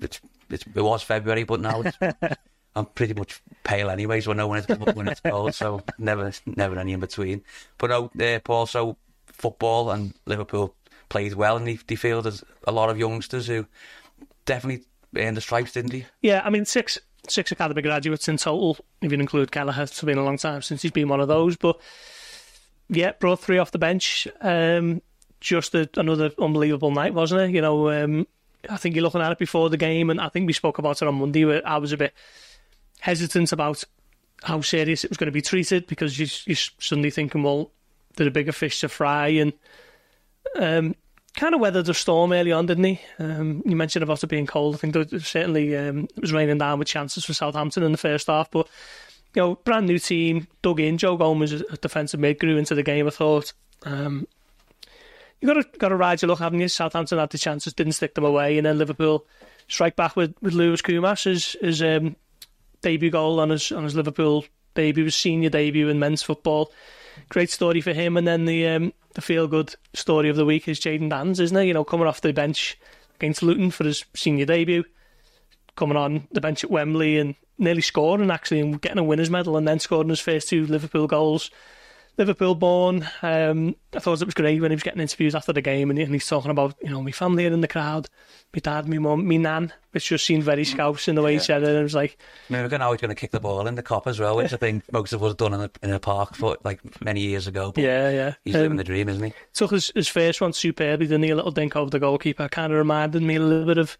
it's, 0.00 0.20
it's, 0.50 0.64
it 0.74 0.82
was 0.82 1.02
February, 1.02 1.44
but 1.44 1.60
now 1.60 1.82
it's, 1.82 1.98
I'm 2.76 2.86
pretty 2.86 3.14
much 3.14 3.42
pale 3.64 3.90
anyway, 3.90 4.20
so 4.20 4.32
I 4.32 4.34
know 4.34 4.46
when 4.46 4.64
it's 4.66 4.94
when 4.94 5.08
it's 5.08 5.20
cold. 5.20 5.54
So 5.54 5.82
never 5.98 6.32
never 6.46 6.78
any 6.78 6.92
in 6.92 7.00
between. 7.00 7.42
But 7.78 7.90
no, 7.90 8.10
uh, 8.24 8.38
Paul. 8.40 8.66
So 8.66 8.96
football 9.38 9.90
and 9.90 10.14
Liverpool 10.26 10.74
played 11.08 11.34
well, 11.34 11.56
and 11.56 11.66
they, 11.66 11.78
they 11.86 11.96
fielded 11.96 12.40
a 12.66 12.72
lot 12.72 12.90
of 12.90 12.98
youngsters 12.98 13.46
who 13.46 13.66
definitely 14.44 14.84
earned 15.16 15.36
the 15.36 15.40
stripes, 15.40 15.72
didn't 15.72 15.92
he? 15.92 16.04
Yeah, 16.20 16.42
I 16.44 16.50
mean 16.50 16.64
six 16.64 16.98
six 17.28 17.52
academy 17.52 17.82
graduates 17.82 18.28
in 18.28 18.36
total, 18.36 18.76
if 19.02 19.10
you 19.10 19.18
include 19.18 19.52
Kelleher. 19.52 19.82
It's 19.82 20.02
been 20.02 20.18
a 20.18 20.24
long 20.24 20.38
time 20.38 20.62
since 20.62 20.82
he's 20.82 20.92
been 20.92 21.08
one 21.08 21.20
of 21.20 21.28
those, 21.28 21.56
but 21.56 21.80
yeah, 22.88 23.12
brought 23.12 23.40
three 23.40 23.58
off 23.58 23.70
the 23.70 23.78
bench. 23.78 24.28
Um, 24.40 25.02
just 25.40 25.74
a, 25.74 25.88
another 25.96 26.30
unbelievable 26.38 26.90
night, 26.90 27.14
wasn't 27.14 27.42
it? 27.42 27.54
You 27.54 27.60
know, 27.60 27.90
um, 27.90 28.26
I 28.68 28.76
think 28.76 28.94
you're 28.94 29.04
looking 29.04 29.20
at 29.20 29.32
it 29.32 29.38
before 29.38 29.70
the 29.70 29.76
game, 29.76 30.10
and 30.10 30.20
I 30.20 30.28
think 30.28 30.46
we 30.46 30.52
spoke 30.52 30.78
about 30.78 31.00
it 31.00 31.08
on 31.08 31.14
Monday. 31.16 31.44
Where 31.44 31.66
I 31.66 31.78
was 31.78 31.92
a 31.92 31.96
bit 31.96 32.14
hesitant 33.00 33.52
about 33.52 33.84
how 34.42 34.60
serious 34.60 35.04
it 35.04 35.10
was 35.10 35.18
going 35.18 35.26
to 35.26 35.32
be 35.32 35.42
treated 35.42 35.86
because 35.86 36.18
you, 36.18 36.26
you're 36.46 36.56
suddenly 36.78 37.10
thinking, 37.10 37.42
well, 37.42 37.72
there 38.18 38.26
are 38.26 38.30
bigger 38.30 38.52
fish 38.52 38.80
to 38.80 38.88
fry, 38.88 39.28
and 39.28 39.52
um, 40.56 40.94
kind 41.36 41.54
of 41.54 41.60
weathered 41.60 41.86
the 41.86 41.94
storm 41.94 42.32
early 42.32 42.52
on, 42.52 42.66
didn't 42.66 42.84
he? 42.84 43.00
Um, 43.18 43.62
you 43.64 43.76
mentioned 43.76 44.02
about 44.02 44.22
it 44.22 44.26
being 44.26 44.46
cold. 44.46 44.74
I 44.74 44.78
think 44.78 44.92
there, 44.92 45.20
certainly 45.20 45.76
um, 45.76 46.04
it 46.16 46.20
was 46.20 46.32
raining 46.32 46.58
down 46.58 46.78
with 46.78 46.88
chances 46.88 47.24
for 47.24 47.32
Southampton 47.32 47.82
in 47.82 47.92
the 47.92 47.98
first 47.98 48.26
half, 48.26 48.50
but 48.50 48.68
you 49.34 49.42
know, 49.42 49.54
brand 49.56 49.86
new 49.86 49.98
team, 49.98 50.48
dug 50.62 50.80
in. 50.80 50.98
Joe 50.98 51.16
Gomez, 51.16 51.52
a 51.52 51.76
defensive 51.76 52.20
mid, 52.20 52.38
grew 52.38 52.56
into 52.58 52.74
the 52.74 52.82
game. 52.82 53.06
I 53.06 53.10
thought. 53.10 53.52
Um, 53.84 54.26
you 55.40 55.46
got 55.46 55.54
to 55.54 55.78
got 55.78 55.88
to 55.88 55.96
ride 55.96 56.20
your 56.20 56.30
luck, 56.30 56.40
haven't 56.40 56.60
you? 56.60 56.68
Southampton 56.68 57.18
had 57.18 57.30
the 57.30 57.38
chances, 57.38 57.72
didn't 57.72 57.92
stick 57.92 58.16
them 58.16 58.24
away, 58.24 58.58
and 58.58 58.66
then 58.66 58.78
Liverpool 58.78 59.24
strike 59.68 59.94
back 59.94 60.16
with 60.16 60.34
with 60.42 60.54
Lewis 60.54 60.82
Koumas 60.82 61.24
his 61.24 61.56
his 61.60 61.80
um, 61.80 62.16
debut 62.82 63.10
goal 63.10 63.38
on 63.38 63.50
his 63.50 63.70
on 63.70 63.84
his 63.84 63.94
Liverpool 63.94 64.44
debut, 64.74 65.04
his 65.04 65.14
senior 65.14 65.50
debut 65.50 65.88
in 65.88 65.98
men's 65.98 66.22
football. 66.22 66.72
Great 67.28 67.50
story 67.50 67.80
for 67.80 67.92
him, 67.92 68.16
and 68.16 68.26
then 68.26 68.44
the 68.44 68.66
um, 68.66 68.92
the 69.14 69.20
feel 69.20 69.48
good 69.48 69.74
story 69.94 70.28
of 70.28 70.36
the 70.36 70.44
week 70.44 70.68
is 70.68 70.80
Jayden 70.80 71.10
Danns, 71.10 71.40
isn't 71.40 71.56
it? 71.56 71.64
You 71.64 71.74
know, 71.74 71.84
coming 71.84 72.06
off 72.06 72.20
the 72.20 72.32
bench 72.32 72.78
against 73.16 73.42
Luton 73.42 73.70
for 73.70 73.84
his 73.84 74.04
senior 74.14 74.46
debut, 74.46 74.84
coming 75.76 75.96
on 75.96 76.28
the 76.32 76.40
bench 76.40 76.64
at 76.64 76.70
Wembley 76.70 77.18
and 77.18 77.34
nearly 77.58 77.82
scoring 77.82 78.30
actually 78.30 78.60
and 78.60 78.80
getting 78.80 78.98
a 78.98 79.04
winners 79.04 79.30
medal, 79.30 79.56
and 79.56 79.66
then 79.66 79.78
scoring 79.78 80.08
his 80.08 80.20
first 80.20 80.48
two 80.48 80.66
Liverpool 80.66 81.06
goals 81.06 81.50
Liverpool 82.18 82.56
born. 82.56 83.08
Um, 83.22 83.76
I 83.94 84.00
thought 84.00 84.20
it 84.20 84.26
was 84.26 84.34
great 84.34 84.60
when 84.60 84.72
he 84.72 84.74
was 84.74 84.82
getting 84.82 85.00
interviews 85.00 85.34
after 85.34 85.52
the 85.52 85.62
game 85.62 85.88
and, 85.88 85.98
he's 85.98 86.26
talking 86.26 86.50
about, 86.50 86.74
you 86.82 86.90
know, 86.90 87.00
my 87.00 87.12
family 87.12 87.46
are 87.46 87.52
in 87.52 87.60
the 87.60 87.68
crowd, 87.68 88.08
my 88.54 88.60
dad, 88.60 88.88
my 88.88 88.98
mum, 88.98 89.28
my 89.28 89.36
nan, 89.36 89.72
which 89.90 90.08
just 90.08 90.24
seemed 90.24 90.42
very 90.42 90.64
scouse 90.64 91.06
in 91.06 91.14
the 91.14 91.22
way 91.22 91.32
yeah. 91.32 91.38
he 91.38 91.44
said 91.44 91.62
it. 91.62 91.68
And 91.68 91.78
it 91.78 91.82
was 91.82 91.94
like. 91.94 92.16
I 92.48 92.54
mean, 92.54 92.62
we're 92.62 92.78
now 92.78 92.92
he's 92.92 93.00
going 93.00 93.10
to 93.10 93.14
kick 93.14 93.30
the 93.30 93.40
ball 93.40 93.66
in 93.66 93.74
the 93.74 93.82
Kop 93.82 94.06
as 94.06 94.18
well, 94.18 94.36
which 94.36 94.52
I 94.52 94.56
think 94.56 94.90
most 94.90 95.12
of 95.12 95.22
us 95.22 95.34
done 95.34 95.52
in 95.52 95.60
a, 95.60 95.70
in 95.82 95.92
a 95.92 96.00
park 96.00 96.34
for 96.34 96.56
like 96.64 96.80
many 97.02 97.20
years 97.20 97.46
ago. 97.46 97.72
yeah, 97.76 98.08
yeah. 98.10 98.34
He's 98.44 98.54
um, 98.54 98.62
living 98.62 98.76
the 98.78 98.84
dream, 98.84 99.08
isn't 99.08 99.22
he? 99.22 99.34
Took 99.52 99.72
his, 99.72 99.92
his 99.94 100.08
first 100.08 100.40
one 100.40 100.54
superbly, 100.54 101.06
didn't 101.06 101.24
he? 101.24 101.30
A 101.30 101.36
little 101.36 101.50
dink 101.50 101.76
over 101.76 101.90
the 101.90 101.98
goalkeeper. 101.98 102.48
Kind 102.48 102.72
of 102.72 102.78
reminded 102.78 103.22
me 103.22 103.36
a 103.36 103.40
little 103.40 103.66
bit 103.66 103.78
of 103.78 103.98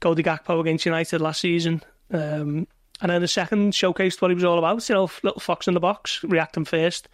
Cody 0.00 0.22
Gakpo 0.22 0.60
against 0.60 0.84
United 0.84 1.20
last 1.20 1.40
season. 1.40 1.82
Um, 2.12 2.66
and 3.00 3.10
then 3.10 3.22
the 3.22 3.28
second 3.28 3.72
showcased 3.72 4.20
what 4.20 4.30
he 4.30 4.34
was 4.34 4.44
all 4.44 4.58
about, 4.58 4.86
you 4.88 4.94
know, 4.94 5.10
little 5.22 5.40
fox 5.40 5.66
in 5.66 5.74
the 5.74 5.80
box, 5.80 6.22
reacting 6.24 6.64
first 6.64 7.08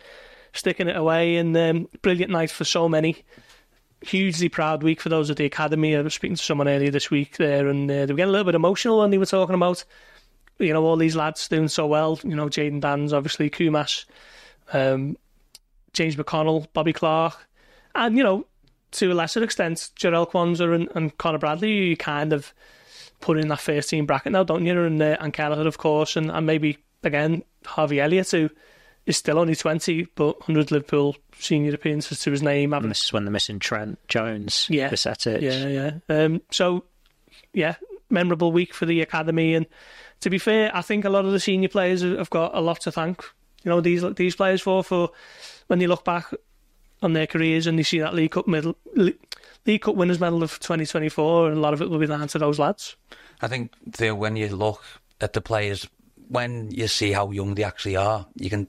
sticking 0.54 0.88
it 0.88 0.96
away. 0.96 1.36
And 1.36 1.56
um, 1.56 1.88
brilliant 2.02 2.32
night 2.32 2.50
for 2.50 2.64
so 2.64 2.88
many. 2.88 3.24
Hugely 4.06 4.48
proud 4.48 4.82
week 4.82 5.00
for 5.00 5.08
those 5.08 5.30
at 5.30 5.36
the 5.36 5.46
academy. 5.46 5.96
I 5.96 6.02
was 6.02 6.14
speaking 6.14 6.36
to 6.36 6.42
someone 6.42 6.68
earlier 6.68 6.90
this 6.90 7.10
week 7.10 7.38
there, 7.38 7.68
and 7.68 7.90
uh, 7.90 8.06
they 8.06 8.12
were 8.12 8.16
getting 8.16 8.28
a 8.28 8.32
little 8.32 8.44
bit 8.44 8.54
emotional 8.54 8.98
when 8.98 9.10
they 9.10 9.18
were 9.18 9.24
talking 9.24 9.54
about, 9.54 9.82
you 10.58 10.72
know, 10.72 10.84
all 10.84 10.96
these 10.96 11.16
lads 11.16 11.48
doing 11.48 11.68
so 11.68 11.86
well. 11.86 12.20
You 12.22 12.36
know, 12.36 12.46
Jayden 12.46 12.80
Danns, 12.80 13.12
obviously, 13.12 13.48
Koumas, 13.48 14.04
um, 14.72 15.16
James 15.94 16.16
McConnell, 16.16 16.66
Bobby 16.74 16.92
Clark, 16.92 17.48
and, 17.94 18.16
you 18.16 18.22
know, 18.22 18.46
to 18.92 19.10
a 19.10 19.14
lesser 19.14 19.42
extent, 19.42 19.90
Jarell 19.96 20.30
Quansah 20.30 20.74
and, 20.74 20.88
and 20.94 21.16
Conor 21.18 21.38
Bradley, 21.38 21.72
you 21.72 21.96
kind 21.96 22.32
of 22.32 22.52
put 23.20 23.38
in 23.38 23.48
that 23.48 23.60
first 23.60 23.88
team 23.88 24.06
bracket 24.06 24.32
now, 24.32 24.44
don't 24.44 24.66
you? 24.66 24.80
And, 24.82 25.00
uh, 25.00 25.16
and 25.18 25.32
Kelleher, 25.32 25.66
of 25.66 25.78
course, 25.78 26.16
and, 26.16 26.30
and 26.30 26.46
maybe, 26.46 26.78
again, 27.02 27.42
Harvey 27.64 28.00
Elliott, 28.00 28.30
who 28.30 28.50
is 29.06 29.16
still 29.16 29.38
only 29.38 29.54
20, 29.54 30.08
but 30.14 30.40
100 30.40 30.70
Liverpool 30.70 31.16
senior 31.38 31.74
appearances 31.74 32.20
to 32.20 32.30
his 32.30 32.42
name. 32.42 32.72
And 32.72 32.90
this 32.90 33.04
is 33.04 33.12
when 33.12 33.24
they're 33.24 33.32
missing 33.32 33.58
Trent, 33.58 33.98
Jones, 34.08 34.66
yeah, 34.70 34.88
Bajcetic. 34.88 35.40
Yeah, 35.42 35.68
yeah. 35.68 35.98
Um, 36.08 36.40
so, 36.50 36.84
yeah, 37.52 37.76
memorable 38.10 38.52
week 38.52 38.72
for 38.72 38.86
the 38.86 39.00
academy. 39.02 39.54
And 39.54 39.66
to 40.20 40.30
be 40.30 40.38
fair, 40.38 40.74
I 40.74 40.82
think 40.82 41.04
a 41.04 41.10
lot 41.10 41.24
of 41.24 41.32
the 41.32 41.40
senior 41.40 41.68
players 41.68 42.02
have 42.02 42.30
got 42.30 42.54
a 42.54 42.60
lot 42.60 42.80
to 42.82 42.92
thank. 42.92 43.22
You 43.62 43.70
know, 43.70 43.80
these 43.80 44.02
these 44.14 44.36
players 44.36 44.60
for 44.60 44.84
for 44.84 45.10
when 45.68 45.78
they 45.78 45.86
look 45.86 46.04
back 46.04 46.32
on 47.02 47.12
their 47.12 47.26
careers 47.26 47.66
and 47.66 47.78
they 47.78 47.82
see 47.82 47.98
that 48.00 48.14
League 48.14 48.32
Cup 48.32 48.46
medal, 48.46 48.76
League 48.94 49.82
Cup 49.82 49.94
winners 49.94 50.20
medal 50.20 50.42
of 50.42 50.58
2024, 50.60 51.48
and 51.48 51.58
a 51.58 51.60
lot 51.60 51.74
of 51.74 51.82
it 51.82 51.90
will 51.90 51.98
be 51.98 52.06
down 52.06 52.26
to 52.28 52.38
those 52.38 52.58
lads. 52.58 52.96
I 53.40 53.48
think 53.48 53.72
when 53.98 54.36
you 54.36 54.48
look 54.54 54.82
at 55.20 55.32
the 55.32 55.40
players, 55.40 55.88
when 56.28 56.70
you 56.70 56.88
see 56.88 57.12
how 57.12 57.30
young 57.30 57.54
they 57.54 57.64
actually 57.64 57.96
are, 57.96 58.26
you 58.36 58.50
can 58.50 58.68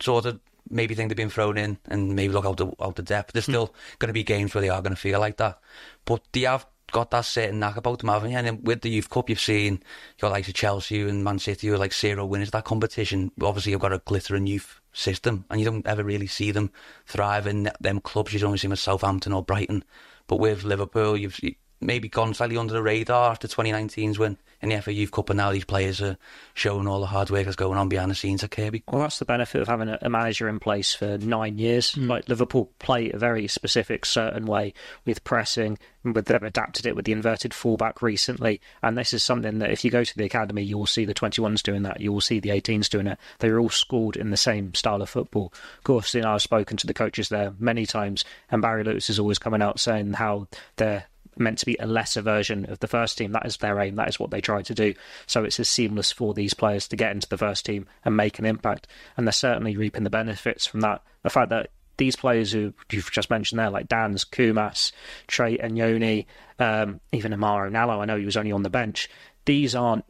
sort 0.00 0.26
of 0.26 0.40
maybe 0.68 0.94
think 0.94 1.08
they've 1.08 1.16
been 1.16 1.30
thrown 1.30 1.56
in 1.56 1.78
and 1.86 2.14
maybe 2.14 2.32
look 2.32 2.44
out 2.44 2.56
the 2.56 2.72
out 2.80 2.96
the 2.96 3.02
depth. 3.02 3.32
There's 3.32 3.46
hmm. 3.46 3.52
still 3.52 3.74
going 3.98 4.08
to 4.08 4.14
be 4.14 4.24
games 4.24 4.54
where 4.54 4.62
they 4.62 4.68
are 4.68 4.82
going 4.82 4.94
to 4.94 5.00
feel 5.00 5.20
like 5.20 5.36
that, 5.38 5.60
but 6.04 6.22
they 6.32 6.42
have 6.42 6.66
got 6.92 7.10
that 7.10 7.24
certain 7.24 7.58
knack 7.58 7.76
about 7.76 7.98
them, 7.98 8.08
haven't 8.08 8.30
you? 8.30 8.38
And 8.38 8.66
with 8.66 8.82
the 8.82 8.90
Youth 8.90 9.10
Cup, 9.10 9.28
you've 9.28 9.40
seen 9.40 9.82
your 10.20 10.30
likes 10.30 10.48
of 10.48 10.54
Chelsea 10.54 11.02
and 11.02 11.24
Man 11.24 11.38
City, 11.38 11.66
who 11.66 11.74
are 11.74 11.78
like 11.78 11.92
zero 11.92 12.24
winners. 12.24 12.50
That 12.50 12.64
competition, 12.64 13.32
obviously, 13.42 13.72
you've 13.72 13.80
got 13.80 13.92
a 13.92 14.02
glittering 14.04 14.46
youth 14.46 14.80
system, 14.92 15.44
and 15.50 15.60
you 15.60 15.66
don't 15.66 15.86
ever 15.86 16.04
really 16.04 16.26
see 16.26 16.50
them 16.50 16.70
thrive 17.06 17.46
in 17.46 17.70
them 17.80 18.00
clubs. 18.00 18.32
You 18.32 18.44
only 18.46 18.58
see 18.58 18.66
them 18.66 18.72
at 18.72 18.78
Southampton 18.78 19.32
or 19.32 19.42
Brighton. 19.42 19.84
But 20.26 20.40
with 20.40 20.64
Liverpool, 20.64 21.16
you've 21.16 21.40
maybe 21.80 22.08
gone 22.08 22.34
slightly 22.34 22.56
under 22.56 22.72
the 22.72 22.82
radar 22.82 23.30
after 23.30 23.48
2019's 23.48 24.18
win 24.18 24.38
in 24.62 24.70
the 24.70 24.80
FA 24.80 24.92
Youth 24.92 25.10
Cup, 25.10 25.30
and 25.30 25.36
now 25.36 25.52
these 25.52 25.64
players 25.64 26.00
are 26.00 26.16
showing 26.54 26.86
all 26.86 27.00
the 27.00 27.06
hard 27.06 27.30
work 27.30 27.44
that's 27.44 27.56
going 27.56 27.78
on 27.78 27.88
behind 27.88 28.10
the 28.10 28.14
scenes 28.14 28.42
at 28.42 28.50
Kirkby. 28.50 28.82
Well, 28.90 29.02
that's 29.02 29.18
the 29.18 29.24
benefit 29.24 29.60
of 29.60 29.68
having 29.68 29.88
a, 29.88 29.98
a 30.02 30.08
manager 30.08 30.48
in 30.48 30.58
place 30.58 30.94
for 30.94 31.18
nine 31.18 31.58
years. 31.58 31.92
Mm. 31.92 32.08
Like 32.08 32.28
Liverpool 32.28 32.70
play 32.78 33.10
a 33.10 33.18
very 33.18 33.48
specific, 33.48 34.04
certain 34.06 34.46
way 34.46 34.74
with 35.04 35.24
pressing, 35.24 35.78
with 36.04 36.26
they've 36.26 36.42
adapted 36.42 36.86
it 36.86 36.96
with 36.96 37.04
the 37.04 37.12
inverted 37.12 37.52
fullback 37.52 38.02
recently, 38.02 38.60
and 38.82 38.96
this 38.96 39.12
is 39.12 39.22
something 39.22 39.58
that 39.58 39.70
if 39.70 39.84
you 39.84 39.90
go 39.90 40.04
to 40.04 40.16
the 40.16 40.24
academy, 40.24 40.62
you 40.62 40.78
will 40.78 40.86
see 40.86 41.04
the 41.04 41.14
21s 41.14 41.62
doing 41.62 41.82
that, 41.82 42.00
you 42.00 42.12
will 42.12 42.20
see 42.20 42.40
the 42.40 42.50
18s 42.50 42.88
doing 42.88 43.06
it. 43.06 43.18
They're 43.38 43.60
all 43.60 43.70
schooled 43.70 44.16
in 44.16 44.30
the 44.30 44.36
same 44.36 44.74
style 44.74 45.02
of 45.02 45.10
football. 45.10 45.52
Of 45.78 45.84
course, 45.84 46.14
you 46.14 46.22
know, 46.22 46.32
I've 46.32 46.42
spoken 46.42 46.76
to 46.78 46.86
the 46.86 46.94
coaches 46.94 47.28
there 47.28 47.54
many 47.58 47.86
times, 47.86 48.24
and 48.50 48.62
Barry 48.62 48.84
Lewis 48.84 49.10
is 49.10 49.18
always 49.18 49.38
coming 49.38 49.62
out 49.62 49.80
saying 49.80 50.14
how 50.14 50.48
they're 50.76 51.06
meant 51.38 51.58
to 51.58 51.66
be 51.66 51.76
a 51.78 51.86
lesser 51.86 52.22
version 52.22 52.70
of 52.70 52.78
the 52.80 52.88
first 52.88 53.18
team. 53.18 53.32
That 53.32 53.46
is 53.46 53.56
their 53.58 53.78
aim. 53.80 53.96
That 53.96 54.08
is 54.08 54.18
what 54.18 54.30
they 54.30 54.40
try 54.40 54.62
to 54.62 54.74
do. 54.74 54.94
So 55.26 55.44
it's 55.44 55.60
as 55.60 55.68
seamless 55.68 56.12
for 56.12 56.34
these 56.34 56.54
players 56.54 56.88
to 56.88 56.96
get 56.96 57.12
into 57.12 57.28
the 57.28 57.38
first 57.38 57.66
team 57.66 57.86
and 58.04 58.16
make 58.16 58.38
an 58.38 58.44
impact. 58.44 58.86
And 59.16 59.26
they're 59.26 59.32
certainly 59.32 59.76
reaping 59.76 60.04
the 60.04 60.10
benefits 60.10 60.66
from 60.66 60.80
that. 60.80 61.02
The 61.22 61.30
fact 61.30 61.50
that 61.50 61.70
these 61.96 62.16
players 62.16 62.52
who 62.52 62.74
you've 62.90 63.10
just 63.10 63.30
mentioned 63.30 63.58
there, 63.58 63.70
like 63.70 63.88
Danns, 63.88 64.24
Koumas, 64.28 64.92
Trey 65.26 65.58
and 65.58 66.24
um, 66.58 67.00
even 67.12 67.32
Amara 67.32 67.70
Nallo, 67.70 68.00
I 68.00 68.04
know 68.04 68.18
he 68.18 68.24
was 68.24 68.36
only 68.36 68.52
on 68.52 68.62
the 68.62 68.70
bench. 68.70 69.08
These 69.44 69.74
aren't 69.74 70.04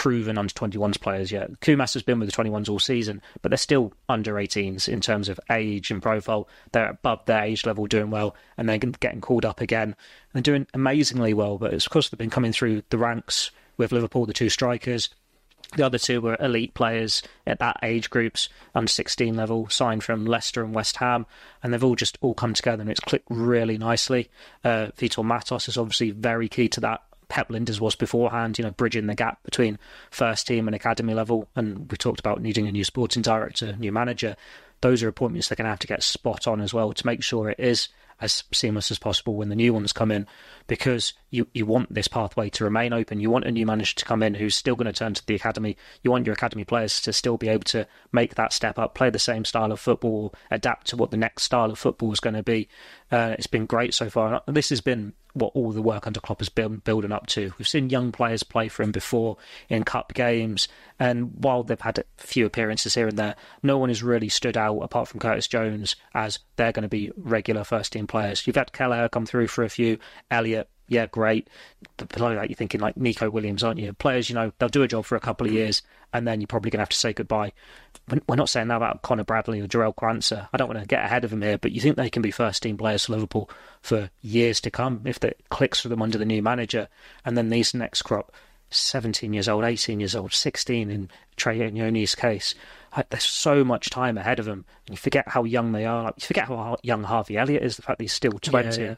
proven 0.00 0.38
under 0.38 0.54
21s 0.54 0.98
players 0.98 1.30
yet. 1.30 1.60
Koumas 1.60 1.92
has 1.92 2.02
been 2.02 2.18
with 2.18 2.34
the 2.34 2.34
21s 2.34 2.70
all 2.70 2.78
season, 2.78 3.20
but 3.42 3.50
they're 3.50 3.58
still 3.58 3.92
under 4.08 4.32
18s 4.32 4.88
in 4.88 5.02
terms 5.02 5.28
of 5.28 5.38
age 5.50 5.90
and 5.90 6.00
profile. 6.00 6.48
They're 6.72 6.88
above 6.88 7.26
their 7.26 7.42
age 7.42 7.66
level, 7.66 7.84
doing 7.86 8.10
well, 8.10 8.34
and 8.56 8.66
they're 8.66 8.78
getting 8.78 9.20
called 9.20 9.44
up 9.44 9.60
again. 9.60 9.94
They're 10.32 10.40
doing 10.40 10.66
amazingly 10.72 11.34
well, 11.34 11.58
but 11.58 11.74
it's 11.74 11.84
because 11.84 12.08
they've 12.08 12.16
been 12.16 12.30
coming 12.30 12.50
through 12.50 12.82
the 12.88 12.96
ranks 12.96 13.50
with 13.76 13.92
Liverpool, 13.92 14.24
the 14.24 14.32
two 14.32 14.48
strikers. 14.48 15.10
The 15.76 15.84
other 15.84 15.98
two 15.98 16.22
were 16.22 16.38
elite 16.40 16.72
players 16.72 17.22
at 17.46 17.58
that 17.58 17.76
age 17.82 18.08
groups, 18.08 18.48
under 18.74 18.88
16 18.88 19.36
level, 19.36 19.68
signed 19.68 20.02
from 20.02 20.24
Leicester 20.24 20.64
and 20.64 20.74
West 20.74 20.96
Ham, 20.96 21.26
and 21.62 21.74
they've 21.74 21.84
all 21.84 21.94
just 21.94 22.16
all 22.22 22.32
come 22.32 22.54
together 22.54 22.80
and 22.80 22.90
it's 22.90 23.00
clicked 23.00 23.28
really 23.28 23.76
nicely. 23.76 24.30
Uh, 24.64 24.92
Vitor 24.96 25.22
Matos 25.22 25.68
is 25.68 25.76
obviously 25.76 26.10
very 26.10 26.48
key 26.48 26.68
to 26.70 26.80
that 26.80 27.02
Pep 27.30 27.48
Lijnders 27.48 27.80
was 27.80 27.94
beforehand, 27.94 28.58
you 28.58 28.64
know, 28.64 28.72
bridging 28.72 29.06
the 29.06 29.14
gap 29.14 29.42
between 29.44 29.78
first 30.10 30.46
team 30.46 30.68
and 30.68 30.74
academy 30.74 31.14
level. 31.14 31.48
And 31.56 31.90
we 31.90 31.96
talked 31.96 32.20
about 32.20 32.42
needing 32.42 32.66
a 32.66 32.72
new 32.72 32.84
sporting 32.84 33.22
director, 33.22 33.74
new 33.78 33.92
manager. 33.92 34.36
Those 34.82 35.02
are 35.02 35.08
appointments 35.08 35.48
they're 35.48 35.56
going 35.56 35.64
to 35.64 35.70
have 35.70 35.78
to 35.78 35.86
get 35.86 36.02
spot 36.02 36.46
on 36.46 36.60
as 36.60 36.74
well 36.74 36.92
to 36.92 37.06
make 37.06 37.22
sure 37.22 37.48
it 37.48 37.60
is 37.60 37.88
as 38.20 38.44
seamless 38.52 38.90
as 38.90 38.98
possible 38.98 39.34
when 39.34 39.48
the 39.48 39.56
new 39.56 39.72
ones 39.72 39.92
come 39.92 40.10
in 40.10 40.26
because 40.66 41.14
you, 41.30 41.46
you 41.54 41.64
want 41.64 41.92
this 41.92 42.08
pathway 42.08 42.50
to 42.50 42.64
remain 42.64 42.92
open. 42.92 43.20
You 43.20 43.30
want 43.30 43.46
a 43.46 43.50
new 43.50 43.64
manager 43.64 43.94
to 43.94 44.04
come 44.04 44.22
in 44.22 44.34
who's 44.34 44.54
still 44.54 44.74
going 44.74 44.86
to 44.86 44.92
turn 44.92 45.14
to 45.14 45.26
the 45.26 45.34
academy. 45.34 45.76
You 46.02 46.10
want 46.10 46.26
your 46.26 46.34
academy 46.34 46.64
players 46.64 47.00
to 47.02 47.12
still 47.12 47.36
be 47.36 47.48
able 47.48 47.64
to 47.64 47.86
make 48.12 48.34
that 48.34 48.52
step 48.52 48.78
up, 48.78 48.94
play 48.94 49.10
the 49.10 49.18
same 49.18 49.44
style 49.44 49.72
of 49.72 49.80
football, 49.80 50.34
adapt 50.50 50.88
to 50.88 50.96
what 50.96 51.10
the 51.10 51.16
next 51.16 51.44
style 51.44 51.70
of 51.70 51.78
football 51.78 52.12
is 52.12 52.20
going 52.20 52.34
to 52.34 52.42
be. 52.42 52.68
Uh, 53.10 53.36
it's 53.38 53.46
been 53.46 53.66
great 53.66 53.94
so 53.94 54.10
far. 54.10 54.42
This 54.46 54.68
has 54.68 54.80
been 54.80 55.14
what 55.34 55.52
all 55.54 55.72
the 55.72 55.82
work 55.82 56.06
under 56.06 56.20
Klopp 56.20 56.40
has 56.40 56.48
been 56.48 56.76
building 56.76 57.12
up 57.12 57.26
to. 57.28 57.52
We've 57.58 57.68
seen 57.68 57.90
young 57.90 58.12
players 58.12 58.42
play 58.42 58.68
for 58.68 58.82
him 58.82 58.92
before 58.92 59.36
in 59.68 59.84
cup 59.84 60.14
games, 60.14 60.68
and 60.98 61.32
while 61.42 61.62
they've 61.62 61.80
had 61.80 61.98
a 61.98 62.04
few 62.18 62.46
appearances 62.46 62.94
here 62.94 63.08
and 63.08 63.18
there, 63.18 63.36
no 63.62 63.78
one 63.78 63.88
has 63.88 64.02
really 64.02 64.28
stood 64.28 64.56
out 64.56 64.78
apart 64.78 65.08
from 65.08 65.20
Curtis 65.20 65.48
Jones 65.48 65.96
as 66.14 66.38
they're 66.56 66.72
going 66.72 66.82
to 66.82 66.88
be 66.88 67.10
regular 67.16 67.64
first 67.64 67.92
team 67.92 68.06
players. 68.06 68.46
You've 68.46 68.56
had 68.56 68.72
Kelleher 68.72 69.08
come 69.08 69.26
through 69.26 69.48
for 69.48 69.64
a 69.64 69.68
few, 69.68 69.98
Elliott 70.30 70.68
yeah, 70.90 71.06
great. 71.06 71.48
But 71.96 72.08
below 72.08 72.34
that, 72.34 72.50
you're 72.50 72.56
thinking 72.56 72.80
like 72.80 72.96
Nico 72.96 73.30
Williams, 73.30 73.62
aren't 73.62 73.78
you? 73.78 73.92
Players, 73.92 74.28
you 74.28 74.34
know, 74.34 74.52
they'll 74.58 74.68
do 74.68 74.82
a 74.82 74.88
job 74.88 75.04
for 75.04 75.14
a 75.14 75.20
couple 75.20 75.46
of 75.46 75.52
years, 75.52 75.82
and 76.12 76.26
then 76.26 76.40
you're 76.40 76.48
probably 76.48 76.70
going 76.70 76.78
to 76.78 76.82
have 76.82 76.88
to 76.90 76.96
say 76.96 77.12
goodbye. 77.12 77.52
We're 78.28 78.34
not 78.36 78.48
saying 78.48 78.68
that 78.68 78.76
about 78.76 79.02
Conor 79.02 79.22
Bradley 79.22 79.60
or 79.60 79.68
Jarell 79.68 79.94
Quansah. 79.94 80.48
I 80.52 80.56
don't 80.56 80.66
want 80.66 80.80
to 80.80 80.86
get 80.86 81.04
ahead 81.04 81.22
of 81.24 81.30
them 81.30 81.42
here, 81.42 81.58
but 81.58 81.70
you 81.70 81.80
think 81.80 81.96
they 81.96 82.10
can 82.10 82.22
be 82.22 82.32
first 82.32 82.64
team 82.64 82.76
players 82.76 83.06
for 83.06 83.12
Liverpool 83.12 83.48
for 83.80 84.10
years 84.20 84.60
to 84.62 84.70
come 84.70 85.02
if 85.04 85.22
it 85.22 85.40
clicks 85.48 85.80
for 85.80 85.88
them 85.88 86.02
under 86.02 86.18
the 86.18 86.24
new 86.24 86.42
manager, 86.42 86.88
and 87.24 87.38
then 87.38 87.50
these 87.50 87.72
next 87.72 88.02
crop 88.02 88.32
17 88.70 89.32
years 89.32 89.48
old, 89.48 89.64
18 89.64 90.00
years 90.00 90.16
old, 90.16 90.32
16 90.32 90.90
in 90.90 91.08
Trey 91.36 91.58
Nyoni's 91.58 92.16
case. 92.16 92.54
There's 93.10 93.24
so 93.24 93.62
much 93.62 93.90
time 93.90 94.18
ahead 94.18 94.40
of 94.40 94.44
them. 94.44 94.64
And 94.86 94.94
you 94.94 94.96
forget 94.96 95.28
how 95.28 95.44
young 95.44 95.72
they 95.72 95.86
are. 95.86 96.04
Like, 96.04 96.14
you 96.16 96.26
forget 96.26 96.46
how 96.46 96.76
young 96.82 97.04
Harvey 97.04 97.36
Elliott 97.36 97.62
is, 97.62 97.76
the 97.76 97.82
fact 97.82 97.98
that 97.98 98.04
he's 98.04 98.12
still 98.12 98.32
20. 98.32 98.80
Yeah, 98.80 98.94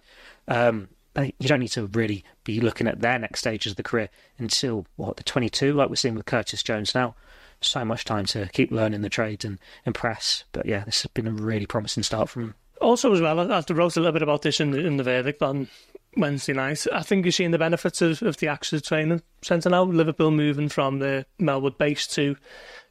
yeah. 0.48 0.68
Um, 0.68 0.88
you 1.16 1.48
don't 1.48 1.61
need 1.61 1.68
to 1.68 1.87
really 1.87 2.25
be 2.44 2.61
looking 2.61 2.87
at 2.87 3.01
their 3.01 3.18
next 3.18 3.40
stages 3.40 3.72
of 3.72 3.77
the 3.77 3.83
career 3.83 4.09
until, 4.38 4.87
what, 4.96 5.16
the 5.16 5.22
22, 5.22 5.75
like 5.75 5.88
we're 5.88 5.96
seeing 5.96 6.14
with 6.14 6.27
Curtis 6.27 6.62
Jones 6.62 6.94
now. 6.94 7.14
So 7.61 7.85
much 7.85 8.05
time 8.05 8.25
to 8.27 8.48
keep 8.53 8.72
learning 8.72 9.03
the 9.03 9.09
trade 9.09 9.44
and 9.44 9.59
impress. 9.87 10.44
But 10.53 10.66
yeah, 10.66 10.85
this 10.85 11.03
has 11.03 11.11
been 11.12 11.29
a 11.29 11.33
really 11.33 11.66
promising 11.66 12.03
start 12.03 12.29
from 12.29 12.42
him. 12.42 12.55
Also, 12.81 13.12
as 13.12 13.20
well, 13.20 13.38
I 13.38 13.64
wrote 13.70 13.96
a 13.96 14.01
little 14.01 14.12
bit 14.12 14.22
about 14.22 14.42
this 14.42 14.59
in 14.59 14.72
the, 14.72 14.85
in 14.85 14.96
the 14.96 15.05
verdict 15.05 15.42
on 15.42 15.68
Wednesday 16.16 16.53
night. 16.53 16.85
I 16.92 17.03
think 17.03 17.25
you're 17.25 17.33
seeing 17.33 17.53
the 17.53 17.59
benefits 17.59 18.03
of, 18.03 18.22
of 18.22 18.37
the 18.38 18.48
AXA 18.48 18.85
training 18.85 19.22
centre 19.42 19.70
now. 19.70 19.85
Liverpool 19.85 20.31
moving 20.31 20.68
from 20.68 20.98
the 20.98 21.25
Melwood 21.40 21.79
base 21.79 22.07
to 22.09 22.37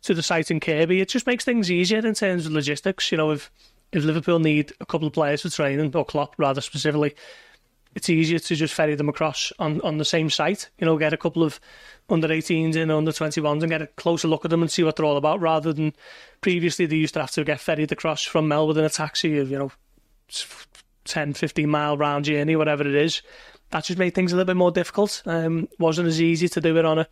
to 0.04 0.14
the 0.16 0.24
site 0.24 0.50
in 0.50 0.60
Kirkby. 0.60 1.02
It 1.02 1.10
just 1.10 1.28
makes 1.28 1.46
things 1.46 1.70
easier 1.70 2.00
in 2.00 2.16
terms 2.16 2.46
of 2.46 2.52
logistics. 2.52 3.12
You 3.12 3.18
know, 3.18 3.32
if 3.32 3.52
if 3.92 4.04
Liverpool 4.04 4.40
need 4.40 4.74
a 4.80 4.86
couple 4.86 5.08
of 5.08 5.14
players 5.14 5.42
for 5.42 5.50
training, 5.50 5.96
or 5.96 6.06
Klopp 6.06 6.36
rather 6.38 6.62
specifically, 6.62 7.14
it's 7.96 8.10
easier 8.10 8.40
to 8.40 8.56
just 8.56 8.74
ferry 8.74 8.96
them 8.96 9.10
across 9.10 9.52
on, 9.60 9.82
on 9.82 9.98
the 9.98 10.06
same 10.06 10.30
site. 10.30 10.70
You 10.78 10.86
know, 10.86 10.98
get 10.98 11.14
a 11.14 11.18
couple 11.18 11.44
of 11.44 11.60
under 12.10 12.28
18s 12.28 12.76
in, 12.76 12.92
under 12.92 13.12
21s, 13.12 13.62
and 13.62 13.70
get 13.70 13.82
a 13.82 13.88
closer 13.88 14.28
look 14.28 14.46
at 14.46 14.52
them 14.52 14.62
and 14.62 14.72
see 14.72 14.84
what 14.84 14.96
they're 14.96 15.06
all 15.06 15.18
about, 15.18 15.42
rather 15.42 15.74
than 15.74 15.94
previously 16.42 16.86
they 16.86 16.96
used 16.96 17.14
to 17.16 17.22
have 17.22 17.32
to 17.32 17.44
get 17.44 17.60
ferried 17.60 17.92
across 17.92 18.24
from 18.24 18.48
Melwood 18.48 18.78
in 18.78 18.86
a 18.86 18.90
taxi 18.90 19.38
of, 19.40 19.50
you 19.52 19.60
know, 19.60 19.72
10, 21.06 21.34
15 21.34 21.70
mile 21.70 21.98
round 21.98 22.26
journey, 22.26 22.56
whatever 22.56 22.88
it 22.88 22.96
is. 22.96 23.22
That 23.72 23.86
just 23.86 24.00
made 24.00 24.14
things 24.14 24.34
a 24.34 24.36
little 24.36 24.48
bit 24.48 24.58
more 24.58 24.72
difficult. 24.72 25.22
Um, 25.26 25.68
wasn't 25.80 26.08
as 26.08 26.22
easy 26.22 26.50
to 26.50 26.62
do 26.62 26.78
it 26.78 26.86
on 26.86 27.00
a 27.00 27.08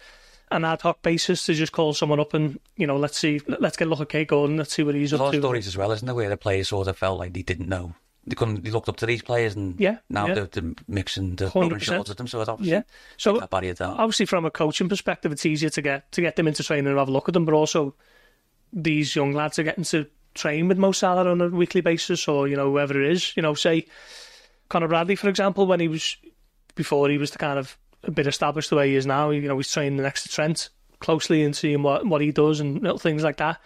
an 0.51 0.65
ad 0.65 0.81
hoc 0.81 1.01
basis 1.03 1.45
to 1.45 1.53
just 1.53 1.71
call 1.71 1.93
someone 1.93 2.19
up 2.19 2.33
and 2.33 2.59
you 2.75 2.87
know 2.87 2.97
let's 2.97 3.19
see 3.19 3.39
let's 3.59 3.77
get 3.77 3.87
a 3.87 3.89
look 3.89 4.01
at 4.01 4.09
Kaide 4.09 4.27
Gordon 4.27 4.57
let's 4.57 4.73
see 4.73 4.81
what 4.81 4.95
he's 4.95 5.11
There's 5.11 5.21
up 5.21 5.31
to. 5.31 5.37
A 5.37 5.37
lot 5.37 5.43
of 5.43 5.43
stories 5.43 5.67
as 5.67 5.77
well, 5.77 5.91
isn't 5.91 6.05
there, 6.05 6.15
where 6.15 6.27
the 6.27 6.37
players 6.37 6.69
sort 6.69 6.87
of 6.87 6.97
felt 6.97 7.19
like 7.19 7.33
they 7.33 7.43
didn't 7.43 7.69
know. 7.69 7.93
They 8.29 8.35
couldn't. 8.35 8.63
They 8.63 8.69
looked 8.69 8.87
up 8.87 8.97
to 8.97 9.07
these 9.07 9.23
players, 9.23 9.55
and 9.55 9.79
yeah, 9.79 9.97
now 10.07 10.27
yeah. 10.27 10.33
they're, 10.35 10.45
they're 10.45 10.73
mixing 10.87 11.35
the 11.35 11.51
rubbing 11.53 11.79
shorts 11.79 12.11
at 12.11 12.17
them. 12.17 12.27
So 12.27 12.39
it's 12.39 12.47
obviously 12.47 12.73
yeah. 12.73 12.83
So 13.17 13.39
that 13.39 13.49
barrier 13.49 13.73
down. 13.73 13.97
obviously, 13.97 14.27
from 14.27 14.45
a 14.45 14.51
coaching 14.51 14.87
perspective, 14.87 15.31
it's 15.31 15.47
easier 15.47 15.71
to 15.71 15.81
get 15.81 16.11
to 16.11 16.21
get 16.21 16.35
them 16.35 16.47
into 16.47 16.63
training 16.63 16.87
and 16.87 16.97
have 16.99 17.09
a 17.09 17.11
look 17.11 17.27
at 17.27 17.33
them, 17.33 17.45
but 17.45 17.55
also 17.55 17.95
these 18.71 19.15
young 19.15 19.33
lads 19.33 19.57
are 19.57 19.63
getting 19.63 19.83
to 19.85 20.05
train 20.35 20.67
with 20.67 20.77
Mo 20.77 20.91
Salah 20.91 21.27
on 21.27 21.41
a 21.41 21.47
weekly 21.47 21.81
basis, 21.81 22.27
or 22.27 22.47
you 22.47 22.55
know 22.55 22.69
whoever 22.69 23.01
it 23.01 23.11
is. 23.11 23.35
You 23.35 23.41
know, 23.41 23.55
say 23.55 23.87
Conor 24.69 24.87
Bradley, 24.87 25.15
for 25.15 25.27
example, 25.27 25.65
when 25.65 25.79
he 25.79 25.87
was 25.87 26.15
before 26.75 27.09
he 27.09 27.17
was 27.17 27.31
the 27.31 27.39
kind 27.39 27.57
of 27.57 27.77
a 28.03 28.11
bit 28.11 28.27
established 28.27 28.69
the 28.69 28.75
way 28.75 28.89
he 28.89 28.95
is 28.95 29.07
now. 29.07 29.31
You 29.31 29.47
know, 29.47 29.57
he's 29.57 29.71
training 29.71 30.01
next 30.01 30.23
to 30.23 30.29
Trent 30.29 30.69
closely 30.99 31.43
and 31.43 31.55
seeing 31.55 31.81
what 31.81 32.05
what 32.05 32.21
he 32.21 32.31
does 32.31 32.59
and 32.59 32.81
little 32.81 32.99
things 32.99 33.23
like 33.23 33.37
that. 33.37 33.59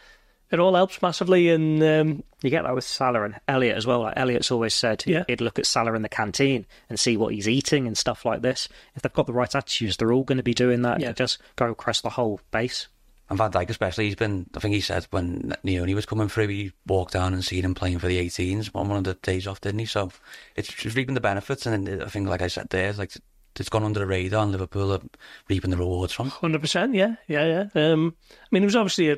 It 0.54 0.60
all 0.60 0.76
helps 0.76 1.02
massively, 1.02 1.50
and 1.50 1.82
um, 1.84 2.24
you 2.44 2.52
get 2.52 2.62
that 2.64 2.76
with 2.76 2.84
Salah 2.84 3.24
and 3.24 3.40
Elliott 3.48 3.76
as 3.76 3.88
well. 3.88 4.02
Like 4.02 4.14
Elliott's 4.16 4.52
always 4.52 4.76
said, 4.76 5.04
Yeah. 5.08 5.24
he'd 5.28 5.42
look 5.42 5.58
at 5.58 5.66
Salah 5.66 5.96
in 5.96 6.04
the 6.04 6.10
canteen 6.10 6.68
and 6.90 7.00
see 7.00 7.18
what 7.18 7.34
he's 7.34 7.50
eating 7.50 7.88
and 7.88 7.98
stuff 7.98 8.24
like 8.24 8.44
this. 8.44 8.70
If 8.96 9.02
they've 9.02 9.12
got 9.12 9.26
the 9.26 9.34
right 9.34 9.54
attitudes, 9.56 9.98
they're 9.98 10.14
all 10.14 10.24
going 10.24 10.38
to 10.38 10.44
be 10.44 10.54
doing 10.54 10.84
that. 10.84 11.00
Yeah. 11.00 11.12
Just 11.12 11.40
go 11.56 11.72
across 11.72 12.02
the 12.02 12.12
whole 12.12 12.40
base. 12.52 12.88
And 13.30 13.38
Van 13.38 13.52
Dijk 13.52 13.70
especially, 13.72 14.06
he's 14.06 14.16
been, 14.16 14.48
I 14.56 14.60
think 14.60 14.76
he 14.76 14.82
said 14.82 15.08
when 15.10 15.56
Nyoni 15.66 15.96
was 15.96 16.06
coming 16.06 16.28
through, 16.28 16.50
he 16.50 16.72
walked 16.86 17.14
down 17.14 17.34
and 17.34 17.44
seen 17.44 17.66
him 17.66 17.74
playing 17.74 17.98
for 17.98 18.08
the 18.08 18.24
18s 18.24 18.70
on 18.76 18.90
one 18.90 18.98
of 19.00 19.06
the 19.06 19.16
days 19.16 19.48
off, 19.48 19.60
didn't 19.62 19.80
he? 19.80 19.86
So 19.86 20.12
it's 20.56 20.86
reaping 20.96 21.16
the 21.16 21.22
benefits. 21.22 21.66
And 21.66 22.04
I 22.04 22.06
think, 22.10 22.28
like 22.28 22.44
I 22.44 22.48
said 22.48 22.68
there, 22.70 22.90
it's 22.90 23.00
like 23.00 23.14
it's 23.60 23.70
gone 23.70 23.84
under 23.84 24.00
the 24.02 24.06
radar 24.06 24.44
and 24.44 24.52
Liverpool 24.52 24.92
are 24.94 25.02
reaping 25.50 25.72
the 25.72 25.78
rewards 25.78 26.14
from. 26.14 26.30
Hundred 26.30 26.62
percent, 26.62 26.94
yeah, 26.96 27.16
yeah, 27.28 27.68
yeah. 27.74 27.92
Um, 27.92 28.16
I 28.42 28.46
mean, 28.52 28.62
it 28.64 28.68
was 28.68 28.76
obviously 28.76 29.10
a, 29.12 29.18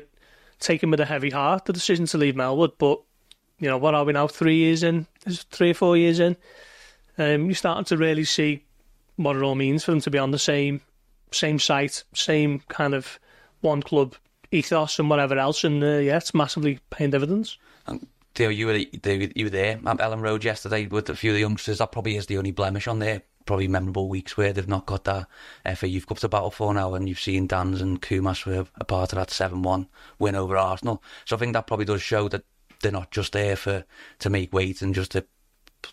taken 0.58 0.90
with 0.90 1.00
a 1.00 1.04
heavy 1.04 1.30
heart 1.30 1.64
the 1.64 1.72
decision 1.72 2.06
to 2.06 2.18
leave 2.18 2.34
Melwood, 2.34 2.72
but 2.78 3.00
you 3.58 3.68
know, 3.68 3.78
what 3.78 3.94
are 3.94 4.04
we 4.04 4.12
now? 4.12 4.26
Three 4.26 4.56
years 4.56 4.82
in, 4.82 5.06
three 5.26 5.70
or 5.70 5.74
four 5.74 5.96
years 5.96 6.20
in. 6.20 6.36
Um, 7.18 7.46
you're 7.46 7.54
starting 7.54 7.84
to 7.86 7.96
really 7.96 8.24
see 8.24 8.64
what 9.16 9.36
it 9.36 9.42
all 9.42 9.54
means 9.54 9.84
for 9.84 9.92
them 9.92 10.00
to 10.00 10.10
be 10.10 10.18
on 10.18 10.30
the 10.30 10.38
same 10.38 10.80
same 11.32 11.58
site, 11.58 12.04
same 12.14 12.60
kind 12.68 12.94
of 12.94 13.18
one 13.60 13.82
club 13.82 14.14
ethos 14.52 14.98
and 14.98 15.10
whatever 15.10 15.38
else, 15.38 15.64
and 15.64 15.82
uh, 15.82 15.98
yeah, 15.98 16.16
it's 16.16 16.34
massively 16.34 16.78
paying 16.90 17.10
dividends. 17.10 17.58
And 17.86 18.06
Theo, 18.34 18.50
you 18.50 18.66
were 18.66 18.76
you 18.76 19.44
were 19.44 19.50
there 19.50 19.80
at 19.86 19.98
Elland 19.98 20.22
Road 20.22 20.44
yesterday 20.44 20.86
with 20.86 21.08
a 21.08 21.16
few 21.16 21.30
of 21.30 21.34
the 21.34 21.40
youngsters. 21.40 21.78
That 21.78 21.92
probably 21.92 22.16
is 22.16 22.26
the 22.26 22.38
only 22.38 22.52
blemish 22.52 22.86
on 22.86 22.98
there. 22.98 23.22
Probably 23.46 23.68
memorable 23.68 24.08
weeks 24.08 24.36
where 24.36 24.52
they've 24.52 24.68
not 24.68 24.86
got 24.86 25.04
that 25.04 25.28
FA 25.76 25.88
Youth 25.88 26.06
Cup 26.06 26.18
to 26.18 26.28
battle 26.28 26.50
for 26.50 26.74
now, 26.74 26.94
and 26.94 27.08
you've 27.08 27.20
seen 27.20 27.46
Danns 27.46 27.80
and 27.80 28.02
Koumas 28.02 28.44
were 28.44 28.66
a 28.74 28.84
part 28.84 29.12
of 29.12 29.18
that 29.18 29.30
seven-one 29.30 29.88
win 30.18 30.34
over 30.34 30.56
Arsenal. 30.56 31.02
So 31.24 31.36
I 31.36 31.38
think 31.38 31.52
that 31.52 31.66
probably 31.66 31.86
does 31.86 32.02
show 32.02 32.28
that 32.28 32.44
they're 32.82 32.92
not 32.92 33.12
just 33.12 33.32
there 33.32 33.56
for 33.56 33.84
to 34.18 34.30
make 34.30 34.52
weight 34.52 34.82
and 34.82 34.94
just 34.94 35.12
to 35.12 35.24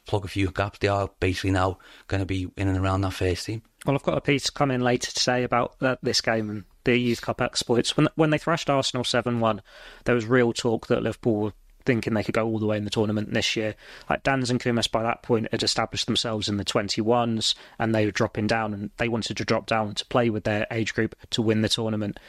plug 0.08 0.26
a 0.26 0.28
few 0.28 0.50
gaps. 0.50 0.80
They 0.80 0.88
are 0.88 1.10
basically 1.20 1.52
now 1.52 1.78
going 2.08 2.20
to 2.20 2.26
be 2.26 2.48
in 2.58 2.68
and 2.68 2.78
around 2.78 3.02
that 3.02 3.14
first 3.14 3.46
team. 3.46 3.62
Well, 3.86 3.96
I've 3.96 4.04
got 4.04 4.18
a 4.18 4.22
piece 4.22 4.50
coming 4.50 4.82
later 4.82 5.12
today 5.12 5.44
about 5.44 5.76
this 6.02 6.22
game 6.22 6.50
and 6.50 6.64
the 6.86 6.98
Youth 6.98 7.22
Cup 7.22 7.42
exploits. 7.42 7.96
When 7.96 8.08
when 8.16 8.32
they 8.32 8.38
thrashed 8.38 8.70
Arsenal 8.70 9.04
seven 9.04 9.40
one, 9.40 9.62
there 10.06 10.16
was 10.16 10.26
real 10.26 10.54
talk 10.54 10.88
that 10.88 11.04
Liverpool 11.04 11.54
thinking 11.86 12.14
they 12.14 12.24
could 12.24 12.36
go 12.36 12.46
all 12.46 12.60
the 12.60 12.66
way 12.66 12.78
in 12.78 12.86
the 12.86 12.90
tournament 12.90 13.34
this 13.34 13.56
year. 13.56 13.76
Like 14.10 14.24
Danns 14.24 14.50
and 14.50 14.60
Koumas 14.60 14.92
by 14.92 15.04
that 15.04 15.24
point 15.24 15.48
had 15.52 15.64
established 15.64 16.06
themselves 16.06 16.50
in 16.50 16.58
the 16.58 16.66
21s 16.66 17.56
and 17.80 17.94
they 17.94 18.06
were 18.06 18.12
dropping 18.12 18.48
down 18.48 18.74
and 18.74 18.92
they 18.98 19.08
wanted 19.08 19.38
to 19.38 19.46
drop 19.46 19.66
down 19.66 19.96
to 19.96 20.06
play 20.06 20.30
with 20.30 20.44
their 20.44 20.68
age 20.72 20.94
group 20.94 21.16
to 21.32 21.42
win 21.42 21.62
the 21.62 21.70
tournament. 21.70 22.20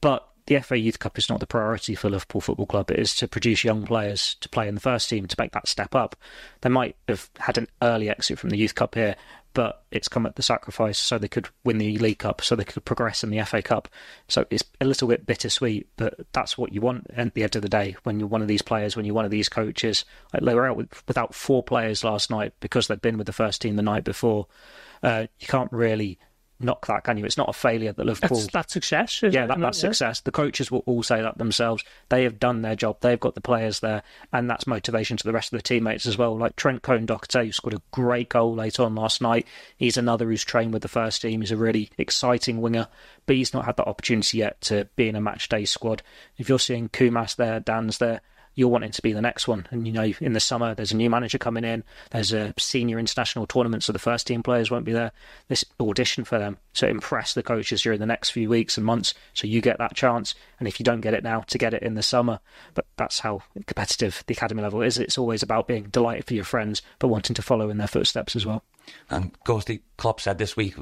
But 0.00 0.28
the 0.46 0.60
FA 0.60 0.78
Youth 0.78 0.98
Cup 0.98 1.18
is 1.18 1.28
not 1.28 1.40
the 1.40 1.46
priority 1.46 1.94
for 1.94 2.08
Liverpool 2.08 2.40
Football 2.40 2.66
Club. 2.66 2.90
It 2.90 2.98
is 2.98 3.14
to 3.16 3.28
produce 3.28 3.64
young 3.64 3.84
players 3.84 4.34
to 4.40 4.48
play 4.48 4.66
in 4.66 4.74
the 4.74 4.80
first 4.80 5.10
team 5.10 5.26
to 5.26 5.36
make 5.38 5.52
that 5.52 5.68
step 5.68 5.94
up. 5.94 6.16
They 6.62 6.70
might 6.70 6.96
have 7.06 7.28
had 7.38 7.58
an 7.58 7.68
early 7.82 8.08
exit 8.08 8.38
from 8.38 8.48
the 8.48 8.56
Youth 8.56 8.74
Cup 8.74 8.94
here, 8.94 9.14
but 9.58 9.82
it's 9.90 10.06
come 10.06 10.24
at 10.24 10.36
the 10.36 10.42
sacrifice 10.44 10.96
so 11.00 11.18
they 11.18 11.26
could 11.26 11.48
win 11.64 11.78
the 11.78 11.98
League 11.98 12.20
Cup, 12.20 12.42
so 12.42 12.54
they 12.54 12.62
could 12.62 12.84
progress 12.84 13.24
in 13.24 13.30
the 13.30 13.44
FA 13.44 13.60
Cup. 13.60 13.88
So 14.28 14.46
it's 14.50 14.62
a 14.80 14.84
little 14.84 15.08
bit 15.08 15.26
bittersweet, 15.26 15.88
but 15.96 16.14
that's 16.30 16.56
what 16.56 16.72
you 16.72 16.80
want 16.80 17.08
at 17.16 17.34
the 17.34 17.42
end 17.42 17.56
of 17.56 17.62
the 17.62 17.68
day 17.68 17.96
when 18.04 18.20
you're 18.20 18.28
one 18.28 18.40
of 18.40 18.46
these 18.46 18.62
players, 18.62 18.94
when 18.94 19.04
you're 19.04 19.16
one 19.16 19.24
of 19.24 19.32
these 19.32 19.48
coaches. 19.48 20.04
Like 20.32 20.44
they 20.44 20.54
were 20.54 20.68
out 20.68 20.76
with, 20.76 21.02
without 21.08 21.34
four 21.34 21.64
players 21.64 22.04
last 22.04 22.30
night 22.30 22.52
because 22.60 22.86
they'd 22.86 23.02
been 23.02 23.18
with 23.18 23.26
the 23.26 23.32
first 23.32 23.60
team 23.60 23.74
the 23.74 23.82
night 23.82 24.04
before. 24.04 24.46
Uh, 25.02 25.26
you 25.40 25.48
can't 25.48 25.72
really 25.72 26.20
knock 26.60 26.86
that, 26.86 27.04
can 27.04 27.16
you? 27.18 27.24
It's 27.24 27.36
not 27.36 27.48
a 27.48 27.52
failure 27.52 27.92
that 27.92 28.04
Liverpool. 28.04 28.38
That's, 28.38 28.52
that's 28.52 28.72
success. 28.72 29.22
Yeah, 29.22 29.46
that, 29.46 29.60
that's 29.60 29.78
yeah. 29.78 29.88
success. 29.88 30.20
The 30.20 30.32
coaches 30.32 30.70
will 30.70 30.82
all 30.86 31.02
say 31.02 31.20
that 31.22 31.38
themselves. 31.38 31.84
They 32.08 32.24
have 32.24 32.38
done 32.38 32.62
their 32.62 32.76
job. 32.76 32.98
They've 33.00 33.18
got 33.18 33.34
the 33.34 33.40
players 33.40 33.80
there, 33.80 34.02
and 34.32 34.48
that's 34.50 34.66
motivation 34.66 35.16
to 35.16 35.24
the 35.24 35.32
rest 35.32 35.52
of 35.52 35.58
the 35.58 35.62
teammates 35.62 36.06
as 36.06 36.18
well. 36.18 36.36
Like 36.36 36.56
Trent 36.56 36.82
Kone-Doherty, 36.82 37.46
who 37.46 37.52
scored 37.52 37.74
a 37.74 37.82
great 37.90 38.28
goal 38.28 38.54
late 38.54 38.80
on 38.80 38.94
last 38.94 39.20
night. 39.20 39.46
He's 39.76 39.96
another 39.96 40.26
who's 40.26 40.44
trained 40.44 40.72
with 40.72 40.82
the 40.82 40.88
first 40.88 41.22
team. 41.22 41.40
He's 41.40 41.52
a 41.52 41.56
really 41.56 41.90
exciting 41.98 42.60
winger, 42.60 42.88
but 43.26 43.36
he's 43.36 43.54
not 43.54 43.64
had 43.64 43.76
that 43.76 43.88
opportunity 43.88 44.38
yet 44.38 44.60
to 44.62 44.88
be 44.96 45.08
in 45.08 45.16
a 45.16 45.20
match 45.20 45.48
day 45.48 45.64
squad. 45.64 46.02
If 46.36 46.48
you're 46.48 46.58
seeing 46.58 46.88
Koumas 46.88 47.36
there, 47.36 47.60
Danns 47.60 47.98
there, 47.98 48.20
you're 48.58 48.66
wanting 48.66 48.90
to 48.90 49.02
be 49.02 49.12
the 49.12 49.22
next 49.22 49.46
one. 49.46 49.68
And 49.70 49.86
you 49.86 49.92
know, 49.92 50.12
in 50.20 50.32
the 50.32 50.40
summer, 50.40 50.74
there's 50.74 50.90
a 50.90 50.96
new 50.96 51.08
manager 51.08 51.38
coming 51.38 51.62
in. 51.62 51.84
There's 52.10 52.32
a 52.32 52.52
senior 52.58 52.98
international 52.98 53.46
tournament, 53.46 53.84
so 53.84 53.92
the 53.92 54.00
first 54.00 54.26
team 54.26 54.42
players 54.42 54.68
won't 54.68 54.84
be 54.84 54.92
there. 54.92 55.12
This 55.46 55.64
audition 55.78 56.24
for 56.24 56.40
them 56.40 56.56
to 56.74 56.88
impress 56.88 57.34
the 57.34 57.44
coaches 57.44 57.82
during 57.82 58.00
the 58.00 58.06
next 58.06 58.30
few 58.30 58.48
weeks 58.48 58.76
and 58.76 58.84
months, 58.84 59.14
so 59.32 59.46
you 59.46 59.60
get 59.60 59.78
that 59.78 59.94
chance. 59.94 60.34
And 60.58 60.66
if 60.66 60.80
you 60.80 60.84
don't 60.84 61.02
get 61.02 61.14
it 61.14 61.22
now, 61.22 61.42
to 61.42 61.56
get 61.56 61.72
it 61.72 61.84
in 61.84 61.94
the 61.94 62.02
summer. 62.02 62.40
But 62.74 62.86
that's 62.96 63.20
how 63.20 63.42
competitive 63.66 64.24
the 64.26 64.34
academy 64.34 64.62
level 64.62 64.82
is. 64.82 64.98
It's 64.98 65.18
always 65.18 65.44
about 65.44 65.68
being 65.68 65.84
delighted 65.84 66.24
for 66.24 66.34
your 66.34 66.42
friends, 66.42 66.82
but 66.98 67.06
wanting 67.06 67.34
to 67.34 67.42
follow 67.42 67.70
in 67.70 67.78
their 67.78 67.86
footsteps 67.86 68.34
as 68.34 68.44
well. 68.44 68.64
And 69.10 69.32
Ghosty 69.44 69.80
Klopp 69.96 70.20
said 70.20 70.38
this 70.38 70.56
week, 70.56 70.74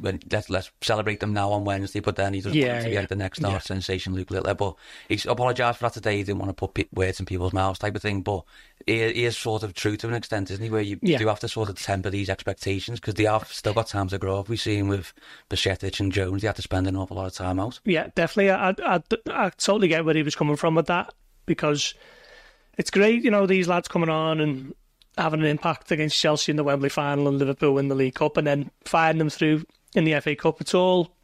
let's 0.00 0.50
let's 0.50 0.70
celebrate 0.80 1.20
them 1.20 1.32
now 1.32 1.50
on 1.50 1.64
Wednesday, 1.64 2.00
but 2.00 2.16
then 2.16 2.34
he 2.34 2.40
just 2.40 2.54
yeah, 2.54 2.80
to 2.80 2.88
be 2.88 2.92
yeah. 2.92 3.06
the 3.06 3.16
next 3.16 3.38
star 3.38 3.52
yeah. 3.52 3.58
sensation 3.58 4.14
Luke 4.14 4.30
Littler. 4.30 4.54
But 4.54 4.76
he's 5.08 5.26
apologised 5.26 5.78
for 5.78 5.86
that 5.86 5.94
today. 5.94 6.18
He 6.18 6.22
didn't 6.24 6.38
want 6.38 6.56
to 6.56 6.68
put 6.68 6.88
words 6.92 7.20
in 7.20 7.26
people's 7.26 7.52
mouths, 7.52 7.78
type 7.78 7.96
of 7.96 8.02
thing. 8.02 8.22
But 8.22 8.44
he, 8.86 9.12
he 9.12 9.24
is 9.24 9.36
sort 9.36 9.62
of 9.62 9.74
true 9.74 9.96
to 9.96 10.08
an 10.08 10.14
extent, 10.14 10.50
isn't 10.50 10.62
he? 10.62 10.70
Where 10.70 10.82
you 10.82 10.98
yeah. 11.02 11.18
do 11.18 11.26
have 11.28 11.40
to 11.40 11.48
sort 11.48 11.68
of 11.68 11.80
temper 11.80 12.10
these 12.10 12.28
expectations 12.30 13.00
because 13.00 13.14
they 13.14 13.24
have 13.24 13.50
still 13.52 13.74
got 13.74 13.88
time 13.88 14.08
to 14.08 14.18
grow. 14.18 14.44
We've 14.46 14.60
seen 14.60 14.88
with 14.88 15.12
Bajcetic 15.50 16.00
and 16.00 16.12
Jones, 16.12 16.42
they 16.42 16.48
had 16.48 16.56
to 16.56 16.62
spend 16.62 16.86
an 16.86 16.96
awful 16.96 17.16
lot 17.16 17.26
of 17.26 17.34
time 17.34 17.58
out. 17.58 17.80
Yeah, 17.84 18.08
definitely. 18.14 18.50
I, 18.50 18.74
I, 18.84 19.02
I 19.30 19.50
totally 19.50 19.88
get 19.88 20.04
where 20.04 20.14
he 20.14 20.22
was 20.22 20.34
coming 20.34 20.56
from 20.56 20.74
with 20.74 20.86
that 20.86 21.12
because 21.46 21.94
it's 22.76 22.90
great, 22.90 23.24
you 23.24 23.30
know, 23.30 23.46
these 23.46 23.68
lads 23.68 23.88
coming 23.88 24.08
on 24.08 24.40
and 24.40 24.74
having 25.16 25.40
an 25.40 25.46
impact 25.46 25.90
against 25.90 26.18
Chelsea 26.18 26.50
in 26.50 26.56
the 26.56 26.64
Wembley 26.64 26.88
final 26.88 27.28
and 27.28 27.38
Liverpool 27.38 27.78
in 27.78 27.88
the 27.88 27.94
League 27.94 28.14
Cup, 28.14 28.36
and 28.36 28.46
then 28.46 28.70
firing 28.84 29.18
them 29.18 29.30
through 29.30 29.64
in 29.94 30.04
the 30.04 30.18
FA 30.20 30.34
Cup. 30.34 30.60
It's 30.60 30.74
all 30.74 31.14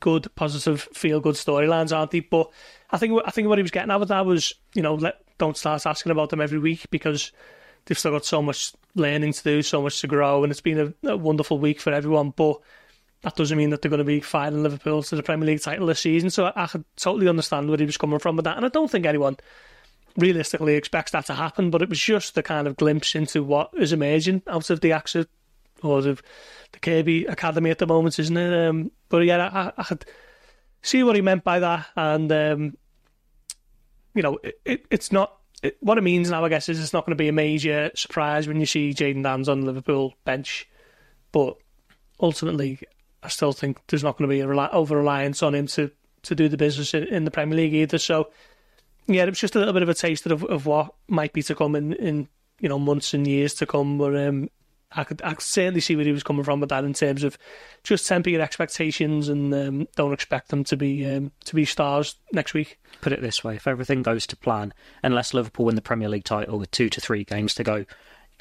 good, 0.00 0.34
positive, 0.34 0.88
feel 0.92 1.20
good 1.20 1.34
storylines, 1.34 1.96
aren't 1.96 2.10
they? 2.10 2.20
But 2.20 2.50
I 2.90 2.98
think 2.98 3.20
I 3.24 3.30
think 3.30 3.48
what 3.48 3.58
he 3.58 3.62
was 3.62 3.70
getting 3.70 3.90
at 3.90 4.00
with 4.00 4.08
that 4.08 4.26
was, 4.26 4.52
you 4.74 4.82
know, 4.82 4.94
let, 4.94 5.20
don't 5.38 5.56
start 5.56 5.86
asking 5.86 6.12
about 6.12 6.30
them 6.30 6.40
every 6.40 6.58
week 6.58 6.86
because 6.90 7.32
they've 7.86 7.98
still 7.98 8.12
got 8.12 8.24
so 8.24 8.42
much 8.42 8.72
learning 8.94 9.32
to 9.32 9.42
do, 9.42 9.62
so 9.62 9.82
much 9.82 10.00
to 10.00 10.06
grow, 10.06 10.42
and 10.42 10.50
it's 10.50 10.60
been 10.60 10.94
a, 11.04 11.08
a 11.08 11.16
wonderful 11.16 11.58
week 11.58 11.80
for 11.80 11.92
everyone. 11.92 12.30
But 12.30 12.60
that 13.22 13.36
doesn't 13.36 13.56
mean 13.56 13.70
that 13.70 13.82
they're 13.82 13.90
going 13.90 13.98
to 13.98 14.04
be 14.04 14.20
fighting 14.20 14.62
Liverpool 14.62 15.02
to 15.02 15.16
the 15.16 15.22
Premier 15.22 15.46
League 15.46 15.60
title 15.60 15.86
this 15.86 16.00
season. 16.00 16.30
So 16.30 16.46
I, 16.46 16.64
I 16.64 16.66
could 16.66 16.84
totally 16.96 17.28
understand 17.28 17.68
where 17.68 17.78
he 17.78 17.86
was 17.86 17.96
coming 17.96 18.18
from 18.18 18.36
with 18.36 18.44
that, 18.44 18.56
and 18.56 18.66
I 18.66 18.70
don't 18.70 18.90
think 18.90 19.06
anyone 19.06 19.36
realistically 20.16 20.74
expects 20.74 21.12
that 21.12 21.26
to 21.26 21.34
happen. 21.34 21.70
But 21.70 21.82
it 21.82 21.88
was 21.88 22.00
just 22.00 22.34
the 22.34 22.42
kind 22.42 22.66
of 22.66 22.76
glimpse 22.76 23.14
into 23.14 23.42
what 23.42 23.70
is 23.74 23.92
emerging 23.92 24.42
out 24.46 24.70
of 24.70 24.80
the 24.80 24.90
AXA 24.90 25.26
or 25.82 26.02
the, 26.02 26.20
the 26.72 26.78
Kirkby 26.78 27.26
Academy 27.26 27.70
at 27.70 27.78
the 27.78 27.86
moment, 27.86 28.18
isn't 28.18 28.36
it? 28.36 28.68
Um, 28.68 28.90
but 29.08 29.18
yeah, 29.18 29.72
I, 29.76 29.80
I 29.80 29.84
could 29.84 30.04
see 30.82 31.02
what 31.02 31.16
he 31.16 31.22
meant 31.22 31.44
by 31.44 31.60
that, 31.60 31.86
and 31.96 32.30
um, 32.32 32.76
you 34.14 34.22
know, 34.22 34.38
it, 34.42 34.60
it, 34.64 34.86
it's 34.90 35.12
not. 35.12 35.36
It, 35.62 35.76
what 35.80 35.98
it 35.98 36.02
means 36.02 36.30
now, 36.30 36.44
I 36.44 36.48
guess, 36.48 36.68
is 36.70 36.80
it's 36.80 36.94
not 36.94 37.04
going 37.04 37.16
to 37.16 37.22
be 37.22 37.28
a 37.28 37.32
major 37.32 37.90
surprise 37.94 38.48
when 38.48 38.60
you 38.60 38.66
see 38.66 38.94
Jayden 38.94 39.22
Danns 39.22 39.48
on 39.48 39.60
the 39.60 39.66
Liverpool 39.66 40.14
bench. 40.24 40.66
But 41.32 41.58
ultimately, 42.18 42.80
I 43.22 43.28
still 43.28 43.52
think 43.52 43.78
there's 43.88 44.02
not 44.02 44.16
going 44.16 44.28
to 44.28 44.34
be 44.34 44.40
a 44.40 44.70
over 44.70 44.96
reliance 44.96 45.42
on 45.42 45.54
him 45.54 45.66
to, 45.68 45.90
to 46.22 46.34
do 46.34 46.48
the 46.48 46.56
business 46.56 46.94
in, 46.94 47.04
in, 47.04 47.24
the 47.24 47.30
Premier 47.30 47.56
League 47.56 47.74
either. 47.74 47.98
So, 47.98 48.30
yeah, 49.06 49.24
it 49.24 49.28
was 49.28 49.40
just 49.40 49.56
a 49.56 49.58
little 49.58 49.74
bit 49.74 49.82
of 49.82 49.88
a 49.88 49.94
taster 49.94 50.32
of, 50.32 50.44
of 50.44 50.66
what 50.66 50.94
might 51.08 51.32
be 51.32 51.42
to 51.44 51.54
come 51.54 51.74
in, 51.74 51.92
in 51.94 52.28
you 52.60 52.68
know 52.68 52.78
months 52.78 53.14
and 53.14 53.26
years 53.26 53.54
to 53.54 53.66
come. 53.66 53.98
But 53.98 54.16
um, 54.16 54.48
I 54.92 55.04
could 55.04 55.22
I 55.22 55.34
could 55.34 55.42
certainly 55.42 55.80
see 55.80 55.96
where 55.96 56.04
he 56.04 56.12
was 56.12 56.22
coming 56.22 56.44
from 56.44 56.60
with 56.60 56.70
that 56.70 56.84
in 56.84 56.92
terms 56.92 57.22
of 57.22 57.38
just 57.84 58.06
temper 58.06 58.30
your 58.30 58.42
expectations 58.42 59.28
and 59.28 59.54
um, 59.54 59.88
don't 59.96 60.12
expect 60.12 60.48
them 60.48 60.64
to 60.64 60.76
be 60.76 61.06
um, 61.06 61.32
to 61.44 61.54
be 61.54 61.64
stars 61.64 62.16
next 62.32 62.54
week. 62.54 62.78
Put 63.00 63.12
it 63.12 63.20
this 63.20 63.44
way: 63.44 63.56
if 63.56 63.66
everything 63.66 64.02
goes 64.02 64.26
to 64.28 64.36
plan, 64.36 64.74
unless 65.02 65.34
Liverpool 65.34 65.66
win 65.66 65.76
the 65.76 65.82
Premier 65.82 66.08
League 66.08 66.24
title 66.24 66.58
with 66.58 66.70
two 66.70 66.88
to 66.88 67.00
three 67.00 67.24
games 67.24 67.54
to 67.54 67.64
go, 67.64 67.84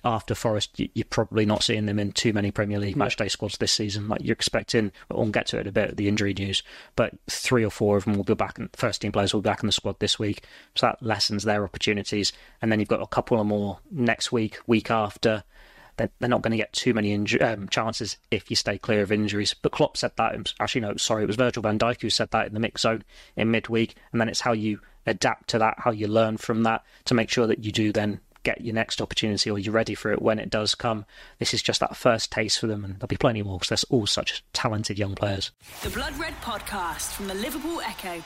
after 0.03 0.35
Forest, 0.35 0.79
you're 0.79 1.05
probably 1.09 1.45
not 1.45 1.63
seeing 1.63 1.85
them 1.85 1.99
in 1.99 2.12
too 2.12 2.33
many 2.33 2.51
Premier 2.51 2.79
League 2.79 2.95
matchday 2.95 3.29
squads 3.29 3.57
this 3.57 3.71
season. 3.71 4.07
Like 4.07 4.21
you're 4.23 4.33
expecting, 4.33 4.91
we'll 5.09 5.27
get 5.27 5.47
to 5.47 5.59
it 5.59 5.67
a 5.67 5.71
bit, 5.71 5.97
the 5.97 6.07
injury 6.07 6.33
news, 6.33 6.63
but 6.95 7.13
three 7.29 7.65
or 7.65 7.69
four 7.69 7.97
of 7.97 8.05
them 8.05 8.15
will 8.15 8.23
be 8.23 8.33
back, 8.33 8.57
and 8.57 8.69
first 8.75 9.01
team 9.01 9.12
players 9.12 9.33
will 9.33 9.41
be 9.41 9.49
back 9.49 9.63
in 9.63 9.67
the 9.67 9.73
squad 9.73 9.99
this 9.99 10.19
week. 10.19 10.43
So 10.75 10.88
that 10.88 11.03
lessens 11.03 11.43
their 11.43 11.63
opportunities. 11.63 12.33
And 12.62 12.71
then 12.71 12.79
you've 12.79 12.89
got 12.89 13.01
a 13.01 13.07
couple 13.07 13.39
of 13.39 13.47
more 13.47 13.79
next 13.91 14.31
week, 14.31 14.59
week 14.67 14.91
after. 14.91 15.43
They're, 15.97 16.09
they're 16.19 16.29
not 16.29 16.41
going 16.41 16.51
to 16.51 16.57
get 16.57 16.71
too 16.71 16.93
many 16.93 17.17
inju- 17.17 17.41
um, 17.41 17.67
chances 17.67 18.17
if 18.31 18.49
you 18.49 18.55
stay 18.55 18.77
clear 18.77 19.01
of 19.01 19.12
injuries. 19.12 19.53
But 19.53 19.73
Klopp 19.73 19.97
said 19.97 20.13
that. 20.15 20.53
Actually, 20.59 20.81
no, 20.81 20.95
sorry, 20.95 21.23
it 21.23 21.27
was 21.27 21.35
Virgil 21.35 21.62
van 21.62 21.77
Dijk 21.77 22.01
who 22.01 22.09
said 22.09 22.31
that 22.31 22.47
in 22.47 22.53
the 22.53 22.59
mix 22.59 22.81
zone 22.81 23.03
in 23.35 23.51
midweek. 23.51 23.95
And 24.13 24.21
then 24.21 24.29
it's 24.29 24.41
how 24.41 24.53
you 24.53 24.79
adapt 25.05 25.49
to 25.49 25.59
that, 25.59 25.75
how 25.79 25.91
you 25.91 26.07
learn 26.07 26.38
from 26.38 26.63
that 26.63 26.83
to 27.05 27.13
make 27.13 27.29
sure 27.29 27.47
that 27.47 27.65
you 27.65 27.71
do 27.71 27.91
then 27.91 28.21
get 28.43 28.62
your 28.62 28.73
next 28.73 29.02
opportunity 29.02 29.49
or 29.49 29.60
you're 29.60 29.73
ready 29.73 29.95
for 29.95 30.12
it 30.12 30.21
when 30.21 30.39
it 30.39 30.49
does 30.49 30.75
come. 30.75 31.06
This 31.39 31.54
is 31.54 31.62
just 31.62 31.80
that 31.80 31.95
first 31.95 32.32
taste 32.32 32.60
for 32.60 32.67
them, 32.67 32.84
and 32.84 32.95
there'll 32.95 33.08
be 33.08 33.17
plenty 33.17 33.41
more 33.43 33.60
because 33.60 33.69
they're 33.69 33.97
all 33.97 34.08
such 34.08 34.43
talented 34.54 34.97
young 34.97 35.15
players. 35.15 35.52
The 35.84 35.89
Blood 35.89 36.17
Red 36.17 36.34
Podcast 36.41 37.12
from 37.13 37.28
the 37.28 37.36
Liverpool 37.36 37.82
Echo. 37.82 38.23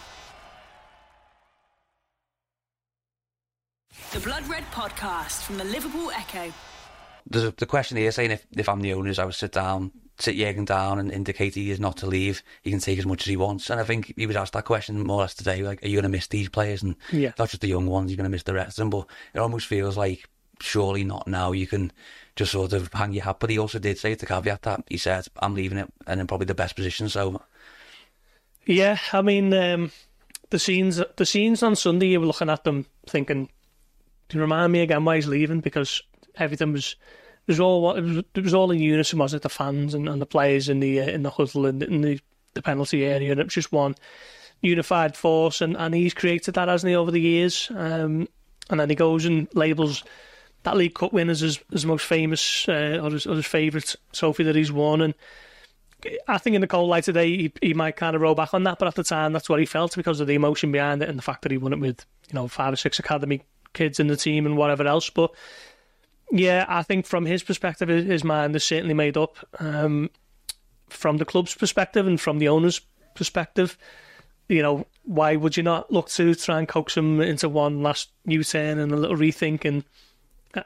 The 4.12 4.20
Blood 4.20 4.48
Red 4.48 4.64
Podcast 4.72 5.44
from 5.44 5.58
the 5.58 5.64
Liverpool 5.64 6.12
Echo. 6.12 6.52
There's 7.28 7.46
a, 7.46 7.52
the 7.52 7.66
question 7.66 7.98
here 7.98 8.12
saying 8.12 8.32
if, 8.32 8.46
if 8.52 8.70
I'm 8.70 8.82
the 8.82 8.94
owners, 8.94 9.18
I 9.20 9.26
would 9.26 9.34
sit 9.34 9.52
down 9.52 9.92
sit 10.20 10.36
Jurgen 10.36 10.66
down 10.66 11.00
and 11.00 11.12
indicate 11.12 11.56
he 11.56 11.72
is 11.72 11.80
not 11.80 11.98
to 11.98 12.08
leave. 12.08 12.44
He 12.62 12.70
can 12.70 12.80
take 12.80 13.00
as 13.00 13.06
much 13.06 13.22
as 13.22 13.28
he 13.28 13.38
wants. 13.38 13.70
And 13.70 13.80
I 13.80 13.84
think 13.84 14.14
he 14.16 14.28
was 14.28 14.36
asked 14.36 14.54
that 14.54 14.66
question 14.66 15.06
more 15.06 15.18
or 15.18 15.22
less 15.22 15.34
today, 15.34 15.64
like, 15.64 15.84
are 15.84 15.88
you 15.88 15.96
going 15.96 16.04
to 16.04 16.10
miss 16.10 16.28
these 16.28 16.50
players? 16.50 16.84
And 16.84 16.96
yeah. 17.12 17.34
not 17.38 17.50
just 17.50 17.62
the 17.62 17.68
young 17.68 17.88
ones, 17.88 18.12
you're 18.12 18.18
going 18.18 18.26
to 18.26 18.30
miss 18.30 18.44
the 18.44 18.54
rest 18.54 18.78
of 18.78 18.84
them. 18.84 18.90
But 18.90 19.08
it 19.34 19.40
almost 19.40 19.68
feels 19.68 19.98
like, 19.98 20.30
surely 20.60 21.04
not 21.04 21.28
now. 21.28 21.52
You 21.52 21.68
can 21.68 21.92
just 22.36 22.52
sort 22.52 22.74
of 22.74 22.92
hang 22.94 23.14
your 23.14 23.24
hat. 23.24 23.38
But 23.40 23.50
he 23.50 23.58
also 23.58 23.80
did 23.80 23.98
say 23.98 24.16
to 24.16 24.26
caveat 24.26 24.62
that 24.64 24.84
he 24.88 24.98
said, 24.98 25.28
I'm 25.40 25.56
leaving 25.56 25.78
it 25.78 25.92
and 26.08 26.22
in 26.22 26.28
probably 26.28 26.46
the 26.46 26.56
best 26.56 26.76
position. 26.76 27.10
So, 27.10 27.42
yeah, 28.66 28.98
I 29.12 29.22
mean, 29.22 29.54
um, 29.54 29.92
the 30.52 30.60
scenes 30.60 31.02
the 31.18 31.26
scenes 31.26 31.64
on 31.64 31.76
Sunday, 31.76 32.08
you 32.08 32.20
were 32.20 32.28
looking 32.28 32.50
at 32.50 32.64
them 32.64 32.86
thinking, 33.08 33.50
do 34.30 34.38
you 34.38 34.42
remind 34.42 34.72
me 34.72 34.82
again 34.82 35.04
why 35.04 35.16
he's 35.16 35.28
leaving? 35.28 35.60
Because 35.60 36.02
everything 36.36 36.72
was 36.72 36.96
it 37.48 37.52
was 37.52 37.60
all 37.60 37.96
it 37.96 38.02
was, 38.02 38.18
it 38.18 38.44
was 38.44 38.54
all 38.54 38.72
in 38.72 38.80
unison, 38.80 39.20
was 39.20 39.34
it? 39.34 39.42
The 39.42 39.50
fans 39.50 39.94
and, 39.94 40.08
and 40.08 40.22
the 40.22 40.26
players 40.26 40.70
in 40.70 40.80
the 40.80 41.02
uh, 41.02 41.08
in 41.08 41.24
the 41.24 41.30
huddle 41.30 41.66
and 41.66 41.84
in 41.84 42.02
the, 42.02 42.20
the 42.54 42.62
penalty 42.62 43.06
area, 43.06 43.32
and 43.32 43.40
it 43.40 43.46
was 43.46 43.54
just 43.54 43.72
one 43.72 43.96
unified 44.62 45.16
force. 45.16 45.62
And, 45.62 45.78
and 45.78 45.94
he's 45.94 46.14
created 46.14 46.56
that, 46.56 46.70
hasn't 46.70 46.90
he, 46.90 46.96
over 46.96 47.12
the 47.12 47.22
years? 47.22 47.70
Um, 47.76 48.28
and 48.70 48.80
then 48.80 48.90
he 48.90 48.96
goes 48.96 49.26
and 49.26 49.48
labels 49.54 50.04
that 50.64 50.78
League 50.78 50.96
Cup 50.96 51.14
win 51.14 51.30
as 51.30 51.42
his, 51.42 51.60
his 51.72 51.86
most 51.86 52.06
famous 52.06 52.68
uh, 52.68 53.00
or 53.04 53.12
his, 53.12 53.26
his 53.26 53.46
favourite 53.46 53.96
trophy 54.14 54.44
that 54.44 54.56
he's 54.56 54.72
won. 54.72 55.02
And 55.02 55.14
I 56.28 56.38
think 56.38 56.56
in 56.56 56.62
the 56.62 56.68
cold 56.68 56.90
light 56.90 57.04
today, 57.04 57.30
he, 57.38 57.54
he 57.62 57.74
might 57.74 57.98
kind 57.98 58.16
of 58.16 58.22
roll 58.22 58.36
back 58.36 58.54
on 58.54 58.64
that, 58.64 58.80
but 58.80 58.88
at 58.88 58.96
the 58.96 59.04
time, 59.04 59.34
that's 59.34 59.50
what 59.50 59.60
he 59.60 59.66
felt 59.66 59.96
because 59.96 60.20
of 60.20 60.28
the 60.28 60.36
emotion 60.36 60.72
behind 60.72 61.04
it 61.04 61.10
and 61.10 61.18
the 61.18 61.24
fact 61.24 61.42
that 61.44 61.52
he 61.52 61.58
won 61.58 61.74
it 61.74 61.80
with 61.80 62.06
you 62.30 62.36
know 62.36 62.48
five 62.48 62.74
or 62.74 62.78
six 62.78 63.00
academy 63.00 63.42
kids 63.74 64.00
in 64.00 64.08
the 64.08 64.16
team 64.16 64.46
and 64.46 64.58
whatever 64.58 64.88
else. 64.88 65.10
But 65.10 65.32
yeah, 66.32 66.66
I 66.68 66.84
think 66.84 67.06
from 67.06 67.26
his 67.26 67.44
perspective, 67.44 67.90
his 67.90 68.24
mind 68.24 68.56
is 68.56 68.64
certainly 68.64 68.94
made 68.94 69.18
up. 69.18 69.38
Um, 69.60 70.10
from 70.90 71.18
the 71.18 71.26
club's 71.26 71.56
perspective 71.56 72.08
and 72.08 72.22
from 72.22 72.40
the 72.40 72.48
owner's 72.48 72.82
perspective, 73.16 73.78
you 74.48 74.62
know, 74.62 74.86
why 75.04 75.36
would 75.36 75.58
you 75.58 75.64
not 75.64 75.92
look 75.92 76.10
to 76.10 76.36
try 76.36 76.60
and 76.60 76.68
coax 76.68 76.96
him 76.96 77.22
into 77.22 77.50
one 77.50 77.82
last 77.82 78.10
U-turn 78.26 78.80
and 78.80 78.92
a 78.92 78.98
little 78.98 79.18
rethink? 79.18 79.66
And 79.66 79.84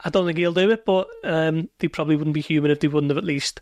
I 0.04 0.10
don't 0.10 0.26
think 0.26 0.38
he'll 0.38 0.54
do 0.54 0.70
it, 0.72 0.86
but 0.86 1.08
um, 1.24 1.70
they 1.80 1.88
probably 1.88 2.16
wouldn't 2.16 2.34
be 2.34 2.42
human 2.42 2.72
if 2.72 2.80
they 2.80 2.88
wouldn't 2.88 3.12
have 3.12 3.18
at 3.18 3.24
least, 3.24 3.62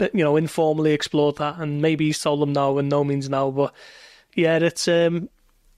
you 0.00 0.24
know, 0.24 0.36
informally 0.36 0.92
explored 0.92 1.36
that. 1.36 1.58
And 1.58 1.82
maybe 1.82 2.06
he's 2.06 2.20
told 2.20 2.40
them 2.40 2.52
no, 2.52 2.78
and 2.78 2.88
no 2.88 3.04
means 3.04 3.28
no. 3.28 3.50
But 3.52 3.74
yeah, 4.34 4.56
it's 4.58 4.88
um, 4.88 5.28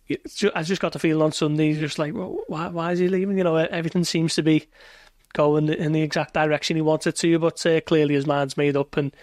it's 0.08 0.36
just, 0.36 0.56
I 0.56 0.62
just 0.62 0.80
got 0.80 0.92
the 0.92 0.98
feeling 0.98 1.22
on 1.22 1.32
Sunday, 1.32 1.74
just 1.74 1.98
like, 1.98 2.14
well, 2.14 2.38
why, 2.46 2.68
why 2.68 2.92
is 2.92 2.98
he 2.98 3.08
leaving? 3.08 3.38
You 3.38 3.44
know, 3.44 3.56
everything 3.56 4.04
seems 4.04 4.34
to 4.36 4.42
be 4.42 4.68
go 5.32 5.56
in 5.56 5.66
the, 5.66 5.76
in 5.76 5.92
the 5.92 6.02
exact 6.02 6.34
direction 6.34 6.76
he 6.76 6.82
wanted 6.82 7.16
to, 7.16 7.38
but 7.38 7.64
uh, 7.66 7.80
clearly 7.82 8.14
his 8.14 8.26
mind's 8.26 8.56
made 8.56 8.76
up 8.76 8.96
and 8.96 9.14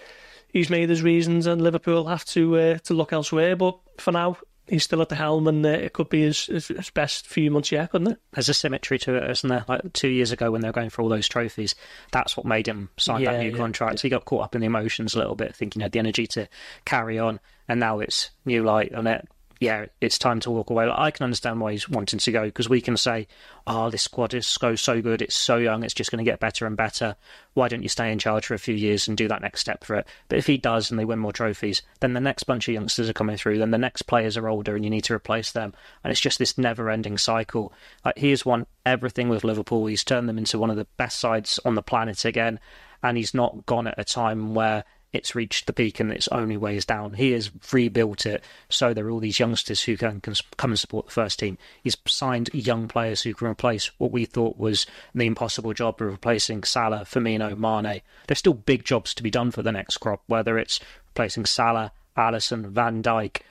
he's 0.51 0.69
made 0.69 0.89
his 0.89 1.01
reasons, 1.01 1.45
and 1.45 1.61
Liverpool 1.61 2.07
have 2.07 2.25
to 2.25 2.57
uh, 2.57 2.77
to 2.79 2.93
look 2.93 3.13
elsewhere. 3.13 3.55
But 3.55 3.77
for 3.97 4.11
now, 4.11 4.37
he's 4.67 4.83
still 4.83 5.01
at 5.01 5.09
the 5.09 5.15
helm, 5.15 5.47
and 5.47 5.65
uh, 5.65 5.69
it 5.69 5.93
could 5.93 6.09
be 6.09 6.21
his, 6.21 6.45
his, 6.45 6.89
best 6.93 7.27
few 7.27 7.51
months 7.51 7.71
yet, 7.71 7.91
couldn't 7.91 8.11
it? 8.13 8.19
There's 8.33 8.49
a 8.49 8.53
symmetry 8.53 8.99
to 8.99 9.15
it, 9.15 9.29
isn't 9.29 9.49
there? 9.49 9.65
Like 9.67 9.93
two 9.93 10.09
years 10.09 10.31
ago 10.31 10.51
when 10.51 10.61
they 10.61 10.69
were 10.69 10.73
going 10.73 10.89
for 10.89 11.01
all 11.01 11.09
those 11.09 11.27
trophies, 11.27 11.75
that's 12.11 12.35
what 12.35 12.45
made 12.45 12.67
him 12.67 12.89
sign 12.97 13.21
yeah, 13.21 13.33
that 13.33 13.39
new 13.39 13.51
yeah, 13.51 13.57
contract. 13.57 13.99
So 13.99 14.03
he 14.03 14.09
got 14.09 14.25
caught 14.25 14.43
up 14.43 14.55
in 14.55 14.61
the 14.61 14.67
emotions 14.67 15.15
a 15.15 15.19
little 15.19 15.35
bit, 15.35 15.55
thinking 15.55 15.81
he 15.81 15.83
had 15.83 15.91
the 15.91 15.99
energy 15.99 16.27
to 16.27 16.47
carry 16.85 17.19
on, 17.19 17.39
and 17.67 17.79
now 17.79 17.99
it's 17.99 18.31
new 18.45 18.63
light 18.63 18.93
on 18.93 19.07
it 19.07 19.27
yeah, 19.59 19.87
it's 19.99 20.17
time 20.17 20.39
to 20.41 20.51
walk 20.51 20.69
away. 20.69 20.85
Like, 20.85 20.97
I 20.97 21.11
can 21.11 21.25
understand 21.25 21.59
why 21.59 21.73
he's 21.73 21.89
wanting 21.89 22.19
to 22.19 22.31
go 22.31 22.45
because 22.45 22.69
we 22.69 22.79
can 22.79 22.95
say, 22.95 23.27
oh, 23.67 23.89
this 23.89 24.03
squad 24.03 24.33
is 24.33 24.47
so, 24.47 24.75
so 24.75 25.01
good. 25.01 25.21
It's 25.21 25.35
so 25.35 25.57
young. 25.57 25.83
It's 25.83 25.93
just 25.93 26.11
going 26.11 26.23
to 26.23 26.29
get 26.29 26.39
better 26.39 26.65
and 26.65 26.77
better. 26.77 27.17
Why 27.55 27.67
don't 27.67 27.83
you 27.83 27.89
stay 27.89 28.09
in 28.09 28.19
charge 28.19 28.45
for 28.45 28.53
a 28.53 28.59
few 28.59 28.73
years 28.73 29.09
and 29.09 29.17
do 29.17 29.27
that 29.27 29.41
next 29.41 29.59
step 29.59 29.83
for 29.83 29.95
it? 29.95 30.07
But 30.29 30.39
if 30.39 30.47
he 30.47 30.57
does 30.57 30.89
and 30.89 30.97
they 30.97 31.03
win 31.03 31.19
more 31.19 31.33
trophies, 31.33 31.81
then 31.99 32.13
the 32.13 32.21
next 32.21 32.43
bunch 32.43 32.69
of 32.69 32.73
youngsters 32.73 33.09
are 33.09 33.13
coming 33.13 33.35
through. 33.35 33.57
Then 33.57 33.71
the 33.71 33.77
next 33.77 34.03
players 34.03 34.37
are 34.37 34.47
older 34.47 34.75
and 34.75 34.85
you 34.85 34.89
need 34.89 35.03
to 35.03 35.13
replace 35.13 35.51
them. 35.51 35.73
And 36.05 36.11
it's 36.11 36.21
just 36.21 36.39
this 36.39 36.57
never 36.57 36.89
ending 36.89 37.17
cycle. 37.17 37.73
Like, 38.05 38.17
he 38.17 38.29
has 38.29 38.45
won 38.45 38.65
everything 38.85 39.27
with 39.27 39.43
Liverpool. 39.43 39.87
He's 39.87 40.05
turned 40.05 40.29
them 40.29 40.37
into 40.37 40.57
one 40.57 40.69
of 40.69 40.77
the 40.77 40.87
best 40.95 41.19
sides 41.19 41.59
on 41.65 41.75
the 41.75 41.83
planet 41.83 42.23
again. 42.23 42.61
And 43.03 43.17
he's 43.17 43.33
not 43.33 43.65
gone 43.65 43.87
at 43.87 43.99
a 43.99 44.05
time 44.05 44.53
where 44.53 44.85
it's 45.11 45.35
reached 45.35 45.65
the 45.65 45.73
peak 45.73 45.99
and 45.99 46.11
its 46.11 46.27
only 46.27 46.57
way 46.57 46.75
is 46.75 46.85
down. 46.85 47.13
He 47.13 47.31
has 47.31 47.51
rebuilt 47.71 48.25
it 48.25 48.43
so 48.69 48.93
there 48.93 49.07
are 49.07 49.11
all 49.11 49.19
these 49.19 49.39
youngsters 49.39 49.81
who 49.81 49.97
can, 49.97 50.21
can 50.21 50.35
come 50.57 50.71
and 50.71 50.79
support 50.79 51.07
the 51.07 51.11
first 51.11 51.39
team. 51.39 51.57
He's 51.83 51.97
signed 52.07 52.49
young 52.53 52.87
players 52.87 53.21
who 53.21 53.33
can 53.33 53.47
replace 53.47 53.91
what 53.97 54.11
we 54.11 54.25
thought 54.25 54.57
was 54.57 54.85
the 55.15 55.25
impossible 55.25 55.73
job 55.73 56.01
of 56.01 56.07
replacing 56.07 56.63
Salah, 56.63 57.05
Firmino, 57.05 57.57
Mane. 57.57 58.01
There's 58.27 58.39
still 58.39 58.53
big 58.53 58.85
jobs 58.85 59.13
to 59.15 59.23
be 59.23 59.31
done 59.31 59.51
for 59.51 59.63
the 59.63 59.71
next 59.71 59.97
crop, 59.97 60.21
whether 60.27 60.57
it's 60.57 60.79
replacing 61.07 61.45
Salah, 61.45 61.91
Alisson, 62.15 62.67
Van 62.67 63.01
Dijk, 63.01 63.41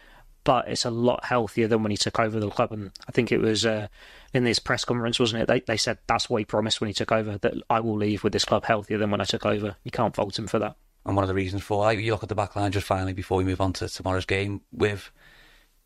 but 0.44 0.68
it's 0.68 0.84
a 0.84 0.90
lot 0.90 1.24
healthier 1.24 1.66
than 1.66 1.82
when 1.82 1.90
he 1.90 1.96
took 1.96 2.20
over 2.20 2.38
the 2.38 2.48
club. 2.50 2.72
And 2.72 2.92
I 3.08 3.12
think 3.12 3.32
it 3.32 3.40
was 3.40 3.66
uh, 3.66 3.88
in 4.32 4.44
this 4.44 4.60
press 4.60 4.84
conference, 4.84 5.18
wasn't 5.18 5.42
it? 5.42 5.48
They, 5.48 5.60
they 5.60 5.76
said 5.76 5.98
that's 6.06 6.30
what 6.30 6.38
he 6.38 6.44
promised 6.44 6.80
when 6.80 6.88
he 6.88 6.94
took 6.94 7.10
over 7.10 7.36
that 7.38 7.54
I 7.68 7.80
will 7.80 7.96
leave 7.96 8.22
with 8.22 8.32
this 8.32 8.44
club 8.44 8.64
healthier 8.64 8.98
than 8.98 9.10
when 9.10 9.20
I 9.20 9.24
took 9.24 9.44
over. 9.44 9.76
You 9.82 9.90
can't 9.90 10.14
fault 10.14 10.38
him 10.38 10.46
for 10.46 10.60
that 10.60 10.76
and 11.08 11.16
one 11.16 11.24
of 11.24 11.28
the 11.28 11.34
reasons 11.34 11.62
for 11.62 11.78
like, 11.78 11.98
you 11.98 12.12
look 12.12 12.22
at 12.22 12.28
the 12.28 12.34
back 12.34 12.54
line 12.54 12.70
just 12.70 12.86
finally 12.86 13.14
before 13.14 13.38
we 13.38 13.44
move 13.44 13.60
on 13.60 13.72
to 13.74 13.88
tomorrow's 13.88 14.26
game 14.26 14.60
with 14.72 15.10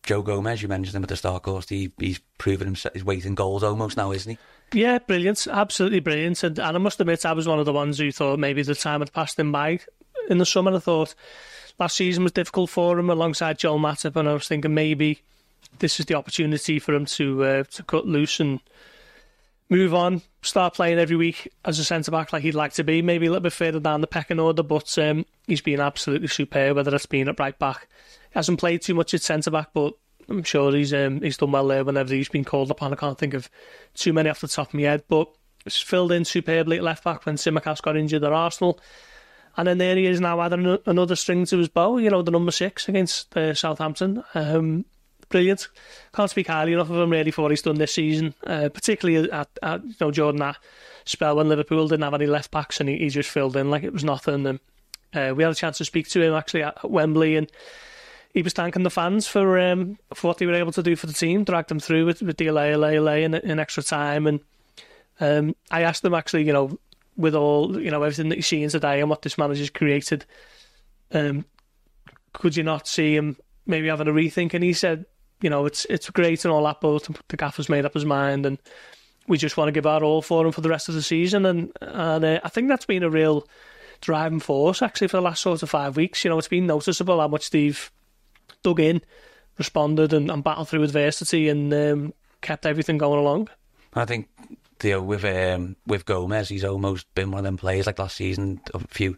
Joe 0.02 0.20
Gomez. 0.20 0.62
You 0.62 0.68
mentioned 0.68 0.96
him 0.96 1.04
at 1.04 1.08
the 1.08 1.16
start, 1.16 1.44
course. 1.44 1.68
He, 1.68 1.92
he's 1.96 2.20
proven 2.38 2.66
himself 2.66 2.92
his 2.92 3.04
weight 3.04 3.24
in 3.24 3.36
goals 3.36 3.62
almost 3.62 3.96
now, 3.96 4.10
isn't 4.10 4.32
he? 4.32 4.80
Yeah, 4.80 4.98
brilliant, 4.98 5.46
absolutely 5.48 6.00
brilliant. 6.00 6.42
And, 6.42 6.58
and 6.58 6.76
I 6.76 6.78
must 6.78 7.00
admit, 7.00 7.24
I 7.24 7.32
was 7.32 7.46
one 7.46 7.60
of 7.60 7.66
the 7.66 7.72
ones 7.72 7.98
who 7.98 8.10
thought 8.10 8.38
maybe 8.38 8.62
the 8.62 8.74
time 8.74 9.00
had 9.00 9.12
passed 9.12 9.38
him 9.38 9.52
by 9.52 9.78
in 10.28 10.38
the 10.38 10.46
summer. 10.46 10.74
I 10.74 10.80
thought 10.80 11.14
last 11.78 11.96
season 11.96 12.24
was 12.24 12.32
difficult 12.32 12.70
for 12.70 12.98
him 12.98 13.08
alongside 13.08 13.58
Joel 13.58 13.78
Matip, 13.78 14.16
and 14.16 14.28
I 14.28 14.32
was 14.32 14.48
thinking 14.48 14.74
maybe 14.74 15.22
this 15.78 16.00
is 16.00 16.06
the 16.06 16.14
opportunity 16.14 16.80
for 16.80 16.94
him 16.94 17.06
to 17.06 17.44
uh, 17.44 17.64
to 17.64 17.82
cut 17.84 18.06
loose 18.06 18.40
and 18.40 18.60
move 19.68 19.94
on, 19.94 20.22
start 20.42 20.74
playing 20.74 20.98
every 20.98 21.16
week 21.16 21.52
as 21.64 21.78
a 21.78 21.84
centre 21.84 22.10
back 22.10 22.32
like 22.32 22.42
he'd 22.42 22.54
like 22.54 22.72
to 22.74 22.84
be, 22.84 23.02
maybe 23.02 23.26
a 23.26 23.30
little 23.30 23.42
bit 23.42 23.52
further 23.52 23.80
down 23.80 24.00
the 24.00 24.06
pecking 24.06 24.40
order. 24.40 24.62
But 24.62 24.96
um, 24.98 25.24
he's 25.46 25.60
been 25.60 25.80
absolutely 25.80 26.28
superb, 26.28 26.76
whether 26.76 26.94
it's 26.94 27.06
been 27.06 27.28
at 27.28 27.40
right 27.40 27.58
back. 27.58 27.88
He 28.30 28.34
hasn't 28.34 28.60
played 28.60 28.82
too 28.82 28.94
much 28.94 29.14
at 29.14 29.22
centre 29.22 29.50
back, 29.50 29.70
but 29.72 29.94
I'm 30.28 30.42
sure 30.42 30.74
he's 30.74 30.92
um, 30.92 31.20
he's 31.20 31.36
done 31.36 31.52
well 31.52 31.66
there 31.66 31.84
whenever 31.84 32.14
he's 32.14 32.28
been 32.28 32.44
called 32.44 32.70
upon. 32.70 32.92
I 32.92 32.96
can't 32.96 33.18
think 33.18 33.34
of 33.34 33.50
too 33.94 34.12
many 34.12 34.30
off 34.30 34.40
the 34.40 34.48
top 34.48 34.68
of 34.68 34.74
my 34.74 34.82
head, 34.82 35.04
but 35.08 35.28
it's 35.64 35.80
filled 35.80 36.12
in 36.12 36.24
superbly 36.24 36.78
at 36.78 36.82
left 36.82 37.04
back 37.04 37.24
when 37.26 37.36
Tsimikas 37.36 37.82
got 37.82 37.96
injured 37.96 38.24
at 38.24 38.32
Arsenal. 38.32 38.80
And 39.56 39.68
then 39.68 39.78
there 39.78 39.96
he 39.96 40.06
is 40.06 40.20
now 40.20 40.40
adding 40.40 40.78
another 40.86 41.14
string 41.14 41.44
to 41.46 41.58
his 41.58 41.68
bow, 41.68 41.98
you 41.98 42.08
know, 42.08 42.22
the 42.22 42.30
number 42.30 42.52
six 42.52 42.88
against 42.88 43.36
uh, 43.36 43.52
Southampton. 43.52 44.24
Um, 44.34 44.86
brilliant. 45.32 45.68
Can't 46.14 46.30
speak 46.30 46.46
highly 46.46 46.74
enough 46.74 46.90
of 46.90 46.96
him 46.96 47.10
really 47.10 47.32
for 47.32 47.42
what 47.42 47.50
he's 47.50 47.62
done 47.62 47.76
this 47.76 47.94
season, 47.94 48.34
uh, 48.46 48.68
particularly 48.68 49.28
at, 49.30 49.48
at, 49.62 49.84
you 49.84 49.94
know 50.00 50.12
Jordan 50.12 50.40
that 50.40 50.58
spell 51.04 51.36
when 51.36 51.48
Liverpool 51.48 51.88
didn't 51.88 52.04
have 52.04 52.14
any 52.14 52.26
left 52.26 52.52
backs 52.52 52.78
and 52.78 52.88
he, 52.88 52.98
he 52.98 53.08
just 53.08 53.28
filled 53.28 53.56
in 53.56 53.70
like 53.70 53.82
it 53.82 53.92
was 53.92 54.04
nothing. 54.04 54.46
And 54.46 54.60
uh, 55.12 55.34
we 55.34 55.42
had 55.42 55.50
a 55.50 55.56
chance 55.56 55.78
to 55.78 55.84
speak 55.84 56.08
to 56.10 56.22
him 56.22 56.34
actually 56.34 56.62
at, 56.62 56.88
Wembley 56.88 57.36
and 57.36 57.50
he 58.32 58.42
was 58.42 58.52
thanking 58.52 58.82
the 58.82 58.90
fans 58.90 59.26
for 59.26 59.58
um, 59.58 59.98
for 60.14 60.28
what 60.28 60.38
they 60.38 60.46
were 60.46 60.54
able 60.54 60.72
to 60.72 60.82
do 60.82 60.94
for 60.94 61.06
the 61.06 61.12
team, 61.12 61.44
dragged 61.44 61.68
them 61.68 61.80
through 61.80 62.06
with, 62.06 62.22
with 62.22 62.36
the 62.36 62.50
LA, 62.50 62.76
LA, 62.76 62.90
LA 63.00 63.16
in, 63.16 63.34
in 63.34 63.58
extra 63.58 63.82
time. 63.82 64.26
And 64.26 64.40
um, 65.20 65.56
I 65.70 65.82
asked 65.82 66.02
them 66.02 66.14
actually, 66.14 66.44
you 66.44 66.52
know, 66.52 66.78
with 67.16 67.34
all 67.34 67.78
you 67.80 67.90
know 67.90 68.02
everything 68.02 68.30
that 68.30 68.36
you're 68.36 68.42
seeing 68.42 68.70
today 68.70 69.00
and 69.00 69.10
what 69.10 69.22
this 69.22 69.36
manager's 69.36 69.68
created, 69.68 70.24
um, 71.12 71.44
could 72.32 72.56
you 72.56 72.62
not 72.62 72.86
see 72.86 73.14
him 73.14 73.36
maybe 73.66 73.88
having 73.88 74.08
a 74.08 74.12
rethink? 74.12 74.54
And 74.54 74.64
he 74.64 74.72
said, 74.72 75.04
you 75.42 75.50
know, 75.50 75.66
it's 75.66 75.84
it's 75.86 76.08
great 76.10 76.44
and 76.44 76.52
all 76.52 76.64
that, 76.64 76.80
but 76.80 77.08
the 77.28 77.36
gaffer's 77.36 77.68
made 77.68 77.84
up 77.84 77.94
his 77.94 78.04
mind, 78.04 78.46
and 78.46 78.58
we 79.26 79.38
just 79.38 79.56
want 79.56 79.68
to 79.68 79.72
give 79.72 79.86
our 79.86 80.02
all 80.02 80.22
for 80.22 80.46
him 80.46 80.52
for 80.52 80.60
the 80.60 80.68
rest 80.68 80.88
of 80.88 80.94
the 80.94 81.02
season. 81.02 81.44
And 81.44 81.72
and 81.80 82.24
uh, 82.24 82.40
I 82.42 82.48
think 82.48 82.68
that's 82.68 82.86
been 82.86 83.02
a 83.02 83.10
real 83.10 83.46
driving 84.00 84.40
force 84.40 84.82
actually 84.82 85.08
for 85.08 85.16
the 85.16 85.22
last 85.22 85.42
sort 85.42 85.62
of 85.62 85.70
five 85.70 85.96
weeks. 85.96 86.24
You 86.24 86.30
know, 86.30 86.38
it's 86.38 86.48
been 86.48 86.66
noticeable 86.66 87.20
how 87.20 87.28
much 87.28 87.50
they've 87.50 87.90
dug 88.62 88.80
in, 88.80 89.02
responded, 89.58 90.12
and, 90.12 90.30
and 90.30 90.44
battled 90.44 90.68
through 90.68 90.84
adversity, 90.84 91.48
and 91.48 91.72
um, 91.74 92.14
kept 92.40 92.66
everything 92.66 92.98
going 92.98 93.18
along. 93.18 93.48
I 93.94 94.04
think 94.04 94.28
you 94.82 94.90
know, 94.90 95.02
with 95.02 95.24
um, 95.24 95.76
with 95.86 96.04
Gomez, 96.04 96.48
he's 96.48 96.64
almost 96.64 97.12
been 97.14 97.30
one 97.30 97.40
of 97.40 97.44
them 97.44 97.56
players 97.56 97.86
like 97.86 97.98
last 97.98 98.16
season. 98.16 98.60
A 98.74 98.80
few 98.88 99.16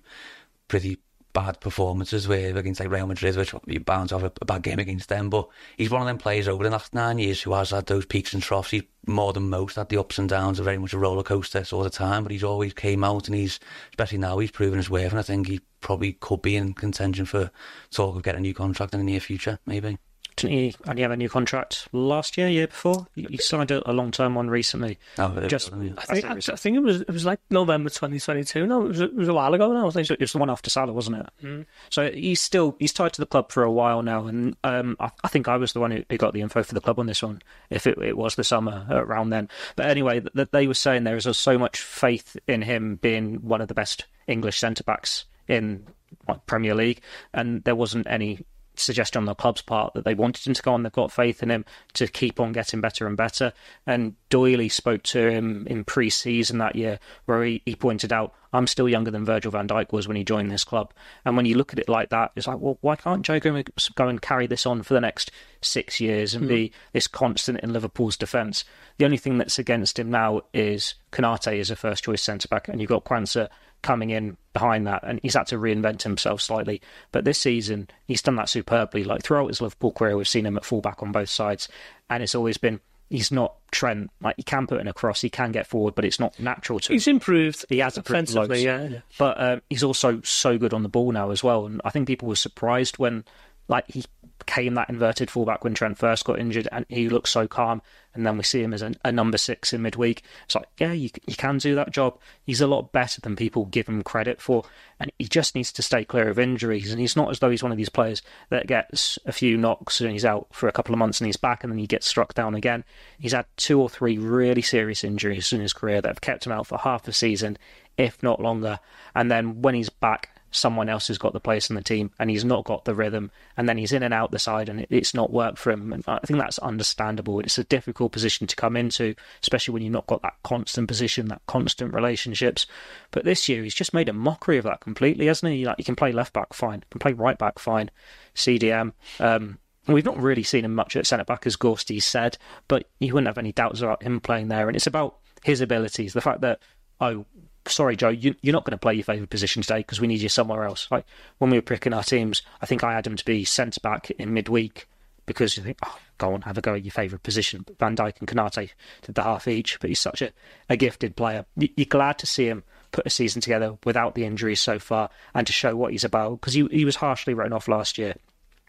pretty 0.69 0.99
bad 1.35 1.61
performances 1.61 2.27
where 2.27 2.57
against 2.57 2.81
like 2.81 2.91
Real 2.91 3.07
Madrid, 3.07 3.37
which 3.37 3.53
you 3.67 3.81
to 3.81 3.91
have 3.91 4.23
a, 4.23 4.33
a, 4.41 4.45
bad 4.47 4.63
game 4.63 4.79
against 4.79 5.11
them. 5.11 5.29
But 5.29 5.49
he's 5.77 5.91
one 5.91 6.01
of 6.01 6.07
them 6.07 6.17
players 6.17 6.49
over 6.49 6.65
the 6.65 6.71
last 6.71 6.95
nine 6.95 7.19
years 7.19 7.43
who 7.43 7.53
has 7.53 7.71
had 7.71 7.87
those 7.87 8.07
peaks 8.07 8.33
and 8.33 8.43
troughs. 8.43 8.71
He's 8.71 8.85
more 9.07 9.35
than 9.35 9.51
most 9.51 9.77
had 9.77 9.91
the 9.91 9.99
ups 9.99 10.19
and 10.19 10.29
downs 10.29 10.59
are 10.59 10.65
very 10.65 10.79
much 10.79 10.95
a 10.95 10.99
roller 10.99 11.25
coaster 11.25 11.63
all 11.73 11.83
the 11.83 11.91
time. 11.91 12.23
But 12.23 12.33
he's 12.33 12.45
always 12.45 12.73
came 12.73 13.05
out 13.05 13.27
and 13.27 13.37
he's 13.37 13.61
especially 13.91 14.19
now 14.19 14.39
he's 14.39 14.53
proven 14.53 14.79
his 14.79 14.89
worth. 14.89 15.11
And 15.11 15.19
I 15.19 15.23
think 15.23 15.49
he 15.49 15.61
probably 15.81 16.15
could 16.15 16.41
be 16.41 16.57
in 16.57 16.73
contention 16.73 17.27
for 17.27 17.51
talk 17.91 18.17
of 18.17 18.23
getting 18.23 18.39
a 18.39 18.43
new 18.43 18.55
contract 18.55 18.95
in 18.95 19.01
the 19.01 19.05
near 19.05 19.21
future, 19.21 19.59
maybe. 19.67 19.99
Didn't 20.37 20.57
he 20.57 20.75
only 20.89 21.03
have 21.03 21.13
a 21.13 21.17
new 21.17 21.29
contract 21.29 21.89
last 21.93 22.37
year, 22.37 22.49
year 22.49 22.67
before? 22.67 23.07
He 23.15 23.37
signed 23.37 23.71
a, 23.71 23.89
a 23.89 23.93
long 23.93 24.11
term 24.11 24.35
one 24.35 24.51
recently. 24.51 24.99
Oh, 25.19 25.47
just 25.47 25.73
I 25.73 25.77
think, 25.77 26.25
I, 26.25 26.53
I, 26.53 26.57
think 26.57 26.77
it 26.77 26.83
was 26.83 27.03
it 27.03 27.11
was 27.11 27.25
like 27.25 27.39
November 27.51 27.89
2022. 27.89 28.67
No, 28.67 28.85
it 28.85 28.89
was, 28.89 29.01
it 29.01 29.15
was 29.15 29.29
a 29.29 29.35
while 29.35 29.55
ago 29.55 29.73
now. 29.73 29.87
I 29.87 29.91
think 29.91 30.11
it 30.11 30.21
was 30.21 30.33
the 30.33 30.39
one 30.39 30.51
after 30.51 30.71
Salah, 30.71 30.93
wasn't 30.93 31.19
it? 31.19 31.27
Mm. 31.43 31.67
So 31.91 32.11
he's 32.11 32.41
still 32.41 32.75
he's 32.81 32.93
tied 32.93 33.13
to 33.13 33.21
the 33.21 33.27
club 33.27 33.53
for 33.53 33.63
a 33.63 33.71
while 33.71 34.03
now, 34.03 34.27
and 34.27 34.57
um, 34.65 34.97
I, 34.99 35.11
I, 35.23 35.29
think 35.29 35.47
I 35.47 35.57
was 35.57 35.73
the 35.73 35.81
one 35.81 35.93
who, 35.93 36.05
who, 36.11 36.17
got 36.17 36.33
the 36.33 36.41
info 36.41 36.65
for 36.65 36.75
the 36.75 36.81
club 36.81 36.99
on 36.99 37.07
this 37.07 37.23
one. 37.23 37.41
If 37.71 37.87
it, 37.87 37.99
it 37.99 38.17
was 38.17 38.35
the 38.35 38.45
summer 38.45 38.87
around 38.91 39.31
then, 39.31 39.49
but 39.77 39.87
anyway, 39.87 40.21
that 40.35 40.51
they 40.51 40.67
were 40.67 40.75
saying 40.75 41.05
there 41.05 41.17
is 41.17 41.29
so 41.37 41.59
much 41.59 41.81
faith 41.81 42.37
in 42.49 42.63
him 42.63 42.97
being 42.97 43.37
one 43.37 43.61
of 43.61 43.69
the 43.69 43.75
best 43.75 44.07
English 44.27 44.59
centre 44.59 44.85
backs 44.85 45.27
in 45.47 45.87
like, 46.29 46.45
Premier 46.47 46.75
League, 46.75 47.03
and 47.33 47.63
there 47.65 47.77
wasn't 47.77 48.07
any 48.09 48.45
suggestion 48.77 49.21
on 49.21 49.27
the 49.27 49.35
club's 49.35 49.63
part 49.63 49.95
that 49.95 50.05
they 50.05 50.15
wanted 50.15 50.47
him 50.47 50.55
to 50.55 50.63
go 50.63 50.75
on. 50.75 50.83
They've 50.83 50.93
got 50.93 51.13
faith 51.13 51.43
in 51.43 51.51
him 51.51 51.65
to 51.95 52.07
keep 52.07 52.41
on 52.41 52.53
getting 52.53 52.81
better 52.81 53.07
and 53.07 53.17
better. 53.17 53.53
And 53.87 54.15
Doyley 54.31 54.71
spoke 54.71 55.03
to 55.05 55.29
him 55.31 55.67
in 55.67 55.85
pre-season 55.85 56.59
that 56.59 56.77
year, 56.77 56.99
where 57.27 57.45
he, 57.45 57.63
he 57.65 57.75
pointed 57.75 58.13
out, 58.13 58.35
"I'm 58.53 58.67
still 58.67 58.89
younger 58.89 59.11
than 59.11 59.25
Virgil 59.25 59.53
Van 59.53 59.69
Dijk 59.69 59.93
was 59.93 60.09
when 60.09 60.17
he 60.17 60.25
joined 60.25 60.51
this 60.51 60.65
club." 60.65 60.93
And 61.25 61.37
when 61.37 61.47
you 61.47 61.57
look 61.57 61.73
at 61.73 61.79
it 61.79 61.89
like 61.89 62.11
that, 62.11 62.33
it's 62.37 62.47
like, 62.47 62.59
well, 62.59 62.79
why 62.81 62.97
can't 62.97 63.23
Joe 63.23 63.41
Gomez 63.41 63.65
go 63.95 64.09
and 64.09 64.21
carry 64.21 64.47
this 64.47 64.67
on 64.67 64.83
for 64.83 64.95
the 64.95 65.01
next 65.01 65.31
six 65.61 66.01
years 66.01 66.35
and 66.35 66.47
mm. 66.47 66.49
be 66.49 66.73
this 66.93 67.07
constant 67.07 67.61
in 67.61 67.73
Liverpool's 67.73 68.17
defence? 68.17 68.65
The 68.99 69.05
only 69.05 69.19
thing 69.19 69.39
that's 69.39 69.59
against 69.59 69.99
him 69.99 70.11
now 70.11 70.43
is 70.53 70.95
Konate 71.13 71.59
is 71.59 71.71
a 71.71 71.77
first 71.77 72.05
choice 72.05 72.23
centre 72.23 72.49
back, 72.49 72.69
and 72.69 72.81
you've 72.81 72.91
got 72.91 73.05
Quansah 73.05 73.49
coming 73.85 74.11
in 74.11 74.37
behind 74.53 74.89
that, 74.89 75.05
and 75.05 75.21
he's 75.23 75.35
had 75.35 75.47
to 75.49 75.57
reinvent 75.57 76.03
himself 76.03 76.41
slightly. 76.41 76.83
But 77.13 77.25
this 77.25 77.39
season, 77.39 77.89
he's 78.07 78.23
done 78.23 78.37
that 78.37 78.49
superbly. 78.49 79.05
Like 79.05 79.23
throughout 79.23 79.49
his 79.49 79.61
Liverpool 79.61 79.93
career, 79.93 80.17
we've 80.17 80.27
seen 80.27 80.47
him 80.47 80.57
at 80.57 80.65
fullback 80.65 81.03
on 81.03 81.13
both 81.13 81.29
sides, 81.29 81.69
and 82.11 82.23
it's 82.23 82.35
always 82.35 82.57
been 82.57 82.81
he's 83.11 83.31
not 83.31 83.55
Trent. 83.71 84.11
Like 84.21 84.37
he 84.37 84.43
can 84.43 84.67
put 84.67 84.81
in 84.81 84.89
a 84.89 84.93
cross, 84.93 85.21
he 85.21 85.31
can 85.31 85.53
get 85.53 85.67
forward, 85.67 85.95
but 85.95 86.05
it's 86.05 86.19
not 86.19 86.39
natural 86.41 86.81
to. 86.81 86.93
He's 86.93 87.07
him. 87.07 87.17
improved. 87.17 87.65
He 87.69 87.79
has 87.79 87.97
offensively, 87.97 88.65
yeah, 88.65 88.85
yeah, 88.85 88.99
But 89.19 89.41
um, 89.41 89.63
he's 89.71 89.85
also 89.85 90.21
so 90.23 90.59
good 90.59 90.75
on 90.75 90.83
the 90.83 90.89
ball 90.89 91.13
now 91.13 91.31
as 91.31 91.45
well, 91.45 91.67
and 91.67 91.81
I 91.85 91.91
think 91.91 92.09
people 92.09 92.29
were 92.29 92.37
surprised 92.37 92.99
when 92.99 93.25
like 93.69 93.91
he 93.91 94.05
became 94.39 94.75
that 94.75 94.91
inverted 94.91 95.31
fullback 95.31 95.65
when 95.65 95.75
Trent 95.75 95.99
first 95.99 96.25
got 96.25 96.39
injured, 96.39 96.69
and 96.71 96.85
he 96.89 97.09
looked 97.09 97.29
so 97.29 97.47
calm. 97.47 97.81
And 98.15 98.25
then 98.25 98.37
we 98.37 98.45
see 98.45 98.63
him 98.63 98.73
as 98.73 98.83
a, 98.83 98.93
a 99.05 99.11
number 99.11 99.37
six 99.37 99.73
in 99.73 99.83
midweek. 99.83 100.23
It's 100.45 100.55
like, 100.55 100.69
yeah, 100.79 100.93
you, 100.93 101.11
you 101.27 101.35
can 101.35 101.59
do 101.59 101.75
that 101.75 101.91
job. 101.91 102.17
He's 102.45 102.61
a 102.61 102.67
lot 102.69 102.93
better 102.93 103.21
than 103.21 103.35
people 103.35 103.65
give 103.65 103.89
him 103.89 104.03
credit 104.03 104.41
for, 104.41 104.65
and 105.01 105.11
he 105.19 105.25
just 105.25 105.55
needs 105.57 105.73
to 105.73 105.83
stay 105.83 106.05
clear 106.05 106.29
of 106.29 106.39
injuries. 106.39 106.93
And 106.93 107.01
he's 107.01 107.17
not 107.17 107.31
as 107.31 107.41
though 107.41 107.51
he's 107.51 107.63
one 107.63 107.73
of 107.73 107.79
these 107.79 107.89
players 107.89 108.23
that 108.51 108.69
gets 108.69 109.19
a 109.27 109.33
few 109.33 109.57
knocks 109.57 110.01
and 110.01 110.13
he's 110.13 110.25
out 110.25 110.47
for 110.53 110.69
a 110.69 110.73
couple 110.73 110.95
of 110.95 110.99
months 110.99 111.21
and 111.21 111.27
he's 111.27 111.37
back, 111.37 111.65
and 111.65 111.73
then 111.73 111.79
he 111.79 111.89
gets 111.89 112.07
struck 112.07 112.35
down 112.35 112.55
again. 112.55 112.85
He's 113.19 113.33
had 113.33 113.47
two 113.57 113.81
or 113.81 113.89
three 113.89 114.19
really 114.19 114.63
serious 114.63 115.03
injuries 115.03 115.53
in 115.53 115.61
his 115.61 115.73
career 115.73 116.01
that 116.01 116.09
have 116.09 116.21
kept 116.21 116.47
him 116.47 116.53
out 116.53 116.69
for 116.69 116.79
half 116.79 117.09
a 117.09 117.13
season, 117.13 117.59
if 117.97 118.23
not 118.23 118.41
longer. 118.41 118.79
And 119.15 119.29
then 119.29 119.63
when 119.63 119.75
he's 119.75 119.91
back, 119.91 120.31
someone 120.55 120.89
else 120.89 121.09
has 121.09 121.19
got 121.19 121.33
the 121.33 121.41
place 121.41 121.69
in 121.69 121.77
the 121.77 121.83
team 121.83 122.11
and 122.19 122.31
he's 122.31 122.45
not 122.45 122.65
got 122.65 122.85
the 122.85 122.95
rhythm 122.95 123.31
and 123.57 123.69
then 123.69 123.77
he's 123.77 123.93
in 123.93 124.03
and 124.03 124.15
out 124.15 124.31
the 124.31 124.39
side 124.39 124.69
and 124.69 124.87
it's 124.89 125.15
not 125.15 125.33
worked 125.33 125.59
for 125.59 125.71
him 125.71 125.93
and 125.93 126.05
I 126.07 126.21
think 126.21 126.39
that's 126.39 126.59
understandable 126.61 127.41
it's 127.41 127.59
a 127.59 127.65
difficult 127.65 128.13
position 128.13 128.47
to 128.47 128.57
come 128.57 128.77
into 128.77 129.15
especially 129.43 129.73
when 129.73 129.83
you've 129.83 129.93
not 129.93 130.07
got 130.07 130.23
that 130.23 130.37
constant 130.45 130.89
position 130.89 131.29
that 131.29 131.43
constant 131.47 131.93
relationships 131.93 132.67
but 133.11 133.25
this 133.25 133.49
year 133.49 133.63
he's 133.63 133.75
just 133.75 133.95
made 133.95 134.09
a 134.09 134.13
mockery 134.13 134.59
of 134.59 134.65
that 134.65 134.81
completely 134.81 135.27
hasn't 135.27 135.53
he 135.53 135.65
like 135.65 135.77
he 135.79 135.85
can 135.85 135.97
play 135.97 136.13
left 136.13 136.33
back 136.33 136.53
fine 136.55 136.85
can 136.91 137.01
play 137.01 137.13
right 137.13 137.39
back 137.39 137.59
fine 137.59 137.91
CDM 138.35 138.93
um, 139.21 139.59
We've 139.87 140.05
not 140.05 140.17
really 140.17 140.43
seen 140.43 140.65
him 140.65 140.75
much 140.75 140.97
at 140.97 141.07
centre 141.07 141.25
back, 141.25 141.47
as 141.47 141.57
Gorsty 141.57 142.01
said, 142.03 142.39
but 142.69 142.89
you 143.01 143.13
wouldn't 143.13 143.29
have 143.29 143.37
any 143.37 143.53
doubts 143.53 143.83
about 143.83 144.03
him 144.03 144.19
playing 144.19 144.49
there. 144.49 144.67
And 144.67 144.77
it's 144.77 144.87
about 144.87 145.19
his 145.43 145.61
abilities. 145.61 146.15
The 146.15 146.23
fact 146.23 146.41
that, 146.41 146.61
oh, 147.03 147.27
sorry, 147.67 147.97
Joe, 147.97 148.11
you, 148.11 148.35
are 148.47 148.53
not 148.53 148.65
going 148.65 148.73
to 148.73 148.79
play 148.79 148.95
your 148.95 149.05
favourite 149.05 149.31
position 149.31 149.63
today 149.63 149.79
because 149.79 150.01
we 150.01 150.07
need 150.07 150.21
you 150.21 150.29
somewhere 150.29 150.65
else. 150.65 150.89
Like 150.91 151.07
when 151.39 151.51
we 151.51 151.59
were 151.59 151.63
picking 151.63 151.93
our 151.93 152.03
teams, 152.03 152.43
I 152.61 152.67
think 152.67 152.85
I 152.85 152.93
had 152.93 153.07
him 153.07 153.17
to 153.17 153.25
be 153.25 153.45
centre 153.45 153.81
back 153.81 154.11
in 154.13 154.35
midweek 154.35 154.87
because 155.27 155.57
you 155.57 155.63
think, 155.63 155.79
oh, 155.85 155.99
go 156.19 156.35
on, 156.35 156.43
have 156.43 156.59
a 156.59 156.61
go 156.61 156.75
at 156.75 156.85
your 156.85 156.93
favourite 156.93 157.23
position. 157.23 157.65
Van 157.79 157.97
Dijk 157.97 158.19
and 158.21 158.29
Konate 158.29 158.71
did 159.03 159.15
the 159.15 159.23
half 159.23 159.49
each, 159.49 159.81
but 159.81 159.89
he's 159.89 160.01
such 160.01 160.23
a, 160.23 160.33
a 160.69 160.77
gifted 160.77 161.17
player. 161.17 161.47
You're 161.57 161.87
glad 161.87 162.19
to 162.19 162.27
see 162.27 162.49
him 162.49 162.63
put 162.93 163.07
a 163.07 163.11
season 163.11 163.41
together 163.41 163.77
without 163.85 164.15
the 164.15 164.25
injuries 164.25 164.61
so 164.61 164.79
far 164.79 165.11
and 165.35 165.47
to 165.47 165.53
show 165.53 165.75
what 165.75 165.93
he's 165.93 166.05
about 166.05 166.41
because 166.41 166.55
he, 166.55 166.67
he 166.71 166.85
was 166.85 166.97
harshly 166.97 167.35
written 167.35 167.53
off 167.53 167.69
last 167.69 167.99
year. 167.99 168.15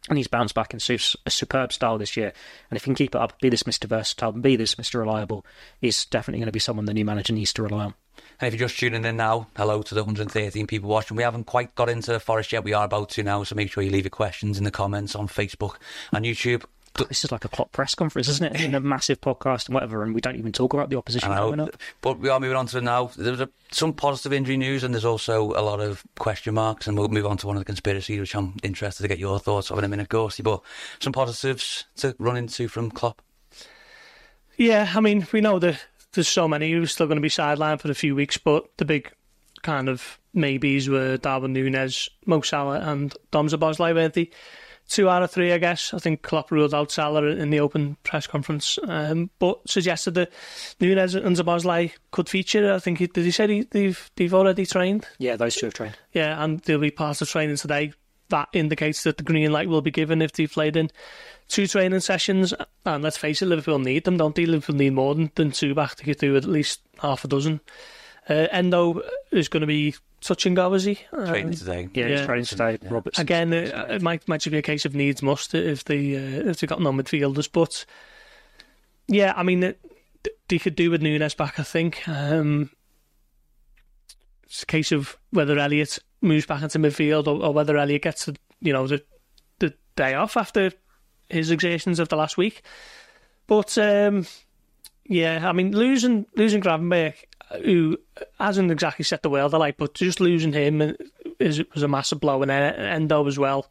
And 0.07 0.19
he's 0.19 0.27
bounced 0.27 0.53
back 0.53 0.71
in 0.71 0.79
a 0.79 1.31
superb 1.31 1.73
style 1.73 1.97
this 1.97 2.15
year. 2.15 2.31
And 2.69 2.77
if 2.77 2.83
he 2.83 2.89
can 2.89 2.95
keep 2.95 3.15
it 3.15 3.21
up, 3.21 3.39
be 3.41 3.49
this 3.49 3.63
Mr. 3.63 3.85
Versatile, 3.85 4.33
and 4.33 4.43
be 4.43 4.55
this 4.55 4.75
Mr. 4.75 4.99
Reliable, 4.99 5.43
he's 5.81 6.05
definitely 6.05 6.39
going 6.39 6.45
to 6.45 6.51
be 6.51 6.59
someone 6.59 6.85
the 6.85 6.93
new 6.93 7.05
manager 7.05 7.33
needs 7.33 7.53
to 7.53 7.63
rely 7.63 7.85
on. 7.85 7.93
And 8.39 8.47
if 8.47 8.59
you're 8.59 8.67
just 8.67 8.79
tuning 8.79 9.05
in 9.05 9.15
now, 9.15 9.47
hello 9.55 9.81
to 9.81 9.95
the 9.95 10.03
113 10.03 10.67
people 10.67 10.89
watching. 10.89 11.15
We 11.15 11.23
haven't 11.23 11.45
quite 11.45 11.73
got 11.75 11.87
into 11.87 12.11
the 12.11 12.19
Forest 12.19 12.51
yet. 12.51 12.65
We 12.65 12.73
are 12.73 12.83
about 12.83 13.09
to 13.11 13.23
now, 13.23 13.43
so 13.43 13.55
make 13.55 13.71
sure 13.71 13.81
you 13.81 13.91
leave 13.91 14.03
your 14.03 14.09
questions 14.09 14.57
in 14.57 14.65
the 14.65 14.71
comments 14.71 15.15
on 15.15 15.27
Facebook 15.27 15.77
and 16.11 16.25
YouTube. 16.25 16.65
This 17.09 17.25
is 17.25 17.31
like 17.31 17.43
a 17.43 17.49
Klopp 17.49 17.71
press 17.71 17.93
conference, 17.93 18.29
isn't 18.29 18.55
it? 18.55 18.61
In 18.61 18.73
a 18.73 18.79
massive 18.79 19.19
podcast 19.19 19.67
and 19.67 19.73
whatever, 19.73 20.03
and 20.03 20.13
we 20.15 20.21
don't 20.21 20.37
even 20.37 20.51
talk 20.51 20.73
about 20.73 20.89
the 20.89 20.97
opposition 20.97 21.29
coming 21.29 21.59
up. 21.59 21.75
But 22.01 22.19
we 22.19 22.29
are 22.29 22.39
moving 22.39 22.55
on 22.55 22.67
to 22.67 22.79
now. 22.79 23.11
There's 23.17 23.41
a, 23.41 23.49
some 23.71 23.93
positive 23.93 24.31
injury 24.31 24.55
news, 24.55 24.83
and 24.83 24.93
there's 24.93 25.03
also 25.03 25.51
a 25.51 25.63
lot 25.63 25.81
of 25.81 26.03
question 26.17 26.53
marks, 26.53 26.87
and 26.87 26.97
we'll 26.97 27.09
move 27.09 27.25
on 27.25 27.37
to 27.37 27.47
one 27.47 27.57
of 27.57 27.61
the 27.61 27.65
conspiracies, 27.65 28.19
which 28.19 28.35
I'm 28.35 28.55
interested 28.63 29.03
to 29.03 29.09
get 29.09 29.19
your 29.19 29.39
thoughts 29.39 29.71
on 29.71 29.79
in 29.79 29.83
a 29.83 29.89
minute, 29.89 30.07
Gorsty. 30.07 30.43
But 30.43 30.61
some 30.99 31.11
positives 31.11 31.85
to 31.97 32.15
run 32.17 32.37
into 32.37 32.69
from 32.69 32.91
Klopp. 32.91 33.21
Yeah, 34.57 34.89
I 34.95 35.01
mean, 35.01 35.27
we 35.33 35.41
know 35.41 35.59
the 35.59 35.77
there's 36.15 36.27
so 36.27 36.47
many 36.47 36.71
who's 36.71 36.91
still 36.91 37.07
going 37.07 37.17
to 37.17 37.21
be 37.21 37.29
sidelined 37.29 37.81
for 37.81 37.91
a 37.91 37.95
few 37.95 38.15
weeks, 38.15 38.37
but 38.37 38.65
the 38.77 38.85
big 38.85 39.11
kind 39.63 39.89
of 39.89 40.19
maybes 40.33 40.89
were 40.89 41.17
Darwin 41.17 41.53
Núñez, 41.53 42.09
Mo 42.25 42.41
Salah, 42.41 42.79
and 42.79 43.15
Dom 43.31 43.47
Szoboszlai, 43.47 43.93
weren't 43.93 44.13
they? 44.13 44.29
Two 44.87 45.09
out 45.09 45.23
of 45.23 45.31
three, 45.31 45.51
I 45.51 45.57
guess. 45.57 45.95
I 45.95 45.97
think 45.97 46.21
Klopp 46.21 46.51
ruled 46.51 46.75
out 46.75 46.91
Salah 46.91 47.25
in 47.25 47.49
the 47.49 47.59
open 47.59 47.97
press 48.03 48.27
conference, 48.27 48.77
um, 48.87 49.31
but 49.39 49.67
suggested 49.67 50.13
that 50.13 50.31
Núñez 50.79 51.15
and 51.15 51.35
Szoboszlai 51.35 51.91
could 52.11 52.29
feature. 52.29 52.71
I 52.71 52.77
think 52.77 52.99
he, 52.99 53.07
did 53.07 53.25
he 53.25 53.31
say 53.31 53.47
he, 53.47 53.61
they've 53.63 54.11
they've 54.15 54.33
already 54.33 54.67
trained? 54.67 55.07
Yeah, 55.17 55.37
those 55.37 55.55
two 55.55 55.65
have 55.65 55.73
trained. 55.73 55.97
Yeah, 56.11 56.43
and 56.43 56.59
they'll 56.59 56.77
be 56.77 56.91
part 56.91 57.19
of 57.21 57.29
training 57.29 57.55
today. 57.55 57.93
That 58.29 58.49
indicates 58.53 59.03
that 59.03 59.17
the 59.17 59.23
green 59.23 59.51
light 59.51 59.69
will 59.69 59.81
be 59.81 59.91
given 59.91 60.21
if 60.21 60.31
they've 60.31 60.51
played 60.51 60.75
in 60.75 60.89
two 61.47 61.67
training 61.67 61.99
sessions. 61.99 62.53
And 62.85 63.03
let's 63.03 63.17
face 63.17 63.41
it, 63.41 63.45
Liverpool 63.45 63.77
need 63.79 64.03
them, 64.03 64.17
don't 64.17 64.33
they? 64.35 64.45
Liverpool 64.47 64.75
need 64.75 64.93
more 64.93 65.13
than, 65.13 65.31
than 65.35 65.51
two 65.51 65.75
back 65.75 65.95
to 65.95 66.03
get 66.03 66.19
through 66.19 66.35
at 66.37 66.45
least 66.45 66.81
half 66.99 67.23
a 67.23 67.27
dozen. 67.27 67.59
Uh, 68.27 68.47
Endo 68.51 69.01
is 69.31 69.47
going 69.47 69.61
to 69.61 69.67
be 69.67 69.93
touch 70.21 70.47
and 70.47 70.55
go, 70.55 70.73
is 70.73 70.85
he? 70.85 70.95
Training 71.11 71.49
Um, 71.49 71.53
today. 71.53 71.87
Yeah, 71.93 72.07
Yeah. 72.07 72.17
he's 72.17 72.25
training 72.25 72.45
today. 72.45 72.77
Roberts 72.89 73.19
Again, 73.19 73.53
uh, 73.53 73.85
it 73.91 74.01
might 74.01 74.27
might 74.27 74.41
just 74.41 74.51
be 74.51 74.57
a 74.57 74.63
case 74.63 74.85
of 74.85 74.95
needs 74.95 75.21
must 75.21 75.53
if 75.53 75.83
they 75.83 76.15
uh, 76.15 76.49
if 76.49 76.59
they 76.59 76.65
got 76.65 76.81
no 76.81 76.91
midfielders. 76.91 77.47
But 77.51 77.85
yeah, 79.07 79.33
I 79.35 79.43
mean, 79.43 79.61
it, 79.61 79.79
they 80.47 80.57
could 80.57 80.75
do 80.75 80.89
with 80.89 81.03
Nunez 81.03 81.35
back. 81.35 81.59
I 81.59 81.63
think 81.63 82.07
um, 82.09 82.71
it's 84.45 84.63
a 84.63 84.65
case 84.65 84.91
of 84.91 85.17
whether 85.29 85.59
Elliott 85.59 85.99
moves 86.21 86.45
back 86.45 86.63
into 86.63 86.79
midfield 86.79 87.27
or, 87.27 87.43
or 87.43 87.53
whether 87.53 87.77
Elliott 87.77 88.03
gets 88.03 88.25
the 88.25 88.35
you 88.61 88.73
know 88.73 88.87
the 88.87 89.03
the 89.59 89.73
day 89.95 90.13
off 90.13 90.37
after 90.37 90.71
his 91.29 91.51
exertions 91.51 91.99
of 91.99 92.09
the 92.09 92.15
last 92.15 92.37
week. 92.37 92.61
But 93.47 93.77
um, 93.77 94.25
yeah, 95.05 95.47
I 95.47 95.51
mean, 95.51 95.75
losing 95.75 96.25
losing 96.35 96.61
Gravenberch, 96.61 97.15
who 97.63 97.97
hasn't 98.39 98.71
exactly 98.71 99.03
set 99.03 99.23
the 99.23 99.29
world 99.29 99.53
alight, 99.53 99.77
but 99.77 99.93
just 99.93 100.19
losing 100.19 100.53
him 100.53 100.95
is 101.39 101.63
was 101.73 101.83
a 101.83 101.87
massive 101.87 102.19
blow, 102.19 102.41
and 102.41 102.51
Endo 102.51 103.25
as 103.27 103.37
well. 103.37 103.69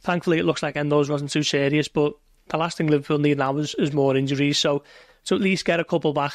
Thankfully, 0.00 0.38
it 0.38 0.46
looks 0.46 0.62
like 0.62 0.76
Endo's 0.76 1.10
wasn't 1.10 1.30
too 1.30 1.42
serious, 1.42 1.88
but 1.88 2.14
the 2.48 2.56
last 2.56 2.78
thing 2.78 2.86
Liverpool 2.86 3.18
need 3.18 3.38
now 3.38 3.56
is, 3.58 3.74
is 3.74 3.92
more 3.92 4.16
injuries. 4.16 4.58
So 4.58 4.82
to 5.24 5.34
at 5.34 5.40
least 5.42 5.66
get 5.66 5.80
a 5.80 5.84
couple 5.84 6.14
back, 6.14 6.32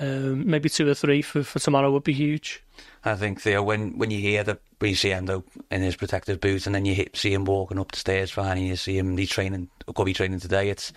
um, 0.00 0.48
maybe 0.48 0.68
two 0.68 0.88
or 0.88 0.94
three 0.94 1.22
for, 1.22 1.42
for 1.42 1.58
tomorrow 1.58 1.90
would 1.90 2.04
be 2.04 2.12
huge. 2.12 2.62
I 3.06 3.16
think 3.16 3.40
Theo, 3.40 3.62
when 3.62 3.98
when 3.98 4.10
you 4.10 4.18
hear 4.18 4.42
that 4.44 4.60
we 4.80 4.94
see 4.94 5.12
Endo 5.12 5.44
in 5.70 5.82
his 5.82 5.96
protective 5.96 6.40
boots, 6.40 6.66
and 6.66 6.74
then 6.74 6.86
you 6.86 6.94
hit, 6.94 7.16
see 7.16 7.32
him 7.32 7.44
walking 7.44 7.78
up 7.78 7.92
the 7.92 7.98
stairs 7.98 8.30
fine, 8.30 8.56
and 8.56 8.66
you 8.66 8.76
see 8.76 8.96
him 8.96 9.16
he's 9.16 9.30
training, 9.30 9.68
could 9.94 10.04
be 10.06 10.14
training 10.14 10.40
today. 10.40 10.70
It's 10.70 10.92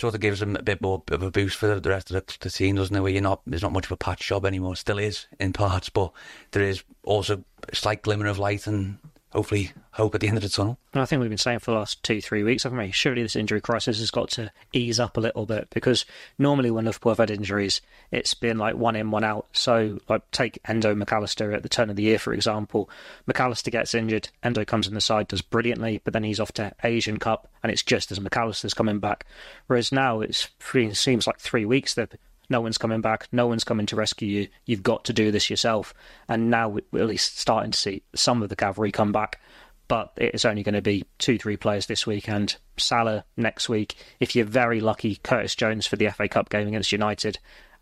sort 0.00 0.14
of 0.14 0.20
gives 0.20 0.42
him 0.42 0.56
a 0.56 0.62
bit 0.62 0.82
more 0.82 1.02
of 1.10 1.22
a 1.22 1.30
boost 1.30 1.56
for 1.56 1.78
the 1.78 1.88
rest 1.88 2.10
of 2.10 2.26
the, 2.26 2.36
the 2.40 2.50
team, 2.50 2.76
doesn't 2.76 2.94
it? 2.94 3.00
Where 3.00 3.12
you're 3.12 3.22
not 3.22 3.40
there's 3.46 3.62
not 3.62 3.72
much 3.72 3.86
of 3.86 3.92
a 3.92 3.96
patch 3.96 4.26
job 4.26 4.44
anymore. 4.44 4.74
Still 4.74 4.98
is 4.98 5.26
in 5.38 5.52
parts, 5.52 5.88
but 5.88 6.12
there 6.50 6.62
is 6.62 6.82
also 7.04 7.44
a 7.68 7.74
slight 7.76 8.02
glimmer 8.02 8.26
of 8.26 8.38
light 8.38 8.66
and 8.66 8.98
hopefully 9.34 9.72
hope 9.90 10.14
at 10.14 10.20
the 10.20 10.28
end 10.28 10.36
of 10.36 10.42
the 10.42 10.48
tunnel. 10.48 10.78
And 10.92 11.02
I 11.02 11.06
think 11.06 11.20
we've 11.20 11.28
been 11.28 11.38
saying 11.38 11.58
for 11.58 11.72
the 11.72 11.78
last 11.78 12.02
two, 12.02 12.20
three 12.20 12.44
weeks, 12.44 12.62
haven't 12.62 12.78
we? 12.78 12.92
Surely 12.92 13.22
this 13.22 13.34
injury 13.34 13.60
crisis 13.60 13.98
has 13.98 14.10
got 14.10 14.30
to 14.30 14.50
ease 14.72 15.00
up 15.00 15.16
a 15.16 15.20
little 15.20 15.44
bit 15.44 15.68
because 15.70 16.04
normally 16.38 16.70
when 16.70 16.84
Liverpool 16.84 17.10
have 17.10 17.18
had 17.18 17.30
injuries, 17.30 17.80
it's 18.12 18.34
been 18.34 18.58
like 18.58 18.76
one 18.76 18.94
in, 18.94 19.10
one 19.10 19.24
out. 19.24 19.46
So, 19.52 19.98
like, 20.08 20.30
take 20.30 20.60
Endo 20.66 20.94
Mac 20.94 21.12
Allister 21.12 21.52
at 21.52 21.62
the 21.62 21.68
turn 21.68 21.90
of 21.90 21.96
the 21.96 22.04
year, 22.04 22.18
for 22.18 22.32
example. 22.32 22.88
Mac 23.26 23.40
Allister 23.40 23.70
gets 23.70 23.94
injured, 23.94 24.28
Endo 24.42 24.64
comes 24.64 24.86
in 24.86 24.94
the 24.94 25.00
side, 25.00 25.28
does 25.28 25.42
brilliantly, 25.42 26.00
but 26.04 26.12
then 26.12 26.24
he's 26.24 26.40
off 26.40 26.52
to 26.52 26.72
Asian 26.84 27.18
Cup, 27.18 27.48
and 27.62 27.72
it's 27.72 27.82
just 27.82 28.12
as 28.12 28.20
Mac 28.20 28.36
Allister's 28.36 28.74
coming 28.74 29.00
back. 29.00 29.26
Whereas 29.66 29.90
now 29.90 30.20
it's 30.20 30.48
three, 30.60 30.86
it 30.86 30.96
seems 30.96 31.26
like 31.26 31.40
three 31.40 31.64
weeks 31.64 31.94
that 31.94 32.14
no 32.48 32.60
one's 32.60 32.78
coming 32.78 33.00
back, 33.00 33.28
no 33.32 33.46
one's 33.46 33.64
coming 33.64 33.86
to 33.86 33.96
rescue 33.96 34.28
you. 34.28 34.48
You've 34.66 34.82
got 34.82 35.04
to 35.04 35.12
do 35.12 35.30
this 35.30 35.50
yourself. 35.50 35.94
And 36.28 36.50
now 36.50 36.68
we're 36.68 37.02
at 37.02 37.06
least 37.06 37.38
starting 37.38 37.70
to 37.72 37.78
see 37.78 38.02
some 38.14 38.42
of 38.42 38.48
the 38.48 38.56
cavalry 38.56 38.92
come 38.92 39.12
back 39.12 39.40
but 39.88 40.12
it's 40.16 40.44
only 40.44 40.62
going 40.62 40.74
to 40.74 40.82
be 40.82 41.04
two, 41.18 41.38
three 41.38 41.56
players 41.56 41.86
this 41.86 42.06
week 42.06 42.28
and 42.28 42.56
Salah 42.76 43.24
next 43.36 43.68
week. 43.68 43.96
If 44.20 44.34
you're 44.34 44.44
very 44.44 44.80
lucky, 44.80 45.16
Curtis 45.16 45.54
Jones 45.54 45.86
for 45.86 45.96
the 45.96 46.08
FA 46.08 46.28
Cup 46.28 46.48
game 46.48 46.68
against 46.68 46.92
United, 46.92 47.38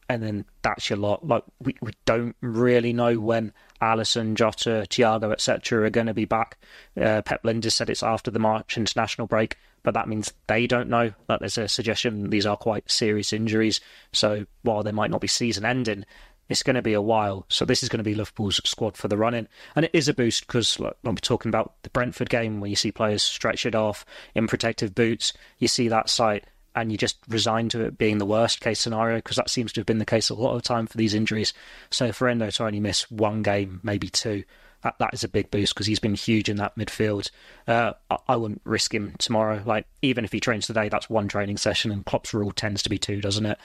and 0.09 0.23
then 0.23 0.45
that's 0.63 0.91
your 0.91 0.99
lot. 0.99 1.27
Like 1.27 1.45
we, 1.61 1.77
we 1.81 1.93
don't 2.05 2.35
really 2.41 2.93
know 2.93 3.19
when 3.21 3.53
Alisson, 3.81 4.35
Jota, 4.35 4.87
Thiago, 4.89 5.33
etc. 5.33 5.85
are 5.85 5.91
going 5.91 6.09
to 6.09 6.15
be 6.15 6.25
back. 6.25 6.59
Uh, 7.01 7.23
Pep 7.23 7.43
Lijnders 7.45 7.73
said 7.73 7.89
it's 7.89 8.03
after 8.03 8.31
the 8.31 8.39
March 8.39 8.77
international 8.77 9.27
break, 9.27 9.57
but 9.83 9.95
that 9.95 10.09
means 10.09 10.33
they 10.47 10.67
don't 10.67 10.89
know. 10.89 11.13
That 11.29 11.41
there's 11.41 11.59
a 11.59 11.69
suggestion 11.69 12.31
these 12.31 12.47
are 12.47 12.57
quite 12.57 12.91
serious 12.91 13.33
injuries. 13.33 13.81
So 14.13 14.47
while 14.63 14.83
they 14.83 14.93
might 14.93 15.11
not 15.11 15.21
be 15.21 15.29
season 15.29 15.65
ending, 15.65 16.05
it's 16.49 16.63
going 16.63 16.77
to 16.77 16.83
be 16.83 16.93
a 16.93 17.01
while. 17.01 17.47
So 17.49 17.65
this 17.65 17.83
is 17.83 17.89
going 17.89 17.99
to 17.99 18.05
be 18.05 18.15
Liverpool's 18.15 18.61
squad 18.65 18.97
for 18.97 19.09
the 19.09 19.17
run-in, 19.17 19.49
and 19.75 19.85
it 19.85 19.91
is 19.95 20.09
a 20.09 20.15
boost 20.15 20.47
because 20.47 20.79
like, 20.79 20.97
we're 21.03 21.15
talking 21.15 21.49
about 21.49 21.75
the 21.83 21.91
Brentford 21.91 22.31
game, 22.31 22.61
where 22.61 22.71
you 22.71 22.77
see 22.77 22.93
players 22.93 23.23
stretch 23.23 23.67
it 23.67 23.75
off 23.75 24.05
in 24.35 24.47
protective 24.47 24.95
boots, 24.95 25.33
you 25.59 25.69
see 25.69 25.89
that 25.89 26.11
sight, 26.11 26.45
and 26.75 26.91
you 26.91 26.99
just 26.99 27.19
resign 27.29 27.69
to 27.71 27.85
it 27.85 27.99
being 27.99 28.19
the 28.19 28.27
worst 28.27 28.61
case 28.61 28.81
scenario 28.81 29.19
because 29.19 29.37
that 29.37 29.51
seems 29.51 29.73
to 29.73 29.81
have 29.81 29.87
been 29.87 29.99
the 29.99 30.05
case 30.05 30.31
a 30.31 30.35
lot 30.35 30.55
of 30.55 30.63
time 30.63 30.87
for 30.87 30.97
these 30.97 31.15
injuries. 31.15 31.53
So 31.91 32.13
for 32.13 32.29
Endo 32.29 32.51
to 32.51 32.65
only 32.65 32.81
miss 32.81 33.11
one 33.11 33.43
game, 33.43 33.81
maybe 33.83 34.09
two. 34.09 34.45
That, 34.83 34.97
that 34.99 35.15
is 35.15 35.25
a 35.25 35.29
big 35.29 35.51
boost 35.51 35.75
because 35.75 35.87
he's 35.87 35.99
been 35.99 36.15
huge 36.15 36.49
in 36.49 36.57
that 36.57 36.77
midfield. 36.77 37.31
Uh, 37.67 37.93
I, 38.11 38.17
I 38.29 38.37
wouldn't 38.37 38.63
risk 38.65 38.95
him 38.95 39.15
tomorrow. 39.19 39.63
Like 39.65 39.87
even 40.03 40.25
if 40.25 40.33
he 40.33 40.41
trains 40.41 40.67
today, 40.67 40.89
that's 40.89 41.09
one 41.09 41.29
training 41.29 41.57
session, 41.57 41.91
and 41.91 42.05
Klopp's 42.05 42.35
rule 42.35 42.53
tends 42.53 42.83
to 42.83 42.91
be 42.91 42.99
two, 42.99 43.21
doesn't 43.21 43.47
it? 43.47 43.59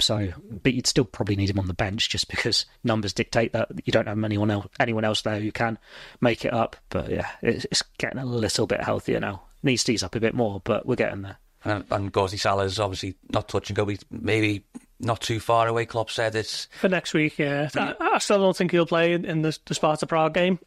So, 0.00 0.32
but 0.50 0.74
you'd 0.74 0.86
still 0.86 1.04
probably 1.04 1.36
need 1.36 1.50
him 1.50 1.58
on 1.58 1.68
the 1.68 1.74
bench 1.74 2.08
just 2.08 2.28
because 2.28 2.66
numbers 2.82 3.12
dictate 3.12 3.52
that 3.52 3.70
you 3.84 3.92
don't 3.92 4.08
have 4.08 4.22
anyone 4.24 4.50
else, 4.50 4.66
anyone 4.80 5.04
else 5.04 5.22
there 5.22 5.38
who 5.38 5.52
can 5.52 5.78
make 6.20 6.44
it 6.44 6.52
up. 6.52 6.76
But 6.88 7.10
yeah, 7.10 7.28
it's, 7.42 7.64
it's 7.66 7.82
getting 7.98 8.18
a 8.18 8.24
little 8.24 8.66
bit 8.66 8.82
healthier 8.82 9.20
now. 9.20 9.42
Needs 9.62 9.84
to 9.84 9.92
ease 9.92 10.02
up 10.02 10.14
a 10.14 10.20
bit 10.20 10.34
more, 10.34 10.60
but 10.64 10.84
we're 10.84 10.96
getting 10.96 11.22
there. 11.22 11.38
And, 11.64 11.84
and 11.90 12.12
Ghazi 12.12 12.36
Salah's 12.36 12.78
obviously 12.78 13.14
not 13.30 13.48
touching 13.48 13.74
go, 13.74 13.86
he's 13.86 14.04
maybe 14.10 14.64
not 15.04 15.20
too 15.20 15.40
far 15.40 15.68
away. 15.68 15.86
Klopp 15.86 16.10
said 16.10 16.34
it's 16.34 16.66
For 16.80 16.88
next 16.88 17.14
week, 17.14 17.38
yeah. 17.38 17.68
I, 17.76 17.94
I 18.00 18.18
still 18.18 18.38
don't 18.38 18.56
think 18.56 18.70
he'll 18.70 18.86
play 18.86 19.12
in, 19.12 19.24
in 19.24 19.42
the, 19.42 19.56
the 19.66 19.74
Sparta 19.74 20.06
Prague 20.06 20.34
game. 20.34 20.58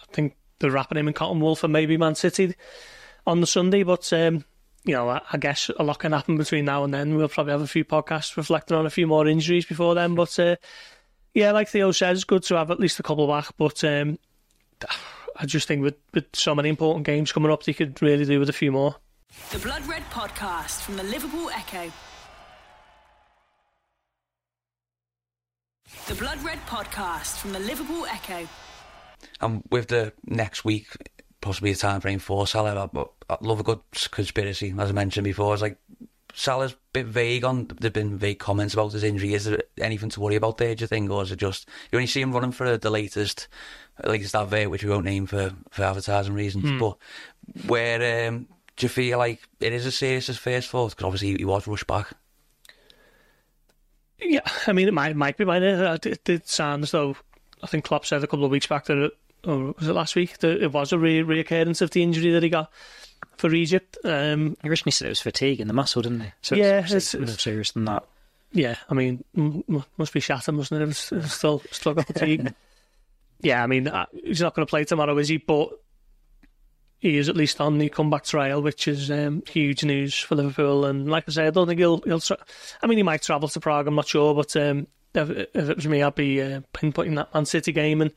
I 0.00 0.12
think 0.12 0.36
they're 0.58 0.70
wrapping 0.70 0.98
him 0.98 1.08
in 1.08 1.14
Cotton 1.14 1.40
Wool 1.40 1.56
for 1.56 1.68
maybe 1.68 1.96
Man 1.96 2.14
City 2.14 2.54
on 3.26 3.40
the 3.40 3.46
Sunday, 3.46 3.82
but 3.82 4.12
um, 4.12 4.44
you 4.84 4.94
know, 4.94 5.08
I, 5.08 5.22
I 5.32 5.38
guess 5.38 5.70
a 5.78 5.82
lot 5.82 5.98
can 5.98 6.12
happen 6.12 6.36
between 6.36 6.66
now 6.66 6.84
and 6.84 6.92
then. 6.92 7.16
We'll 7.16 7.28
probably 7.28 7.52
have 7.52 7.62
a 7.62 7.66
few 7.66 7.84
podcasts 7.84 8.36
reflecting 8.36 8.76
on 8.76 8.86
a 8.86 8.90
few 8.90 9.06
more 9.06 9.26
injuries 9.26 9.64
before 9.64 9.94
then. 9.94 10.14
But 10.14 10.38
uh, 10.38 10.56
yeah, 11.32 11.52
like 11.52 11.68
Theo 11.68 11.90
says, 11.90 12.24
good 12.24 12.42
to 12.44 12.56
have 12.56 12.70
at 12.70 12.80
least 12.80 13.00
a 13.00 13.02
couple 13.02 13.26
back. 13.26 13.48
But 13.56 13.82
um, 13.84 14.18
I 15.36 15.46
just 15.46 15.66
think 15.66 15.82
with, 15.82 15.96
with 16.12 16.26
so 16.34 16.54
many 16.54 16.68
important 16.68 17.06
games 17.06 17.32
coming 17.32 17.50
up, 17.50 17.64
they 17.64 17.72
could 17.72 18.00
really 18.02 18.24
do 18.24 18.38
with 18.38 18.48
a 18.50 18.54
few 18.54 18.72
more. 18.72 18.96
The 19.50 19.58
Blood 19.58 19.86
Red 19.86 20.02
Podcast 20.10 20.82
from 20.82 20.96
the 20.96 21.02
Liverpool 21.02 21.50
Echo. 21.50 21.90
The 26.06 26.14
Blood 26.16 26.42
Red 26.42 26.58
Podcast 26.66 27.38
from 27.38 27.52
the 27.52 27.60
Liverpool 27.60 28.04
Echo. 28.06 28.46
And 29.40 29.62
with 29.70 29.88
the 29.88 30.12
next 30.26 30.64
week, 30.64 30.88
possibly 31.40 31.70
a 31.70 31.76
time 31.76 32.02
frame 32.02 32.18
for 32.18 32.46
Salah, 32.46 32.90
but 32.92 33.10
I 33.30 33.38
love 33.40 33.60
a 33.60 33.62
good 33.62 33.80
conspiracy, 34.10 34.74
as 34.78 34.90
I 34.90 34.92
mentioned 34.92 35.24
before. 35.24 35.54
It's 35.54 35.62
like 35.62 35.78
Salah's 36.34 36.72
a 36.72 36.76
bit 36.92 37.06
vague 37.06 37.44
on. 37.44 37.68
There've 37.80 37.92
been 37.92 38.18
vague 38.18 38.38
comments 38.38 38.74
about 38.74 38.92
his 38.92 39.02
injury. 39.02 39.32
Is 39.32 39.46
there 39.46 39.60
anything 39.80 40.10
to 40.10 40.20
worry 40.20 40.36
about 40.36 40.58
there? 40.58 40.74
Do 40.74 40.82
you 40.82 40.88
think, 40.88 41.10
or 41.10 41.22
is 41.22 41.32
it 41.32 41.36
just 41.36 41.68
you 41.90 41.96
only 41.96 42.06
see 42.06 42.20
him 42.20 42.32
running 42.32 42.52
for 42.52 42.76
the 42.76 42.90
latest, 42.90 43.48
latest 44.04 44.34
advert, 44.34 44.68
which 44.68 44.84
we 44.84 44.90
won't 44.90 45.06
name 45.06 45.26
for 45.26 45.54
for 45.70 45.84
advertising 45.84 46.34
reasons? 46.34 46.78
But 46.78 46.98
where 47.66 48.28
um, 48.28 48.48
do 48.76 48.84
you 48.84 48.90
feel 48.90 49.18
like 49.18 49.40
it 49.60 49.72
is 49.72 49.86
as 49.86 49.96
serious 49.96 50.28
as 50.28 50.36
first 50.36 50.68
thought? 50.68 50.90
Because 50.90 51.04
obviously 51.04 51.36
he 51.38 51.44
was 51.44 51.66
rushed 51.66 51.86
back. 51.86 52.12
Yeah, 54.20 54.40
I 54.66 54.72
mean, 54.72 54.88
it 54.88 54.94
might 54.94 55.14
might 55.16 55.36
be, 55.36 55.44
might 55.44 55.62
it? 55.62 56.06
It 56.06 56.24
did 56.24 56.46
sound 56.48 56.82
as 56.84 56.90
though 56.92 57.16
I 57.62 57.66
think 57.66 57.84
Klopp 57.84 58.06
said 58.06 58.22
a 58.22 58.26
couple 58.26 58.44
of 58.44 58.50
weeks 58.50 58.66
back 58.66 58.86
that, 58.86 58.96
it, 58.98 59.12
or 59.44 59.74
was 59.78 59.88
it 59.88 59.92
last 59.92 60.14
week, 60.16 60.38
that 60.38 60.62
it 60.62 60.72
was 60.72 60.92
a 60.92 60.98
re- 60.98 61.22
reoccurrence 61.22 61.82
of 61.82 61.90
the 61.90 62.02
injury 62.02 62.30
that 62.32 62.42
he 62.42 62.48
got 62.48 62.70
for 63.36 63.52
Egypt. 63.52 63.98
Um, 64.04 64.56
He 64.62 64.68
originally 64.68 64.92
said 64.92 65.06
it 65.06 65.10
was 65.10 65.20
fatigue 65.20 65.60
in 65.60 65.68
the 65.68 65.74
muscle, 65.74 66.02
didn't 66.02 66.20
he? 66.20 66.32
So 66.42 66.54
Yeah, 66.54 66.80
it's, 66.80 66.90
it's- 66.92 67.14
it's 67.14 67.26
more 67.30 67.38
serious 67.38 67.72
than 67.72 67.84
that. 67.86 68.04
yeah, 68.52 68.76
I 68.88 68.94
mean, 68.94 69.24
m- 69.36 69.84
must 69.98 70.12
be 70.12 70.20
shattered, 70.20 70.54
mustn't 70.54 70.80
it? 70.80 70.88
It's, 70.88 71.10
it's 71.12 71.32
still 71.34 71.62
still 71.70 71.94
got 71.94 72.06
fatigue. 72.06 72.54
yeah, 73.40 73.62
I 73.62 73.66
mean, 73.66 73.88
uh, 73.88 74.06
he's 74.22 74.40
not 74.40 74.54
going 74.54 74.64
to 74.66 74.70
play 74.70 74.84
tomorrow, 74.84 75.16
is 75.18 75.28
he? 75.28 75.38
But 75.38 75.70
he 77.04 77.18
is 77.18 77.28
at 77.28 77.36
least 77.36 77.60
on 77.60 77.76
the 77.76 77.90
comeback 77.90 78.24
trial, 78.24 78.62
which 78.62 78.88
is 78.88 79.10
um, 79.10 79.42
huge 79.46 79.84
news 79.84 80.18
for 80.18 80.36
Liverpool. 80.36 80.86
And 80.86 81.06
like 81.10 81.24
I 81.28 81.32
say, 81.32 81.46
I 81.46 81.50
don't 81.50 81.66
think 81.66 81.78
he'll 81.78 82.00
he'll. 82.00 82.18
Tra- 82.18 82.38
I 82.82 82.86
mean, 82.86 82.96
he 82.96 83.02
might 83.02 83.20
travel 83.20 83.46
to 83.46 83.60
Prague. 83.60 83.86
I'm 83.86 83.94
not 83.94 84.08
sure, 84.08 84.34
but 84.34 84.56
um, 84.56 84.86
if, 85.14 85.28
if 85.28 85.68
it 85.68 85.76
was 85.76 85.86
me, 85.86 86.02
I'd 86.02 86.14
be 86.14 86.40
uh, 86.40 86.60
pinpointing 86.72 87.16
that 87.16 87.34
Man 87.34 87.44
City 87.44 87.72
game 87.72 88.00
and 88.00 88.10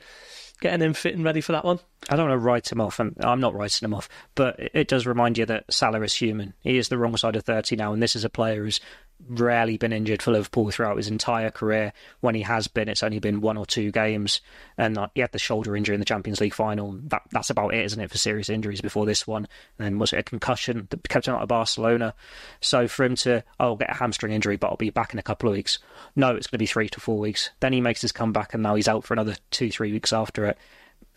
getting 0.61 0.81
him 0.81 0.93
fit 0.93 1.15
and 1.15 1.25
ready 1.25 1.41
for 1.41 1.51
that 1.51 1.65
one. 1.65 1.79
I 2.09 2.15
don't 2.15 2.29
want 2.29 2.39
to 2.41 2.45
write 2.45 2.71
him 2.71 2.79
off, 2.79 2.99
and 3.01 3.13
I'm 3.19 3.41
not 3.41 3.53
writing 3.53 3.85
him 3.85 3.93
off, 3.93 4.07
but 4.35 4.57
it- 4.57 4.71
it 4.73 4.87
does 4.87 5.05
remind 5.05 5.37
you 5.37 5.45
that 5.47 5.65
Salah 5.69 6.01
is 6.01 6.13
human. 6.13 6.53
He 6.61 6.77
is 6.77 6.87
the 6.87 6.97
wrong 6.97 7.17
side 7.17 7.35
of 7.35 7.43
30 7.43 7.75
now, 7.75 7.91
and 7.91 8.01
this 8.01 8.15
is 8.15 8.23
a 8.23 8.29
player 8.29 8.63
who's 8.63 8.79
rarely 9.27 9.77
been 9.77 9.93
injured 9.93 10.21
for 10.21 10.31
Liverpool 10.31 10.69
throughout 10.71 10.97
his 10.97 11.07
entire 11.07 11.51
career. 11.51 11.93
When 12.21 12.35
he 12.35 12.41
has 12.41 12.67
been, 12.67 12.87
it's 12.87 13.03
only 13.03 13.19
been 13.19 13.41
one 13.41 13.57
or 13.57 13.65
two 13.65 13.91
games, 13.91 14.41
and 14.77 14.97
uh, 14.97 15.07
he 15.15 15.21
had 15.21 15.31
the 15.31 15.39
shoulder 15.39 15.75
injury 15.75 15.95
in 15.95 15.99
the 15.99 16.05
Champions 16.05 16.39
League 16.39 16.53
final. 16.53 16.97
That, 17.07 17.23
that's 17.31 17.49
about 17.49 17.73
it, 17.73 17.85
isn't 17.85 17.99
it, 17.99 18.11
for 18.11 18.17
serious 18.17 18.49
injuries 18.49 18.81
before 18.81 19.05
this 19.05 19.27
one? 19.27 19.47
And 19.77 19.85
then 19.85 19.99
was 19.99 20.13
it 20.13 20.19
a 20.19 20.23
concussion 20.23 20.87
that 20.89 21.09
kept 21.09 21.27
him 21.27 21.35
out 21.35 21.41
of 21.41 21.49
Barcelona? 21.49 22.13
So 22.61 22.87
for 22.87 23.03
him 23.05 23.15
to, 23.17 23.43
oh, 23.59 23.75
get 23.75 23.91
a 23.91 23.95
hamstring 23.95 24.33
injury, 24.33 24.57
but 24.57 24.67
I'll 24.67 24.77
be 24.77 24.89
back 24.89 25.13
in 25.13 25.19
a 25.19 25.23
couple 25.23 25.49
of 25.49 25.55
weeks. 25.55 25.79
No, 26.15 26.35
it's 26.35 26.47
going 26.47 26.57
to 26.57 26.63
be 26.63 26.67
three 26.67 26.89
to 26.89 26.99
four 26.99 27.19
weeks. 27.19 27.49
Then 27.59 27.73
he 27.73 27.81
makes 27.81 28.01
his 28.01 28.11
comeback, 28.11 28.53
and 28.53 28.63
now 28.63 28.75
he's 28.75 28.87
out 28.87 29.03
for 29.03 29.13
another 29.13 29.35
two, 29.51 29.71
three 29.71 29.91
weeks 29.91 30.13
after 30.13 30.45
it. 30.45 30.57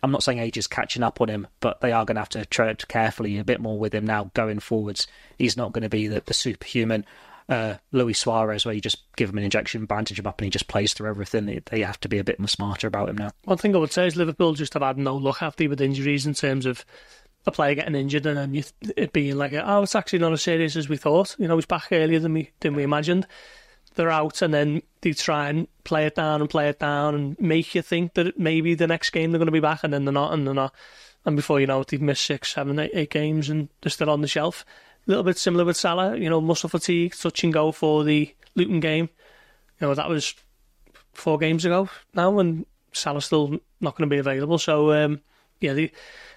I'm 0.02 0.12
not 0.12 0.22
saying 0.22 0.38
age 0.38 0.56
is 0.56 0.66
catching 0.66 1.02
up 1.02 1.20
on 1.20 1.28
him, 1.28 1.46
but 1.60 1.80
they 1.80 1.92
are 1.92 2.06
going 2.06 2.14
to 2.14 2.22
have 2.22 2.30
to 2.30 2.46
tread 2.46 2.88
carefully 2.88 3.38
a 3.38 3.44
bit 3.44 3.60
more 3.60 3.78
with 3.78 3.94
him 3.94 4.06
now 4.06 4.30
going 4.32 4.60
forwards. 4.60 5.06
He's 5.36 5.58
not 5.58 5.72
going 5.72 5.82
to 5.82 5.90
be 5.90 6.06
the, 6.06 6.22
the 6.24 6.32
superhuman 6.32 7.04
uh, 7.50 7.74
Luis 7.90 8.18
Suarez 8.18 8.64
where 8.64 8.74
you 8.74 8.80
just 8.80 9.02
give 9.16 9.28
him 9.28 9.38
an 9.38 9.44
injection, 9.44 9.84
bandage 9.84 10.18
him 10.18 10.26
up, 10.26 10.38
and 10.38 10.46
he 10.46 10.50
just 10.50 10.68
plays 10.68 10.94
through 10.94 11.10
everything. 11.10 11.46
They, 11.46 11.60
they 11.66 11.80
have 11.80 12.00
to 12.00 12.08
be 12.08 12.18
a 12.18 12.24
bit 12.24 12.38
more 12.38 12.48
smarter 12.48 12.86
about 12.86 13.08
him 13.08 13.18
now. 13.18 13.30
One 13.44 13.58
thing 13.58 13.74
I 13.74 13.78
would 13.78 13.92
say 13.92 14.06
is 14.06 14.16
Liverpool 14.16 14.54
just 14.54 14.72
have 14.74 14.82
had 14.82 14.96
no 14.96 15.16
luck 15.16 15.42
after 15.42 15.68
with 15.68 15.80
injuries 15.80 16.26
in 16.26 16.34
terms 16.34 16.64
of 16.64 16.84
a 17.46 17.50
player 17.50 17.74
getting 17.74 17.94
injured 17.96 18.26
and 18.26 18.36
then 18.36 18.54
you, 18.54 18.62
it 18.96 19.12
being 19.12 19.36
like, 19.36 19.52
oh, 19.52 19.82
it's 19.82 19.96
actually 19.96 20.20
not 20.20 20.32
as 20.32 20.42
serious 20.42 20.76
as 20.76 20.88
we 20.88 20.96
thought. 20.96 21.34
You 21.38 21.48
know, 21.48 21.56
he's 21.56 21.66
back 21.66 21.88
earlier 21.90 22.20
than 22.20 22.34
we 22.34 22.50
than 22.60 22.74
we 22.74 22.84
imagined. 22.84 23.26
They're 23.96 24.10
out 24.10 24.40
and 24.42 24.54
then 24.54 24.82
they 25.00 25.12
try 25.12 25.48
and 25.48 25.66
play 25.82 26.06
it 26.06 26.14
down 26.14 26.40
and 26.40 26.48
play 26.48 26.68
it 26.68 26.78
down 26.78 27.16
and 27.16 27.40
make 27.40 27.74
you 27.74 27.82
think 27.82 28.14
that 28.14 28.38
maybe 28.38 28.74
the 28.74 28.86
next 28.86 29.10
game 29.10 29.32
they're 29.32 29.40
going 29.40 29.46
to 29.46 29.52
be 29.52 29.58
back 29.58 29.82
and 29.82 29.92
then 29.92 30.04
they're 30.04 30.12
not 30.12 30.32
and 30.32 30.46
they're 30.46 30.54
not. 30.54 30.72
And 31.24 31.34
before 31.34 31.60
you 31.60 31.66
know 31.66 31.80
it, 31.80 31.88
they've 31.88 32.00
missed 32.00 32.24
six, 32.24 32.52
seven, 32.52 32.78
eight, 32.78 32.92
eight 32.94 33.10
games 33.10 33.50
and 33.50 33.68
they're 33.80 33.90
still 33.90 34.08
on 34.08 34.20
the 34.20 34.28
shelf. 34.28 34.64
Little 35.10 35.24
bit 35.24 35.38
similar 35.38 35.64
with 35.64 35.76
Salah, 35.76 36.16
you 36.16 36.30
know, 36.30 36.40
muscle 36.40 36.68
fatigue, 36.68 37.16
touch 37.16 37.42
and 37.42 37.52
go 37.52 37.72
for 37.72 38.04
the 38.04 38.32
Luton 38.54 38.78
game. 38.78 39.08
You 39.80 39.88
know, 39.88 39.94
that 39.94 40.08
was 40.08 40.36
four 41.14 41.36
games 41.36 41.64
ago 41.64 41.88
now, 42.14 42.38
and 42.38 42.64
Salah's 42.92 43.24
still 43.24 43.58
not 43.80 43.96
going 43.96 44.08
to 44.08 44.14
be 44.14 44.20
available. 44.20 44.56
So, 44.56 44.92
um, 44.92 45.20
yeah, 45.60 45.72
they, 45.72 45.90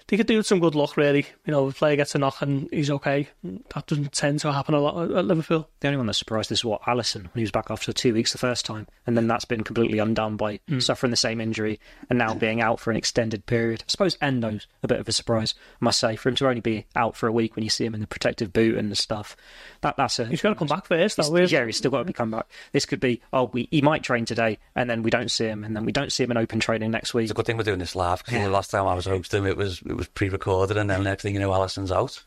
they 0.08 0.16
could 0.18 0.26
do 0.26 0.36
with 0.36 0.46
some 0.46 0.60
good 0.60 0.74
luck, 0.74 0.96
really. 0.96 1.26
You 1.46 1.52
know, 1.52 1.68
if 1.68 1.76
a 1.76 1.78
player 1.78 1.96
gets 1.96 2.14
a 2.14 2.18
knock 2.18 2.42
and 2.42 2.68
he's 2.70 2.90
okay. 2.90 3.28
That 3.42 3.86
doesn't 3.86 4.12
tend 4.12 4.40
to 4.40 4.52
happen 4.52 4.74
a 4.74 4.80
lot 4.80 5.02
at- 5.10 5.16
at 5.16 5.24
Liverpool. 5.24 5.68
The 5.80 5.88
only 5.88 5.96
one 5.96 6.06
that's 6.06 6.18
surprised 6.18 6.52
is 6.52 6.64
what 6.64 6.82
Alisson 6.82 7.22
when 7.22 7.30
he 7.36 7.40
was 7.42 7.50
back 7.50 7.70
after 7.70 7.92
two 7.92 8.12
weeks 8.12 8.32
the 8.32 8.38
first 8.38 8.66
time, 8.66 8.86
and 9.06 9.16
then 9.16 9.26
that's 9.26 9.46
been 9.46 9.64
completely 9.64 9.98
undone 9.98 10.36
by 10.36 10.60
mm. 10.68 10.82
suffering 10.82 11.10
the 11.10 11.16
same 11.16 11.40
injury 11.40 11.80
and 12.10 12.18
now 12.18 12.34
being 12.34 12.60
out 12.60 12.80
for 12.80 12.90
an 12.90 12.96
extended 12.96 13.46
period. 13.46 13.82
I 13.86 13.90
suppose 13.90 14.16
Endo's 14.20 14.66
a 14.82 14.88
bit 14.88 15.00
of 15.00 15.08
a 15.08 15.12
surprise, 15.12 15.54
I 15.80 15.84
must 15.84 15.98
say, 16.00 16.16
for 16.16 16.28
him 16.28 16.34
to 16.36 16.48
only 16.48 16.60
be 16.60 16.86
out 16.94 17.16
for 17.16 17.26
a 17.26 17.32
week 17.32 17.56
when 17.56 17.62
you 17.64 17.70
see 17.70 17.84
him 17.86 17.94
in 17.94 18.00
the 18.02 18.06
protective 18.06 18.52
boot 18.52 18.76
and 18.76 18.96
stuff. 18.98 19.36
That 19.80 19.96
that's 19.96 20.18
a 20.18 20.26
He's 20.26 20.42
got 20.42 20.50
to 20.50 20.54
come 20.54 20.68
back 20.68 20.86
first, 20.86 21.16
though. 21.16 21.34
He's- 21.34 21.50
yeah, 21.50 21.64
he's 21.64 21.76
still 21.78 21.90
got 21.90 21.98
to 21.98 22.04
be 22.04 22.12
come 22.12 22.30
back. 22.30 22.46
This 22.72 22.84
could 22.86 23.00
be, 23.00 23.22
oh, 23.32 23.50
we, 23.52 23.68
he 23.70 23.80
might 23.80 24.02
train 24.02 24.24
today, 24.26 24.58
and 24.76 24.88
then 24.90 25.02
we 25.02 25.10
don't 25.10 25.30
see 25.30 25.46
him, 25.46 25.64
and 25.64 25.74
then 25.74 25.84
we 25.86 25.92
don't 25.92 26.12
see 26.12 26.24
him 26.24 26.30
in 26.30 26.36
open 26.36 26.60
training 26.60 26.90
next 26.90 27.14
week. 27.14 27.24
It's 27.24 27.30
a 27.30 27.34
good 27.34 27.46
thing 27.46 27.56
we're 27.56 27.62
doing 27.64 27.78
this 27.78 27.96
live 27.96 28.18
because 28.18 28.34
Yeah. 28.34 28.44
the 28.44 28.50
last 28.50 28.70
time 28.70 28.86
I 28.86 28.94
was 28.94 29.06
hosting 29.06 29.46
it 29.46 29.56
was 29.56 29.82
it 29.94 29.98
was 29.98 30.08
pre-recorded, 30.08 30.76
and 30.76 30.90
then 30.90 31.04
next 31.04 31.22
thing 31.22 31.34
you 31.34 31.40
know, 31.40 31.52
Alisson's 31.52 31.92
out. 31.92 32.22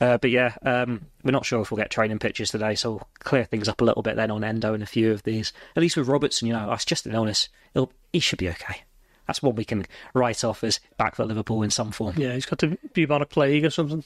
Uh, 0.00 0.16
but 0.16 0.30
yeah, 0.30 0.54
um, 0.62 1.06
we're 1.22 1.30
not 1.30 1.44
sure 1.44 1.60
if 1.60 1.70
we'll 1.70 1.78
get 1.78 1.90
training 1.90 2.18
pictures 2.18 2.50
today, 2.50 2.74
so 2.74 2.92
we'll 2.92 3.08
clear 3.18 3.44
things 3.44 3.68
up 3.68 3.80
a 3.80 3.84
little 3.84 4.02
bit 4.02 4.16
then 4.16 4.30
on 4.30 4.42
Endo 4.42 4.72
and 4.72 4.82
a 4.82 4.86
few 4.86 5.12
of 5.12 5.22
these. 5.22 5.52
At 5.76 5.82
least 5.82 5.98
with 5.98 6.08
Robertson, 6.08 6.48
you 6.48 6.54
know, 6.54 6.68
that's 6.68 6.86
just 6.86 7.06
an 7.06 7.14
illness. 7.14 7.50
It'll, 7.74 7.92
he 8.12 8.20
should 8.20 8.38
be 8.38 8.48
okay. 8.48 8.82
That's 9.26 9.42
one 9.42 9.54
we 9.54 9.64
can 9.64 9.86
write 10.14 10.42
off 10.42 10.64
as 10.64 10.80
back 10.96 11.14
for 11.14 11.24
Liverpool 11.24 11.62
in 11.62 11.70
some 11.70 11.92
form. 11.92 12.14
Yeah, 12.16 12.32
he's 12.32 12.46
got 12.46 12.58
the 12.58 12.78
bubonic 12.94 13.28
plague 13.28 13.64
or 13.64 13.70
something. 13.70 14.02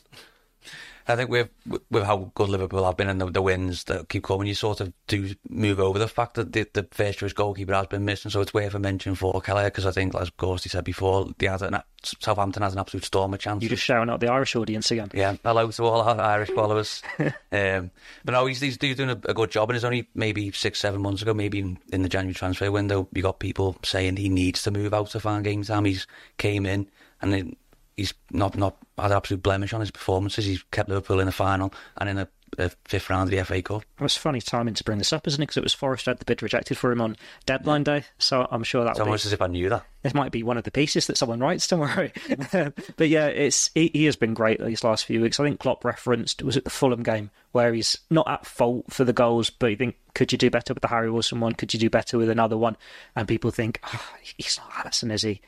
I 1.07 1.17
think 1.17 1.29
with 1.29 1.51
with 1.91 2.05
how 2.05 2.31
good 2.35 2.49
Liverpool 2.49 2.85
have 2.85 2.97
been 2.97 3.11
and 3.11 3.21
the, 3.21 3.31
the 3.31 3.43
wins 3.43 3.85
that 3.85 4.09
keep 4.09 4.25
coming, 4.25 4.47
you 4.47 4.55
sort 4.55 4.81
of 4.81 4.93
do 5.07 5.35
move 5.51 5.79
over 5.79 5.99
the 5.99 6.09
fact 6.09 6.35
that 6.35 6.53
the, 6.53 6.67
the 6.73 6.87
first 6.91 7.19
choice 7.19 7.35
goalkeeper 7.35 7.75
has 7.75 7.89
been 7.89 8.07
missing. 8.07 8.31
So 8.31 8.41
it's 8.41 8.55
worth 8.55 8.75
a 8.75 8.79
mention 8.79 9.15
for 9.15 9.39
Kelleher 9.43 9.67
because 9.67 9.85
I 9.85 9.91
think, 9.91 10.15
as 10.15 10.31
Gorsty 10.31 10.71
said 10.71 10.85
before, 10.85 11.29
they 11.37 11.47
had 11.47 11.61
an, 11.61 11.83
Southampton 12.03 12.63
has 12.63 12.73
an 12.73 12.79
absolute 12.79 13.05
storm 13.05 13.35
of 13.35 13.41
chances. 13.41 13.65
You're 13.65 13.77
just 13.77 13.83
shouting 13.83 14.09
out 14.09 14.21
the 14.21 14.33
Irish 14.33 14.57
audience 14.57 14.91
again. 14.91 15.11
Yeah, 15.13 15.37
hello 15.45 15.71
to 15.71 15.85
all 15.85 16.01
our 16.01 16.19
Irish 16.19 16.51
followers. 16.55 17.03
um, 17.19 17.91
but 18.25 18.33
no, 18.33 18.47
he's, 18.47 18.61
he's 18.61 18.79
doing 18.79 19.11
a, 19.11 19.21
a 19.25 19.35
good 19.35 19.51
job, 19.51 19.69
and 19.69 19.77
it's 19.77 19.85
only 19.85 20.09
maybe 20.15 20.53
six, 20.53 20.81
seven 20.81 21.03
months 21.03 21.21
ago, 21.21 21.35
maybe 21.35 21.59
in, 21.59 21.79
in 21.93 22.03
the 22.03 22.09
January 22.09 22.35
transfer 22.35 22.71
window, 22.73 23.09
you 23.13 23.21
got 23.21 23.41
people 23.41 23.77
saying 23.85 24.17
he 24.17 24.31
needs 24.31 24.63
to 24.63 24.71
move 24.71 24.95
out 24.95 25.11
to 25.11 25.21
find 25.21 25.45
game 25.45 25.63
time. 25.63 25.85
He's 25.85 26.07
came 26.39 26.65
in 26.65 26.89
and 27.25 27.33
then 27.33 27.57
he's 27.97 28.15
not 28.31 28.57
not 28.57 28.77
had 28.99 29.11
an 29.11 29.17
absolute 29.17 29.43
blemish 29.43 29.73
on 29.73 29.81
his 29.81 29.91
performances. 29.91 30.45
He's 30.45 30.63
kept 30.71 30.89
Liverpool 30.89 31.21
in 31.21 31.27
the 31.27 31.33
final 31.33 31.73
and 31.97 32.09
in 32.09 32.19
a, 32.19 32.29
a 32.59 32.71
fifth 32.85 33.11
round 33.11 33.33
of 33.33 33.37
the 33.37 33.45
FA 33.45 33.63
Cup. 33.63 33.83
It 33.99 34.03
was 34.03 34.17
funny 34.17 34.41
timing 34.41 34.75
to 34.75 34.85
bring 34.85 34.99
this 34.99 35.13
up, 35.13 35.27
isn't 35.27 35.41
it? 35.41 35.45
Because 35.45 35.57
it 35.57 35.63
was 35.63 35.75
Forest 35.75 36.07
had 36.07 36.19
the 36.19 36.25
bid 36.25 36.43
rejected 36.43 36.79
for 36.79 36.93
him 36.93 37.01
on 37.01 37.17
deadline 37.47 37.85
day, 37.85 38.05
so 38.19 38.47
I'm 38.51 38.63
sure 38.63 38.85
that 38.85 38.91
It's 38.91 38.99
will 38.99 39.07
be 39.07 39.11
almost 39.11 39.27
as 39.27 39.33
if 39.33 39.43
I 39.43 39.47
knew 39.49 39.69
that. 39.69 39.85
It 40.05 40.15
might 40.15 40.33
be 40.33 40.43
one 40.43 40.59
of 40.59 40.65
the 40.65 40.71
pieces 40.71 41.07
that 41.07 41.17
someone 41.17 41.41
writes. 41.41 41.67
Don't 41.67 41.81
worry. 41.81 42.13
Um, 42.53 42.75
but 42.97 43.09
yeah, 43.09 43.27
it's 43.27 43.71
he, 43.75 43.91
he 43.93 44.05
has 44.05 44.17
been 44.17 44.35
great 44.35 44.65
these 44.65 44.85
last 44.85 45.07
few 45.07 45.21
weeks. 45.21 45.41
I 45.41 45.45
think 45.45 45.59
Klopp 45.59 45.85
referenced 45.85 46.43
was 46.43 46.57
it 46.57 46.65
the 46.65 46.71
Fulham 46.71 47.03
game 47.03 47.31
where 47.53 47.73
he's 47.73 47.99
not 48.11 48.29
at 48.29 48.47
fault 48.47 48.93
for 48.93 49.03
the 49.05 49.13
goals, 49.13 49.51
but 49.51 49.69
you 49.69 49.77
think 49.77 49.97
could 50.15 50.31
you 50.31 50.39
do 50.39 50.51
better 50.51 50.73
with 50.75 50.83
the 50.83 50.89
Harry 50.89 51.11
Wilson 51.11 51.41
one? 51.41 51.55
Could 51.55 51.75
you 51.75 51.81
do 51.81 51.91
better 51.91 52.19
with 52.19 52.29
another 52.29 52.57
one? 52.57 52.77
And 53.17 53.27
people 53.27 53.51
think 53.51 53.81
oh, 53.93 54.09
he's 54.23 54.59
not 54.59 54.71
Alisson, 54.85 55.11
is 55.11 55.23
he? 55.23 55.41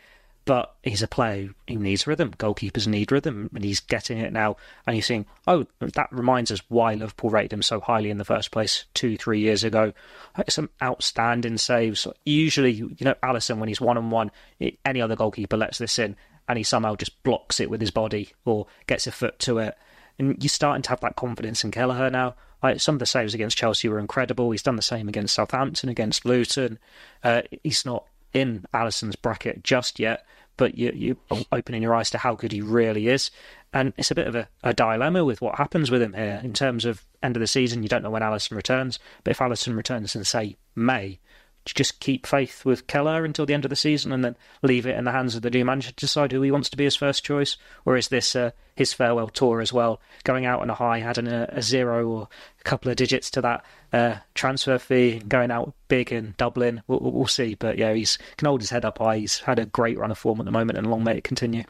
But 0.47 0.77
he's 0.85 1.03
a 1.03 1.09
player 1.09 1.51
who 1.69 1.75
needs 1.81 2.07
rhythm. 2.07 2.31
Goalkeepers 2.31 2.87
need 2.87 3.11
rhythm, 3.11 3.51
and 3.53 3.65
he's 3.65 3.81
getting 3.81 4.19
it 4.19 4.33
now. 4.33 4.57
And 4.87 4.95
you're 4.95 5.03
seeing, 5.03 5.27
oh, 5.49 5.67
that 5.81 6.09
reminds 6.13 6.53
us 6.53 6.63
why 6.69 6.95
Liverpool 6.95 7.31
rated 7.31 7.53
him 7.53 7.63
so 7.63 7.81
highly 7.81 8.11
in 8.11 8.19
the 8.19 8.25
first 8.25 8.53
place 8.53 8.85
two, 8.95 9.17
three 9.17 9.41
years 9.41 9.65
ago. 9.65 9.93
Some 10.49 10.71
outstanding 10.81 11.59
saves. 11.59 12.07
Usually, 12.25 12.71
you 12.71 12.97
know, 13.01 13.17
Alisson 13.25 13.59
when 13.59 13.69
he's 13.69 13.81
one 13.81 13.99
on 13.99 14.11
one, 14.11 14.31
any 14.85 15.03
other 15.03 15.17
goalkeeper 15.17 15.57
lets 15.57 15.79
this 15.79 15.99
in, 15.99 16.15
and 16.49 16.57
he 16.57 16.63
somehow 16.63 16.95
just 16.95 17.21
blocks 17.25 17.59
it 17.59 17.69
with 17.69 17.81
his 17.81 17.91
body 17.91 18.33
or 18.45 18.69
gets 18.87 19.09
a 19.09 19.13
foot 19.13 19.41
to 19.41 19.59
it. 19.59 19.77
And 20.17 20.41
you're 20.41 20.49
starting 20.49 20.83
to 20.83 20.91
have 20.91 21.01
that 21.01 21.17
confidence 21.17 21.65
in 21.65 21.73
Kelleher 21.73 22.09
now. 22.09 22.37
Like 22.63 22.81
some 22.81 22.95
of 22.95 22.99
the 23.01 23.07
saves 23.07 23.35
against 23.35 23.59
Chelsea 23.59 23.89
were 23.89 23.99
incredible. 23.99 24.53
He's 24.53 24.63
done 24.63 24.77
the 24.77 24.83
same 24.83 25.09
against 25.09 25.35
Southampton, 25.35 25.89
against 25.89 26.25
Luton. 26.25 26.79
Uh, 27.25 27.43
he's 27.65 27.85
not 27.85 28.05
in 28.33 28.65
Alisson's 28.75 29.17
bracket 29.17 29.63
just 29.63 29.99
yet, 29.99 30.25
but 30.57 30.77
you, 30.77 30.93
you're 30.95 31.45
opening 31.53 31.83
your 31.83 31.95
eyes 31.95 32.11
to 32.11 32.19
how 32.19 32.35
good 32.35 32.53
he 32.53 32.61
really 32.61 33.09
is. 33.09 33.31
And 33.73 33.93
it's 33.97 34.11
a 34.11 34.15
bit 34.15 34.27
of 34.27 34.35
a, 34.35 34.49
a 34.63 34.73
dilemma 34.73 35.25
with 35.25 35.43
what 35.43 35.57
happens 35.57 35.91
with 35.91 36.01
him 36.01 36.15
here 36.15 36.41
in 36.43 36.53
terms 36.53 36.85
of 36.85 37.05
end 37.23 37.37
of 37.37 37.41
the 37.41 37.47
season. 37.47 37.83
You 37.83 37.89
don't 37.89 38.03
know 38.03 38.11
when 38.11 38.23
Alisson 38.23 38.57
returns, 38.57 38.99
but 39.23 39.33
if 39.33 39.39
Alisson 39.39 39.77
returns 39.77 40.17
in, 40.17 40.25
say, 40.25 40.57
May, 40.75 41.19
just 41.75 42.01
keep 42.01 42.27
faith 42.27 42.65
with 42.65 42.87
Kelleher 42.87 43.25
until 43.25 43.45
the 43.45 43.53
end 43.53 43.65
of 43.65 43.71
the 43.71 43.77
season 43.77 44.13
and 44.13 44.25
then 44.25 44.37
leave 44.63 44.87
it 44.87 44.97
in 44.97 45.05
the 45.05 45.13
hands 45.13 45.35
of 45.35 45.43
the 45.43 45.51
new 45.51 45.65
manager 45.65 45.91
to 45.91 45.97
decide 45.97 46.33
who 46.33 46.43
he 46.43 46.51
wants 46.51 46.71
to 46.71 46.77
be 46.77 46.85
his 46.85 46.97
first 46.97 47.25
choice? 47.25 47.57
Or 47.85 47.97
is 47.97 48.09
this 48.09 48.37
uh, 48.37 48.53
his 48.75 48.93
farewell 48.93 49.29
tour 49.29 49.61
as 49.61 49.73
well, 49.73 50.01
going 50.25 50.47
out 50.47 50.61
on 50.61 50.71
a 50.71 50.75
high, 50.75 51.01
adding 51.01 51.27
a, 51.27 51.49
a 51.51 51.63
zero 51.63 52.09
or 52.09 52.29
a 52.61 52.65
couple 52.65 52.91
of 52.91 52.97
digits 52.97 53.31
to 53.33 53.41
that 53.43 53.65
uh, 53.93 54.17
transfer 54.35 54.79
fee, 54.79 55.21
going 55.27 55.51
out 55.51 55.75
big 55.89 56.13
in 56.13 56.35
Dublin? 56.39 56.83
We'll, 56.87 57.01
we'll 57.01 57.27
see. 57.27 57.55
But 57.55 57.79
yeah, 57.79 57.93
he's 57.93 58.19
can 58.37 58.47
hold 58.47 58.61
his 58.61 58.71
head 58.71 58.85
up 58.85 58.99
high. 58.99 59.19
He's 59.19 59.41
had 59.41 59.59
a 59.59 59.67
great 59.67 59.99
run 59.99 60.11
of 60.11 60.19
form 60.19 60.41
at 60.41 60.47
the 60.47 60.53
moment, 60.53 60.79
and 60.79 60.91
long 60.91 61.05
may 61.05 61.19
it 61.19 61.25
continue. 61.25 61.65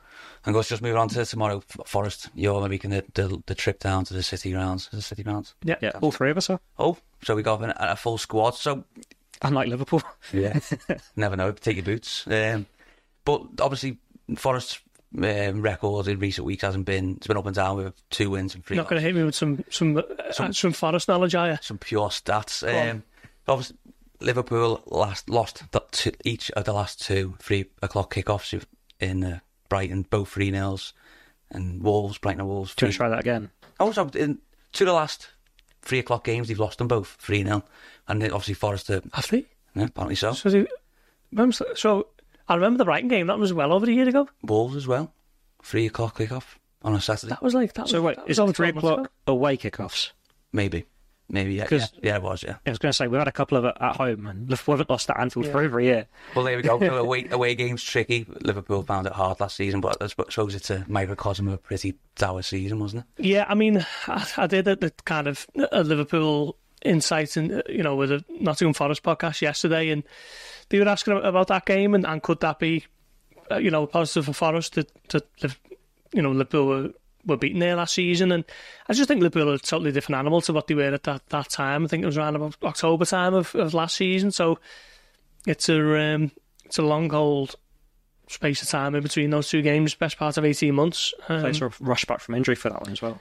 And 0.45 0.55
let's 0.55 0.69
just 0.69 0.83
move 0.83 0.97
on 0.97 1.09
to 1.09 1.25
tomorrow. 1.25 1.62
Forest, 1.85 2.29
you're 2.35 2.69
making 2.69 2.91
the, 2.91 3.05
the, 3.14 3.43
the 3.47 3.55
trip 3.55 3.81
down 3.81 4.05
to 4.05 4.14
the 4.14 4.23
city 4.23 4.53
grounds. 4.53 4.89
The 4.93 5.03
city 5.03 5.23
grounds. 5.23 5.55
Yeah. 5.64 5.77
Yeah, 5.81 5.93
all 6.01 6.12
three 6.12 6.31
of 6.31 6.37
us 6.37 6.49
are. 6.51 6.61
Oh, 6.79 6.97
so 7.25 7.35
we 7.35 7.43
got 7.43 7.62
a, 7.62 7.93
a 7.93 7.97
full 7.97 8.19
squad. 8.19 8.55
So 8.55 8.85
Unlike 9.43 9.69
Liverpool. 9.69 10.03
Yeah. 10.33 10.59
Never 11.17 11.37
know. 11.37 11.53
Take 11.53 11.77
your 11.77 11.85
boots. 11.85 12.27
Um, 12.27 12.67
but 13.25 13.43
obviously, 13.61 13.99
Forest's 14.37 14.81
um, 15.17 15.62
record 15.62 16.09
in 16.09 16.19
recent 16.19 16.47
weeks 16.47 16.62
hasn't 16.62 16.85
been. 16.85 17.17
It's 17.17 17.27
been 17.27 17.37
up 17.37 17.47
and 17.47 17.55
down 17.55 17.77
with 17.77 18.09
two 18.11 18.31
wins 18.31 18.55
and 18.55 18.64
three. 18.64 18.77
You're 18.77 18.85
not 18.85 18.91
going 18.91 19.01
to 19.01 19.07
hit 19.07 19.14
me 19.14 19.23
with 19.25 19.35
some 19.35 19.64
some 19.71 20.03
some, 20.33 20.47
uh, 20.47 20.53
some 20.53 20.73
Forest 20.73 21.09
knowledge, 21.09 21.35
are 21.35 21.51
you? 21.51 21.59
Some 21.62 21.79
pure 21.79 22.09
stats. 22.09 22.62
Um, 22.62 23.03
obviously, 23.49 23.77
Liverpool 24.21 24.83
last 24.87 25.29
lost 25.29 25.62
two, 25.93 26.12
each 26.25 26.51
of 26.53 26.64
the 26.64 26.73
last 26.73 27.01
two 27.01 27.35
three 27.39 27.67
o'clock 27.83 28.14
kickoffs 28.14 28.64
in 29.01 29.25
uh, 29.25 29.39
Brighton, 29.69 30.07
both 30.09 30.29
three 30.29 30.51
nils, 30.51 30.93
and 31.51 31.83
Wolves, 31.83 32.19
Brighton 32.19 32.41
and 32.41 32.49
Wolves. 32.49 32.75
Do 32.75 32.85
you 32.85 32.89
want 32.89 32.93
to 32.93 32.97
try 32.99 33.09
that 33.09 33.21
again? 33.21 33.51
Also, 33.79 34.09
in 34.11 34.39
two 34.73 34.85
of 34.85 34.89
the 34.89 34.93
last 34.95 35.29
three 35.83 35.99
o'clock 35.99 36.25
games, 36.25 36.49
they've 36.49 36.59
lost 36.59 36.79
them 36.79 36.89
both 36.89 37.17
three 37.21 37.43
0 37.43 37.62
and 38.09 38.23
obviously 38.25 38.55
Forest. 38.55 38.91
Uh, 38.91 39.01
Have 39.12 39.29
they? 39.29 39.45
yeah, 39.75 39.85
apparently 39.85 40.17
so. 40.17 40.33
So, 40.33 40.51
they, 40.51 40.67
when 41.31 41.49
was 41.49 41.59
that? 41.59 41.79
so 41.79 42.09
I 42.49 42.55
remember 42.55 42.78
the 42.78 42.84
Brighton 42.84 43.09
game. 43.09 43.26
That 43.26 43.38
was 43.38 43.53
well 43.53 43.72
over 43.72 43.86
a 43.86 43.92
year 43.92 44.09
ago. 44.09 44.28
Wolves 44.42 44.76
as 44.76 44.86
well. 44.86 45.12
Three 45.62 45.86
o'clock 45.86 46.18
kickoff 46.18 46.57
on 46.82 46.94
a 46.94 47.01
Saturday. 47.01 47.30
That 47.30 47.42
was 47.42 47.55
like 47.55 47.72
that. 47.74 47.88
So 47.88 48.01
was, 48.01 48.16
wait, 48.16 48.16
that 48.24 48.30
is 48.30 48.40
was 48.40 48.51
it 48.51 48.57
three 48.57 48.68
o'clock 48.68 49.11
away 49.26 49.57
kickoffs? 49.57 50.11
Maybe. 50.53 50.84
maybe. 51.28 51.55
Yeah, 51.55 51.62
yeah, 51.62 51.66
'Cause- 51.66 51.92
yeah, 52.03 52.16
it 52.16 52.22
was. 52.22 52.44
Yeah. 52.44 52.57
I 52.64 52.70
was 52.70 52.78
going 52.78 52.90
to 52.90 52.97
say 52.97 53.09
we've 53.09 53.18
had 53.18 53.26
a 53.26 53.32
couple 53.32 53.59
of 53.59 53.64
it 53.64 53.74
at 53.80 53.97
home, 53.97 54.26
and 54.28 54.49
Liverpool 54.49 54.74
haven't 54.74 54.90
lost 54.90 55.11
at 55.11 55.18
Anfield 55.18 55.47
for 55.47 55.61
Yeah. 55.61 55.66
over 55.66 55.80
a 55.80 55.84
year. 55.84 56.07
Well, 56.36 56.44
there 56.44 56.57
we 56.57 56.62
go. 56.62 56.78
So 56.86 56.97
away, 56.99 57.26
away 57.30 57.55
games 57.57 57.82
tricky. 57.82 58.26
Liverpool 58.42 58.82
found 58.84 59.09
it 59.09 59.12
hard 59.12 59.40
last 59.40 59.57
season, 59.57 59.80
but 59.80 60.01
I 60.01 60.07
suppose 60.07 60.55
it's 60.55 60.70
a 60.70 60.84
microcosm 60.86 61.49
of 61.49 61.55
a 61.55 61.59
pretty 61.59 61.97
dour 62.14 62.42
season, 62.42 62.78
wasn't 62.78 63.05
it? 63.18 63.24
Yeah, 63.26 63.44
I 63.49 63.55
mean, 63.57 63.84
I, 64.07 64.26
I 64.36 64.47
did 64.47 64.68
a, 64.68 64.76
the 64.76 64.92
kind 65.05 65.26
of 65.26 65.47
a 65.72 65.82
Liverpool 65.82 66.57
insight, 66.84 67.36
and 67.36 67.55
uh, 67.55 67.62
you 67.68 67.82
know, 67.82 67.97
with 67.97 68.12
a 68.12 68.24
Nottingham 68.28 68.74
Forest 68.74 69.03
podcast 69.03 69.40
yesterday, 69.40 69.88
and 69.90 70.05
they 70.69 70.79
were 70.79 70.89
asking 70.89 71.21
about 71.23 71.49
that 71.49 71.67
game, 71.67 71.95
and, 71.95 72.07
and 72.07 72.23
could 72.23 72.41
that 72.41 72.59
be, 72.59 72.85
uh, 73.51 73.57
you 73.57 73.71
know, 73.71 73.87
positive 73.87 74.27
for 74.27 74.33
Forest 74.33 74.75
to, 74.75 74.87
to 75.09 75.23
you 76.12 76.23
know, 76.23 76.31
Liverpool 76.31 76.67
were, 76.67 76.91
were 77.27 77.37
beaten 77.37 77.61
there 77.61 77.77
last 77.77 77.95
season, 77.95 78.33
and 78.33 78.45
I 78.89 78.93
just 78.93 79.09
think 79.09 79.23
Liverpool 79.23 79.51
are 79.51 79.55
a 79.55 79.59
totally 79.59 79.93
different 79.93 80.19
animal 80.19 80.41
to 80.43 80.53
what 80.53 80.67
they 80.67 80.75
were 80.75 80.95
at 80.95 81.03
that, 81.05 81.29
that 81.29 81.51
time. 81.51 81.85
I 81.85 81.89
think 81.89 82.03
it 82.03 82.07
was 82.07 82.19
around 82.19 82.37
about 82.37 82.57
October 82.62 83.05
time 83.05 83.35
of, 83.35 83.55
of 83.55 83.75
last 83.75 83.97
season, 83.97 84.31
so 84.31 84.59
it's 85.47 85.69
a 85.69 86.14
um, 86.14 86.31
it's 86.64 86.79
a 86.79 86.83
long 86.83 87.12
old 87.12 87.57
space 88.29 88.62
of 88.62 88.69
time 88.69 88.95
in 88.95 89.03
between 89.03 89.31
those 89.31 89.49
two 89.49 89.62
games, 89.62 89.95
best 89.95 90.19
part 90.19 90.37
of 90.37 90.45
eighteen 90.45 90.75
months. 90.75 91.14
Um, 91.29 91.43
They 91.43 91.53
sort 91.53 91.73
of 91.73 91.81
rushed 91.81 92.07
back 92.07 92.21
from 92.21 92.35
injury 92.35 92.57
for 92.57 92.71
that 92.71 92.83
one 92.83 92.93
as 92.93 93.03
well. 93.03 93.21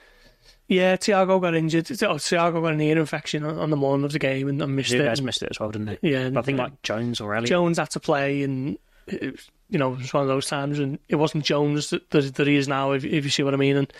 Yeah, 0.68 0.95
Thiago 0.95 1.39
got 1.39 1.53
injured. 1.55 1.91
Oh, 2.03 2.16
Thiago 2.16 2.61
got 2.61 2.74
an 2.74 2.82
ear 2.82 2.97
infection 2.97 3.43
on, 3.43 3.57
on 3.59 3.70
the 3.70 3.76
morning 3.78 4.03
of 4.03 4.11
the 4.11 4.20
game 4.20 4.47
and, 4.47 4.61
and 4.61 4.76
missed 4.76 4.93
it. 4.93 5.22
missed 5.22 5.43
it 5.43 5.49
as 5.51 5.59
well, 5.59 5.72
didn't 5.72 5.99
he? 6.01 6.11
Yeah, 6.11 6.30
But 6.30 6.39
I 6.39 6.43
think 6.43 6.57
like 6.57 6.82
Jones 6.82 7.22
or 7.22 7.36
Elliott. 7.36 7.49
Jones 7.49 7.78
had 7.78 7.91
to 7.91 7.99
play, 7.99 8.41
and 8.41 8.78
it 9.07 9.34
was, 9.34 9.49
you 9.70 9.78
know 9.78 9.93
it 9.93 9.99
was 9.99 10.13
one 10.13 10.24
of 10.24 10.30
those 10.30 10.47
times, 10.47 10.80
and 10.80 10.97
it 11.07 11.16
wasn't 11.18 11.45
Jones 11.45 11.91
that, 11.91 12.09
that, 12.09 12.36
that 12.36 12.47
he 12.47 12.55
is 12.55 12.68
now, 12.68 12.93
if, 12.93 13.05
if 13.05 13.24
you 13.24 13.30
see 13.30 13.43
what 13.43 13.53
I 13.53 13.57
mean. 13.57 13.78
And 13.78 13.93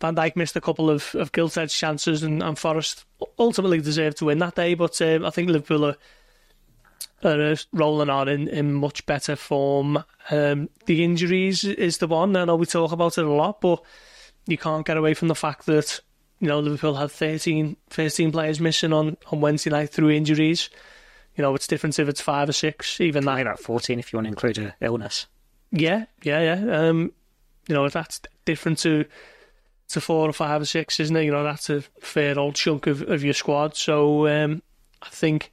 Van 0.00 0.16
Dijk 0.16 0.34
missed 0.34 0.56
a 0.56 0.60
couple 0.60 0.90
of, 0.90 1.14
of 1.14 1.30
gilt 1.30 1.56
edged 1.56 1.76
chances, 1.76 2.24
and, 2.24 2.42
and 2.42 2.58
Forest 2.58 3.04
ultimately 3.38 3.80
deserved 3.80 4.16
to 4.18 4.24
win 4.24 4.38
that 4.38 4.56
day. 4.56 4.74
But 4.74 5.00
um, 5.02 5.24
I 5.24 5.30
think 5.30 5.48
Liverpool 5.48 5.86
are, 5.86 5.96
are 7.22 7.52
uh, 7.52 7.56
rolling 7.72 8.10
on 8.10 8.28
in, 8.28 8.48
in 8.48 8.74
much 8.74 9.06
better 9.06 9.36
form. 9.36 10.02
Um, 10.30 10.70
the 10.86 11.04
injuries 11.04 11.62
is 11.62 11.98
the 11.98 12.08
one. 12.08 12.34
I 12.34 12.46
know 12.46 12.56
we 12.56 12.66
talk 12.66 12.90
about 12.90 13.16
it 13.16 13.24
a 13.24 13.30
lot, 13.30 13.60
but 13.60 13.80
you 14.46 14.58
can't 14.58 14.86
get 14.86 14.96
away 14.96 15.14
from 15.14 15.28
the 15.28 15.34
fact 15.34 15.66
that 15.66 16.00
you 16.38 16.48
know 16.48 16.60
Liverpool 16.60 16.94
had 16.94 17.10
13, 17.10 17.76
13 17.90 18.32
players 18.32 18.60
missing 18.60 18.92
on, 18.92 19.16
on 19.30 19.40
Wednesday 19.40 19.70
night 19.70 19.90
through 19.90 20.10
injuries. 20.10 20.70
You 21.36 21.42
know, 21.42 21.54
it's 21.54 21.66
different 21.66 21.98
if 21.98 22.08
it's 22.08 22.20
five 22.20 22.48
or 22.48 22.52
six. 22.52 23.00
Even 23.00 23.24
that, 23.24 23.44
that 23.44 23.60
14 23.60 23.98
if 23.98 24.12
you 24.12 24.16
want 24.16 24.26
to 24.26 24.30
include 24.30 24.58
a 24.58 24.74
illness. 24.80 25.26
yeah, 25.70 26.06
yeah, 26.22 26.54
yeah. 26.54 26.76
Um, 26.76 27.12
you 27.68 27.74
know, 27.74 27.88
that's 27.88 28.20
different 28.44 28.78
to 28.80 29.04
to 29.88 30.00
four 30.00 30.28
or 30.28 30.32
five 30.32 30.62
or 30.62 30.64
six, 30.64 31.00
isn't 31.00 31.16
it? 31.16 31.24
You 31.24 31.32
know, 31.32 31.44
that's 31.44 31.68
a 31.68 31.82
fair 32.00 32.38
old 32.38 32.54
chunk 32.54 32.86
of, 32.86 33.02
of 33.02 33.24
your 33.24 33.34
squad. 33.34 33.76
So 33.76 34.28
um, 34.28 34.62
I 35.02 35.08
think 35.08 35.52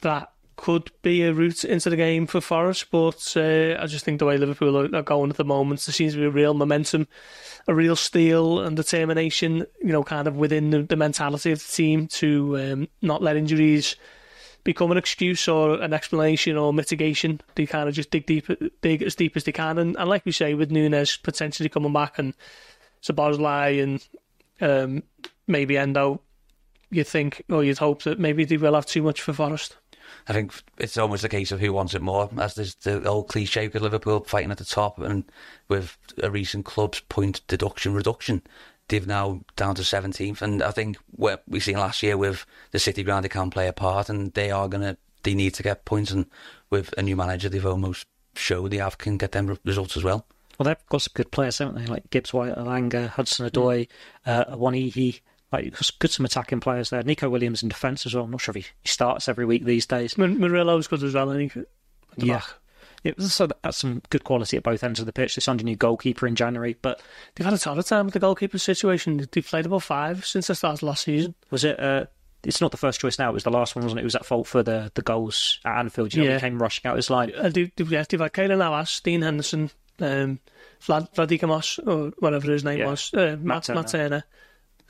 that 0.00 0.31
could 0.62 0.92
be 1.02 1.24
a 1.24 1.34
route 1.34 1.64
into 1.64 1.90
the 1.90 1.96
game 1.96 2.24
for 2.24 2.40
Forest, 2.40 2.86
but 2.92 3.34
uh, 3.36 3.76
I 3.80 3.86
just 3.86 4.04
think 4.04 4.20
the 4.20 4.26
way 4.26 4.36
Liverpool 4.36 4.78
are, 4.78 4.94
are 4.94 5.02
going 5.02 5.28
at 5.28 5.36
the 5.36 5.44
moment, 5.44 5.80
there 5.80 5.92
seems 5.92 6.12
to 6.12 6.20
be 6.20 6.26
a 6.26 6.30
real 6.30 6.54
momentum, 6.54 7.08
a 7.66 7.74
real 7.74 7.96
steel 7.96 8.60
and 8.60 8.76
determination, 8.76 9.66
you 9.80 9.90
know, 9.90 10.04
kind 10.04 10.28
of 10.28 10.36
within 10.36 10.70
the, 10.70 10.84
the 10.84 10.94
mentality 10.94 11.50
of 11.50 11.58
the 11.58 11.72
team 11.72 12.06
to 12.06 12.60
um, 12.60 12.88
not 13.02 13.20
let 13.20 13.36
injuries 13.36 13.96
become 14.62 14.92
an 14.92 14.98
excuse 14.98 15.48
or 15.48 15.82
an 15.82 15.92
explanation 15.92 16.56
or 16.56 16.72
mitigation. 16.72 17.40
They 17.56 17.66
kind 17.66 17.88
of 17.88 17.96
just 17.96 18.12
dig 18.12 18.26
deep, 18.26 18.46
dig 18.82 19.02
as 19.02 19.16
deep 19.16 19.36
as 19.36 19.42
they 19.42 19.50
can, 19.50 19.78
and, 19.78 19.96
and 19.96 20.08
like 20.08 20.24
we 20.24 20.30
say, 20.30 20.54
with 20.54 20.70
Nunez 20.70 21.16
potentially 21.16 21.70
coming 21.70 21.92
back 21.92 22.20
and 22.20 22.34
Szoboszlai 23.02 23.82
and 23.82 24.08
um, 24.60 25.02
maybe 25.48 25.76
Endo, 25.76 26.20
you 26.88 27.02
think 27.02 27.42
or 27.50 27.64
you'd 27.64 27.78
hope 27.78 28.04
that 28.04 28.20
maybe 28.20 28.44
they 28.44 28.58
will 28.58 28.74
have 28.74 28.86
too 28.86 29.02
much 29.02 29.20
for 29.20 29.32
Forest. 29.32 29.76
I 30.28 30.32
think 30.32 30.52
it's 30.78 30.98
almost 30.98 31.24
a 31.24 31.28
case 31.28 31.52
of 31.52 31.60
who 31.60 31.72
wants 31.72 31.94
it 31.94 32.02
more, 32.02 32.28
as 32.38 32.54
there's 32.54 32.74
the 32.76 33.06
old 33.06 33.28
cliche 33.28 33.68
with 33.68 33.82
Liverpool 33.82 34.24
fighting 34.24 34.50
at 34.50 34.58
the 34.58 34.64
top, 34.64 34.98
and 34.98 35.24
with 35.68 35.96
a 36.22 36.30
recent 36.30 36.64
club's 36.64 37.00
point 37.00 37.40
deduction 37.46 37.94
reduction, 37.94 38.42
they've 38.88 39.06
now 39.06 39.40
down 39.56 39.74
to 39.74 39.82
17th. 39.82 40.42
And 40.42 40.62
I 40.62 40.70
think 40.70 40.98
what 41.10 41.42
we've 41.48 41.62
seen 41.62 41.78
last 41.78 42.02
year 42.02 42.16
with 42.16 42.46
the 42.70 42.78
City 42.78 43.02
ground, 43.02 43.24
they 43.24 43.28
can't 43.30 43.52
play 43.52 43.68
a 43.68 43.72
part, 43.72 44.08
and 44.08 44.32
they 44.34 44.50
are 44.50 44.68
gonna, 44.68 44.96
they 45.22 45.34
need 45.34 45.54
to 45.54 45.62
get 45.62 45.84
points. 45.84 46.10
And 46.10 46.26
with 46.70 46.94
a 46.98 47.02
new 47.02 47.16
manager, 47.16 47.48
they've 47.48 47.64
almost 47.64 48.06
showed 48.34 48.70
they 48.70 48.78
have 48.78 48.98
can 48.98 49.18
get 49.18 49.32
them 49.32 49.46
re- 49.46 49.58
results 49.64 49.96
as 49.96 50.04
well. 50.04 50.26
Well, 50.58 50.64
they've 50.64 50.88
got 50.88 51.02
some 51.02 51.12
good 51.14 51.30
players, 51.30 51.58
haven't 51.58 51.76
they? 51.76 51.86
Like 51.86 52.10
Gibbs 52.10 52.32
White, 52.32 52.54
Elanga, 52.54 53.08
Hudson 53.08 53.48
Odoi, 53.48 53.88
uh, 54.26 54.44
Awoniyi. 54.44 55.20
Like, 55.52 55.74
good 55.98 56.10
some 56.10 56.24
attacking 56.24 56.60
players 56.60 56.90
there. 56.90 57.02
Neco 57.02 57.28
Williams 57.28 57.62
in 57.62 57.68
defence 57.68 58.06
as 58.06 58.14
well. 58.14 58.24
I'm 58.24 58.30
not 58.30 58.40
sure 58.40 58.56
if 58.56 58.64
he, 58.64 58.70
starts 58.84 59.28
every 59.28 59.44
week 59.44 59.64
these 59.64 59.84
days. 59.86 60.16
Mar- 60.16 60.28
Murillo's 60.28 60.86
good 60.88 61.02
as 61.02 61.14
well, 61.14 61.30
I 61.30 61.34
think. 61.34 61.58
Yeah. 62.16 62.42
It 63.04 63.16
was, 63.16 63.34
so 63.34 63.48
that's 63.62 63.78
some 63.78 64.00
good 64.10 64.22
quality 64.24 64.56
at 64.56 64.62
both 64.62 64.84
ends 64.84 65.00
of 65.00 65.06
the 65.06 65.12
pitch. 65.12 65.34
They 65.34 65.40
signed 65.40 65.60
a 65.60 65.64
new 65.64 65.74
goalkeeper 65.76 66.26
in 66.26 66.36
January, 66.36 66.76
but 66.82 67.02
They've 67.34 67.44
had 67.44 67.52
a 67.54 67.58
ton 67.58 67.78
of 67.78 67.84
time 67.84 68.04
with 68.06 68.14
the 68.14 68.20
goalkeeper 68.20 68.58
situation. 68.58 69.26
They've 69.32 69.44
played 69.46 69.66
about 69.66 69.82
five 69.82 70.24
since 70.24 70.46
the 70.46 70.54
start 70.54 70.74
of 70.78 70.82
last 70.84 71.04
season. 71.04 71.34
was 71.50 71.64
it? 71.64 71.78
Uh, 71.80 72.06
it's 72.44 72.60
not 72.60 72.70
the 72.70 72.76
first 72.76 73.00
choice 73.00 73.18
now. 73.18 73.30
It 73.30 73.34
was 73.34 73.44
the 73.44 73.50
last 73.50 73.74
one, 73.76 73.82
wasn't 73.84 73.98
it? 73.98 74.02
It 74.02 74.04
was 74.04 74.14
at 74.16 74.24
fault 74.24 74.46
for 74.46 74.62
the, 74.62 74.90
the 74.94 75.02
goals 75.02 75.58
at 75.64 75.78
Anfield. 75.78 76.14
You 76.14 76.22
know, 76.22 76.28
Yeah. 76.30 76.34
he 76.36 76.40
came 76.40 76.62
rushing 76.62 76.88
out 76.88 76.96
his 76.96 77.10
line. 77.10 77.32
Uh, 77.36 77.48
they, 77.50 77.72
they've, 77.76 77.90
yeah, 77.90 78.04
they've 78.08 78.20
had 78.20 78.32
Navas, 78.36 79.00
Dean 79.00 79.22
Henderson, 79.22 79.70
um, 80.00 80.38
Vlad, 80.80 81.12
Vlachodimos, 81.14 81.78
or 81.86 82.12
whatever 82.20 82.50
his 82.52 82.64
name 82.64 82.78
Yeah. 82.80 82.86
was, 82.90 83.12
uh, 83.14 83.36
Matt, 83.40 83.64
Turner. 83.64 83.80
Matt 83.80 83.88
Turner. 83.90 84.24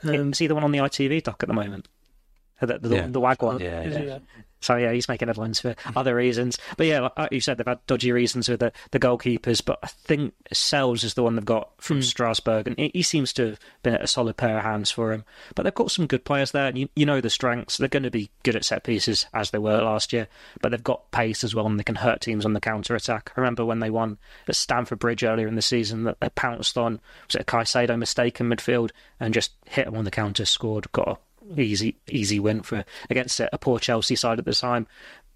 Um, 0.03 0.31
Is 0.31 0.39
he 0.39 0.47
the 0.47 0.55
one 0.55 0.63
on 0.63 0.71
the 0.71 0.79
ITV 0.79 1.23
doc 1.23 1.43
at 1.43 1.47
the 1.47 1.53
moment? 1.53 1.87
The, 2.61 2.79
the, 2.79 2.95
Yeah. 2.95 3.07
the 3.07 3.19
WAG 3.19 3.41
one. 3.41 3.59
Yeah, 3.59 3.83
yeah. 3.83 4.19
So 4.63 4.77
yeah, 4.77 4.93
he's 4.93 5.09
making 5.09 5.27
headlines 5.27 5.59
for 5.59 5.75
other 5.93 6.15
reasons. 6.15 6.57
But 6.77 6.87
yeah, 6.87 7.09
like 7.17 7.33
you 7.33 7.41
said, 7.41 7.57
they've 7.57 7.67
had 7.67 7.85
dodgy 7.85 8.13
reasons 8.13 8.47
with 8.47 8.61
the, 8.61 8.71
the 8.91 8.99
goalkeepers. 8.99 9.63
But 9.63 9.79
I 9.83 9.87
think 9.87 10.33
Sels 10.53 11.03
is 11.03 11.15
the 11.15 11.23
one 11.23 11.35
they've 11.35 11.43
got 11.43 11.69
from 11.79 11.97
hmm. 11.97 12.03
Strasbourg, 12.03 12.67
and 12.67 12.79
he, 12.79 12.89
he 12.93 13.01
seems 13.01 13.33
to 13.33 13.47
have 13.47 13.59
been 13.83 13.95
a 13.95 14.07
solid 14.07 14.37
pair 14.37 14.57
of 14.57 14.63
hands 14.63 14.89
for 14.89 15.11
him. 15.11 15.25
But 15.53 15.63
they've 15.63 15.73
got 15.73 15.91
some 15.91 16.07
good 16.07 16.23
players 16.23 16.51
there, 16.51 16.67
and 16.67 16.77
you, 16.77 16.87
you 16.95 17.05
know 17.05 17.19
the 17.19 17.29
strengths. 17.29 17.77
They're 17.77 17.89
going 17.89 18.03
to 18.03 18.11
be 18.11 18.31
good 18.43 18.55
at 18.55 18.63
set 18.63 18.85
pieces 18.85 19.25
as 19.33 19.51
they 19.51 19.57
were 19.57 19.81
last 19.81 20.13
year, 20.13 20.29
but 20.61 20.69
they've 20.69 20.81
got 20.81 21.11
pace 21.11 21.43
as 21.43 21.53
well, 21.53 21.67
and 21.67 21.77
they 21.77 21.83
can 21.83 21.95
hurt 21.95 22.21
teams 22.21 22.45
on 22.45 22.53
the 22.53 22.61
counter 22.61 22.95
attack. 22.95 23.33
I 23.35 23.41
remember 23.41 23.65
when 23.65 23.79
they 23.79 23.89
won 23.89 24.17
at 24.47 24.55
Stamford 24.55 24.99
Bridge 24.99 25.25
earlier 25.25 25.47
in 25.49 25.55
the 25.55 25.61
season 25.61 26.03
that 26.03 26.21
they 26.21 26.29
pounced 26.29 26.77
on 26.77 27.01
was 27.27 27.35
it 27.35 27.41
a 27.41 27.43
Caicedo 27.43 27.99
mistake 27.99 28.39
in 28.39 28.47
midfield 28.47 28.91
and 29.19 29.33
just 29.33 29.51
hit 29.65 29.85
them 29.85 29.97
on 29.97 30.05
the 30.05 30.11
counter, 30.11 30.45
scored, 30.45 30.89
got 30.93 31.07
a 31.09 31.17
easy 31.57 31.97
easy 32.09 32.39
win 32.39 32.61
for 32.61 32.85
against 33.09 33.39
a, 33.39 33.53
a 33.53 33.57
poor 33.57 33.79
Chelsea 33.79 34.15
side 34.15 34.39
at 34.39 34.45
the 34.45 34.53
time. 34.53 34.87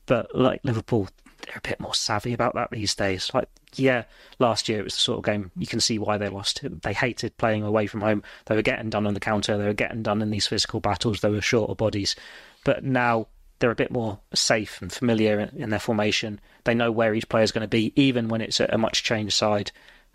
But 0.06 0.34
like 0.34 0.62
Liverpool, 0.64 1.10
they're 1.42 1.58
a 1.58 1.68
bit 1.68 1.80
more 1.80 1.94
savvy 1.94 2.34
about 2.34 2.56
that 2.56 2.72
these 2.72 2.96
days. 2.96 3.32
Like, 3.34 3.50
yeah, 3.76 4.04
last 4.40 4.70
year 4.70 4.80
it 4.80 4.86
was 4.86 4.96
the 4.96 5.02
sort 5.02 5.20
of 5.20 5.26
game 5.26 5.52
you 5.58 5.68
can 5.68 5.80
see 5.80 6.00
why 6.00 6.18
they 6.18 6.30
lost. 6.30 6.62
They 6.64 6.94
hated 6.94 7.38
playing 7.38 7.64
away 7.64 7.88
from 7.88 8.02
home. 8.02 8.24
They 8.46 8.56
were 8.56 8.62
getting 8.62 8.90
done 8.90 9.06
on 9.06 9.14
the 9.14 9.20
counter. 9.20 9.58
They 9.58 9.66
were 9.66 9.74
getting 9.74 10.04
done 10.04 10.22
in 10.22 10.30
these 10.30 10.48
physical 10.48 10.80
battles. 10.80 11.22
They 11.22 11.30
were 11.30 11.42
shorter 11.42 11.76
bodies, 11.76 12.16
but 12.64 12.84
now 12.84 13.28
they're 13.60 13.72
a 13.72 13.76
bit 13.76 13.92
more 13.92 14.20
safe 14.34 14.82
and 14.82 14.92
familiar 14.92 15.40
in, 15.40 15.50
in 15.58 15.70
their 15.70 15.80
formation. 15.80 16.40
They 16.64 16.76
know 16.76 16.92
where 16.92 17.14
each 17.14 17.30
player 17.30 17.44
is 17.44 17.52
going 17.52 17.64
to 17.64 17.68
be, 17.68 17.92
even 17.96 18.28
when 18.28 18.42
it's 18.42 18.60
a, 18.60 18.70
a 18.72 18.78
much 18.78 19.04
changed 19.04 19.34
side. 19.34 19.72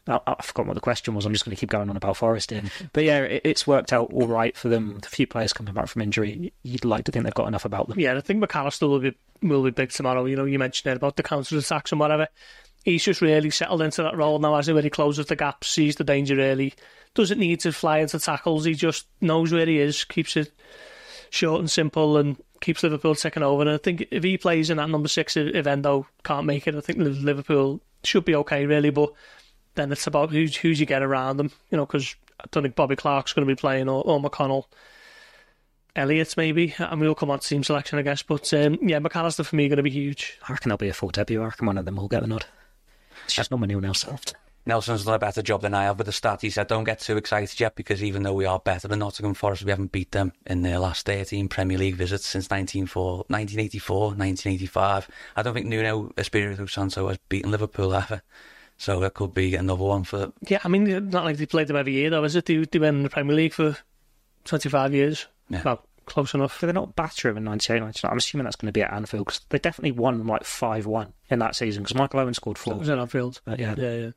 I, 0.08 0.18
I 0.26 0.42
forgot 0.42 0.66
what 0.66 0.74
the 0.74 0.80
question 0.80 1.14
was. 1.14 1.26
I'm 1.26 1.32
just 1.32 1.44
going 1.44 1.54
to 1.56 1.60
keep 1.60 1.70
going 1.70 1.88
on 1.88 1.96
about 1.96 2.16
Forest 2.16 2.50
here. 2.50 2.62
But 2.92 3.04
yeah, 3.04 3.20
it, 3.20 3.42
it's 3.44 3.66
worked 3.66 3.92
out 3.92 4.12
all 4.12 4.26
right 4.26 4.56
for 4.56 4.68
them. 4.68 4.98
The 4.98 5.08
few 5.08 5.26
players 5.26 5.52
coming 5.52 5.74
back 5.74 5.88
from 5.88 6.02
injury, 6.02 6.52
you'd 6.62 6.84
like 6.84 7.04
to 7.04 7.12
think 7.12 7.24
they've 7.24 7.34
got 7.34 7.48
enough 7.48 7.64
about 7.64 7.88
them. 7.88 8.00
Yeah, 8.00 8.16
I 8.16 8.20
think 8.20 8.40
Mac 8.40 8.54
Allister 8.56 8.88
will 8.88 8.98
be 8.98 9.14
will 9.42 9.62
be 9.62 9.70
big 9.70 9.90
tomorrow. 9.90 10.24
You 10.24 10.36
know, 10.36 10.44
you 10.44 10.58
mentioned 10.58 10.92
it 10.92 10.96
about 10.96 11.16
the 11.16 11.22
counter 11.22 11.56
attacks 11.56 11.92
and 11.92 12.00
whatever. 12.00 12.28
He's 12.84 13.04
just 13.04 13.20
really 13.20 13.50
settled 13.50 13.82
into 13.82 14.02
that 14.02 14.16
role 14.16 14.38
now 14.40 14.56
as 14.56 14.66
he 14.66 14.72
really 14.72 14.90
closes 14.90 15.26
the 15.26 15.36
gap, 15.36 15.62
sees 15.62 15.96
the 15.96 16.04
danger 16.04 16.40
early, 16.40 16.74
doesn't 17.14 17.38
need 17.38 17.60
to 17.60 17.72
fly 17.72 17.98
into 17.98 18.18
tackles. 18.18 18.64
He 18.64 18.74
just 18.74 19.06
knows 19.20 19.52
where 19.52 19.66
he 19.66 19.78
is, 19.78 20.02
keeps 20.04 20.36
it 20.36 20.50
short 21.30 21.60
and 21.60 21.70
simple, 21.70 22.16
and 22.16 22.36
keeps 22.60 22.82
Liverpool 22.82 23.14
taking 23.14 23.44
over. 23.44 23.62
And 23.62 23.70
I 23.70 23.76
think 23.76 24.08
if 24.10 24.24
he 24.24 24.36
plays 24.36 24.68
in 24.68 24.78
that 24.78 24.90
number 24.90 25.08
six, 25.08 25.36
if 25.36 25.66
Endo 25.66 26.06
can't 26.24 26.46
make 26.46 26.66
it, 26.66 26.74
I 26.74 26.80
think 26.80 26.98
Liverpool 26.98 27.80
should 28.02 28.24
be 28.24 28.34
okay, 28.34 28.66
really. 28.66 28.90
But 28.90 29.12
then 29.74 29.92
it's 29.92 30.06
about 30.06 30.30
who's 30.30 30.56
who's 30.56 30.80
you 30.80 30.86
get 30.86 31.02
around 31.02 31.36
them, 31.36 31.50
you 31.70 31.76
know, 31.76 31.86
because 31.86 32.14
I 32.40 32.44
don't 32.50 32.62
think 32.62 32.74
Bobby 32.74 32.96
Clark's 32.96 33.32
going 33.32 33.46
to 33.46 33.54
be 33.54 33.58
playing 33.58 33.88
or, 33.88 34.02
or 34.04 34.20
McConnell. 34.20 34.64
Elliott 35.94 36.36
maybe, 36.38 36.74
and 36.78 37.00
we'll 37.00 37.14
come 37.14 37.30
on 37.30 37.38
to 37.38 37.46
team 37.46 37.62
selection, 37.62 37.98
I 37.98 38.02
guess. 38.02 38.22
But 38.22 38.52
um, 38.54 38.78
yeah, 38.80 38.98
Mac 38.98 39.14
Allister 39.14 39.44
for 39.44 39.56
me 39.56 39.68
going 39.68 39.76
to 39.76 39.82
be 39.82 39.90
huge. 39.90 40.38
I 40.48 40.52
reckon 40.52 40.70
there'll 40.70 40.78
be 40.78 40.88
a 40.88 40.94
full 40.94 41.10
debut. 41.10 41.42
I 41.42 41.46
reckon 41.46 41.66
one 41.66 41.76
of 41.76 41.84
them 41.84 41.96
will 41.96 42.08
get 42.08 42.22
the 42.22 42.28
nod. 42.28 42.46
It's 43.24 43.34
just 43.34 43.50
not 43.50 43.62
anyone 43.62 43.84
else 43.84 44.06
left. 44.06 44.34
Nelson's 44.64 45.04
done 45.04 45.14
a 45.14 45.18
better 45.18 45.42
job 45.42 45.62
than 45.62 45.74
I 45.74 45.84
have 45.84 45.98
with 45.98 46.06
the 46.06 46.12
stat. 46.12 46.40
He 46.40 46.50
said, 46.50 46.68
don't 46.68 46.84
get 46.84 47.00
too 47.00 47.16
excited 47.16 47.58
yet 47.58 47.74
because 47.74 48.02
even 48.02 48.22
though 48.22 48.32
we 48.32 48.46
are 48.46 48.60
better 48.60 48.86
than 48.86 49.00
Nottingham 49.00 49.34
Forest, 49.34 49.64
we 49.64 49.70
haven't 49.70 49.90
beat 49.90 50.12
them 50.12 50.32
in 50.46 50.62
their 50.62 50.78
last 50.78 51.04
13 51.04 51.48
Premier 51.48 51.76
League 51.76 51.96
visits 51.96 52.26
since 52.26 52.44
1984, 52.44 53.24
1984, 53.26 53.98
1985. 53.98 55.08
I 55.34 55.42
don't 55.42 55.54
think 55.54 55.66
Nuno 55.66 56.12
Espirito 56.16 56.64
Santo 56.66 57.08
has 57.08 57.18
beaten 57.28 57.50
Liverpool 57.50 57.92
ever. 57.92 58.22
So 58.82 58.98
that 58.98 59.14
could 59.14 59.32
be 59.32 59.54
another 59.54 59.84
one 59.84 60.02
for. 60.02 60.32
Yeah, 60.48 60.58
I 60.64 60.68
mean, 60.68 61.08
not 61.10 61.24
like 61.24 61.36
they 61.36 61.46
played 61.46 61.68
them 61.68 61.76
every 61.76 61.92
year, 61.92 62.10
though, 62.10 62.24
is 62.24 62.34
it? 62.34 62.46
They, 62.46 62.56
they 62.64 62.80
went 62.80 62.96
in 62.96 63.04
the 63.04 63.10
Premier 63.10 63.36
League 63.36 63.52
for 63.52 63.76
25 64.44 64.92
years. 64.92 65.26
Yeah. 65.48 65.62
Well, 65.64 65.86
close 66.06 66.34
enough. 66.34 66.58
So 66.58 66.66
they're 66.66 66.74
not 66.74 66.96
battering 66.96 67.36
in 67.36 67.44
98, 67.44 67.78
99. 67.78 68.10
I'm 68.10 68.18
assuming 68.18 68.42
that's 68.42 68.56
going 68.56 68.66
to 68.66 68.72
be 68.72 68.82
at 68.82 68.92
Anfield 68.92 69.26
because 69.26 69.40
they 69.50 69.60
definitely 69.60 69.92
won 69.92 70.26
like 70.26 70.42
5 70.42 70.86
1 70.86 71.12
in 71.30 71.38
that 71.38 71.54
season 71.54 71.84
because 71.84 71.94
Michael 71.96 72.18
Owen 72.18 72.34
scored 72.34 72.56
It 72.56 72.60
four. 72.60 72.74
was 72.74 72.88
in 72.88 72.98
Anfield. 72.98 73.40
But 73.44 73.60
yeah. 73.60 73.76
Yeah, 73.78 73.94
yeah. 73.94 74.10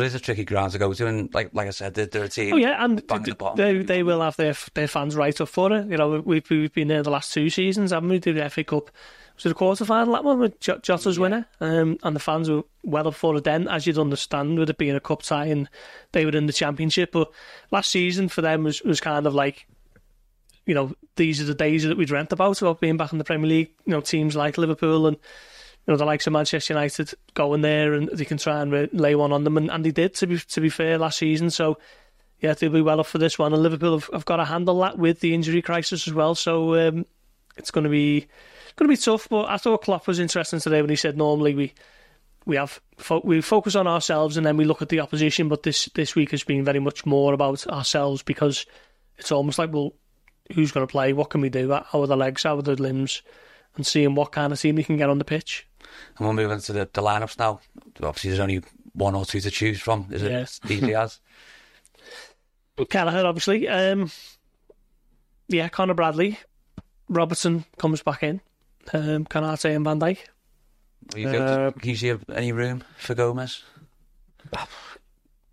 But 0.00 0.06
it's 0.06 0.14
a 0.14 0.18
tricky 0.20 0.46
ground 0.46 0.72
to 0.72 0.78
go 0.78 0.94
to, 0.94 1.06
and 1.06 1.28
like 1.34 1.50
like 1.52 1.66
I 1.66 1.72
said, 1.72 1.92
they're, 1.92 2.06
they're 2.06 2.24
a 2.24 2.28
team. 2.30 2.54
Oh 2.54 2.56
yeah, 2.56 2.82
and 2.82 3.00
at 3.00 3.06
the 3.06 3.52
they 3.54 3.82
they 3.82 4.02
will 4.02 4.22
have 4.22 4.34
their 4.34 4.54
their 4.72 4.88
fans 4.88 5.14
right 5.14 5.38
up 5.38 5.50
for 5.50 5.70
it. 5.74 5.88
You 5.88 5.98
know, 5.98 6.22
we've 6.24 6.48
we've 6.48 6.72
been 6.72 6.88
there 6.88 7.02
the 7.02 7.10
last 7.10 7.34
two 7.34 7.50
seasons, 7.50 7.90
haven't 7.90 8.08
we? 8.08 8.18
Did 8.18 8.36
the 8.36 8.48
FA 8.48 8.64
Cup 8.64 8.90
was 9.34 9.44
it 9.44 9.48
the 9.50 9.54
quarter 9.54 9.84
final 9.84 10.14
that 10.14 10.24
one 10.24 10.38
with 10.38 10.58
J- 10.58 10.78
Jota's 10.78 11.18
winner, 11.18 11.46
um, 11.60 11.98
and 12.02 12.16
the 12.16 12.20
fans 12.20 12.48
were 12.48 12.62
well 12.82 13.08
up 13.08 13.14
for 13.14 13.36
it 13.36 13.44
then, 13.44 13.68
as 13.68 13.86
you'd 13.86 13.98
understand, 13.98 14.58
with 14.58 14.70
it 14.70 14.78
being 14.78 14.96
a 14.96 15.00
cup 15.00 15.20
tie 15.20 15.44
and 15.44 15.68
they 16.12 16.24
were 16.24 16.34
in 16.34 16.46
the 16.46 16.52
championship. 16.54 17.12
But 17.12 17.30
last 17.70 17.90
season 17.90 18.30
for 18.30 18.40
them 18.40 18.64
was 18.64 18.80
was 18.80 19.02
kind 19.02 19.26
of 19.26 19.34
like. 19.34 19.66
You 20.64 20.74
know, 20.74 20.94
these 21.16 21.42
are 21.42 21.44
the 21.44 21.54
days 21.54 21.84
that 21.84 21.98
we 21.98 22.06
dreamt 22.06 22.32
about 22.32 22.62
about 22.62 22.80
being 22.80 22.96
back 22.96 23.12
in 23.12 23.18
the 23.18 23.24
Premier 23.24 23.48
League. 23.48 23.74
You 23.84 23.92
know, 23.92 24.00
teams 24.00 24.34
like 24.34 24.56
Liverpool 24.56 25.06
and 25.06 25.18
you 25.86 25.92
know 25.92 25.96
the 25.96 26.04
likes 26.04 26.26
of 26.26 26.32
Manchester 26.32 26.74
United 26.74 27.14
going 27.34 27.62
there 27.62 27.94
and 27.94 28.08
they 28.12 28.24
can 28.24 28.38
try 28.38 28.60
and 28.60 28.72
re- 28.72 28.88
lay 28.92 29.14
one 29.14 29.32
on 29.32 29.44
them, 29.44 29.56
and, 29.56 29.70
and 29.70 29.84
they 29.84 29.90
did 29.90 30.14
to 30.16 30.26
be 30.26 30.38
to 30.38 30.60
be 30.60 30.68
fair 30.68 30.98
last 30.98 31.18
season. 31.18 31.50
So 31.50 31.78
yeah, 32.40 32.54
they'll 32.54 32.70
be 32.70 32.80
well 32.80 33.00
up 33.00 33.06
for 33.06 33.18
this 33.18 33.38
one. 33.38 33.52
And 33.52 33.62
Liverpool 33.62 33.98
have, 33.98 34.08
have 34.12 34.24
got 34.24 34.36
to 34.36 34.44
handle 34.44 34.80
that 34.80 34.98
with 34.98 35.20
the 35.20 35.34
injury 35.34 35.62
crisis 35.62 36.06
as 36.08 36.14
well. 36.14 36.34
So 36.34 36.88
um, 36.88 37.06
it's 37.56 37.70
going 37.70 37.84
to 37.84 37.90
be 37.90 38.26
going 38.76 38.88
to 38.88 38.96
be 38.96 38.96
tough. 38.96 39.28
But 39.28 39.48
I 39.48 39.56
thought 39.56 39.82
Klopp 39.82 40.06
was 40.06 40.18
interesting 40.18 40.60
today 40.60 40.80
when 40.80 40.90
he 40.90 40.96
said 40.96 41.16
normally 41.16 41.54
we 41.54 41.74
we 42.46 42.56
have 42.56 42.80
fo- 42.96 43.22
we 43.24 43.40
focus 43.40 43.74
on 43.74 43.86
ourselves 43.86 44.36
and 44.36 44.46
then 44.46 44.56
we 44.56 44.64
look 44.64 44.82
at 44.82 44.88
the 44.88 45.00
opposition. 45.00 45.48
But 45.48 45.62
this 45.62 45.86
this 45.94 46.14
week 46.14 46.30
has 46.30 46.44
been 46.44 46.64
very 46.64 46.80
much 46.80 47.04
more 47.04 47.34
about 47.34 47.66
ourselves 47.66 48.22
because 48.22 48.66
it's 49.18 49.32
almost 49.32 49.58
like 49.58 49.72
well, 49.72 49.92
who's 50.54 50.72
going 50.72 50.86
to 50.86 50.90
play? 50.90 51.12
What 51.12 51.30
can 51.30 51.40
we 51.40 51.50
do? 51.50 51.70
How 51.70 52.02
are 52.02 52.06
the 52.06 52.16
legs? 52.16 52.44
How 52.44 52.56
are 52.56 52.62
the 52.62 52.80
limbs? 52.80 53.22
And 53.76 53.86
seeing 53.86 54.14
what 54.14 54.32
kind 54.32 54.52
of 54.52 54.60
team 54.60 54.76
we 54.76 54.84
can 54.84 54.96
get 54.96 55.10
on 55.10 55.18
the 55.18 55.24
pitch. 55.24 55.66
And 56.18 56.26
we'll 56.26 56.32
move 56.34 56.50
into 56.50 56.72
the, 56.72 56.88
the 56.92 57.02
lineups 57.02 57.38
now. 57.38 57.60
Obviously, 58.02 58.30
there's 58.30 58.40
only 58.40 58.62
one 58.92 59.14
or 59.14 59.24
two 59.24 59.40
to 59.40 59.50
choose 59.50 59.80
from. 59.80 60.06
Is 60.10 60.22
it? 60.22 60.30
Yes. 60.32 60.60
Easily 60.68 60.94
as. 60.94 61.20
Kelleher, 62.88 63.26
obviously. 63.26 63.68
Um, 63.68 64.10
yeah, 65.48 65.68
Conor 65.68 65.94
Bradley. 65.94 66.38
Robertson 67.08 67.64
comes 67.78 68.02
back 68.02 68.22
in. 68.22 68.40
Um, 68.94 69.24
Konate 69.26 69.74
and 69.76 69.84
Van 69.84 70.00
Dijk. 70.00 70.18
Will 71.12 71.18
you 71.20 71.32
go- 71.32 71.44
Uh, 71.44 71.70
Can 71.72 71.90
you 71.90 71.96
see 71.96 72.14
any 72.32 72.52
room 72.52 72.82
for 72.96 73.14
Gomez? 73.14 73.62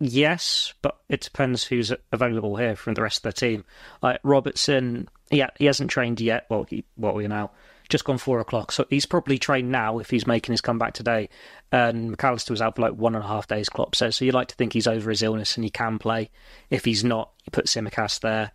Yes, 0.00 0.74
but 0.80 0.96
it 1.08 1.20
depends 1.22 1.64
who's 1.64 1.92
available 2.12 2.56
here 2.56 2.76
from 2.76 2.94
the 2.94 3.02
rest 3.02 3.18
of 3.26 3.34
the 3.34 3.40
team. 3.40 3.64
Like 4.00 4.20
Robertson, 4.22 5.08
yeah, 5.30 5.50
he 5.58 5.64
hasn't 5.66 5.90
trained 5.90 6.20
yet. 6.20 6.46
Well, 6.48 6.64
he, 6.64 6.84
what 6.94 7.10
are 7.10 7.14
we 7.14 7.26
now? 7.26 7.50
Just 7.88 8.04
gone 8.04 8.18
four 8.18 8.38
o'clock, 8.40 8.70
so 8.70 8.84
he's 8.90 9.06
probably 9.06 9.38
trained 9.38 9.70
now 9.72 9.98
if 9.98 10.10
he's 10.10 10.26
making 10.26 10.52
his 10.52 10.60
comeback 10.60 10.92
today. 10.92 11.28
And 11.72 12.10
Mac 12.10 12.22
Allister 12.24 12.52
was 12.52 12.60
out 12.60 12.76
for 12.76 12.82
like 12.82 12.92
one 12.92 13.14
and 13.14 13.24
a 13.24 13.26
half 13.26 13.46
days. 13.46 13.68
Klopp 13.70 13.94
says 13.94 14.16
so. 14.16 14.24
You 14.26 14.32
like 14.32 14.48
to 14.48 14.54
think 14.56 14.74
he's 14.74 14.86
over 14.86 15.08
his 15.08 15.22
illness 15.22 15.56
and 15.56 15.64
he 15.64 15.70
can 15.70 15.98
play. 15.98 16.30
If 16.68 16.84
he's 16.84 17.02
not, 17.02 17.30
you 17.46 17.50
put 17.50 17.64
Tsimikas 17.66 18.20
there, 18.20 18.52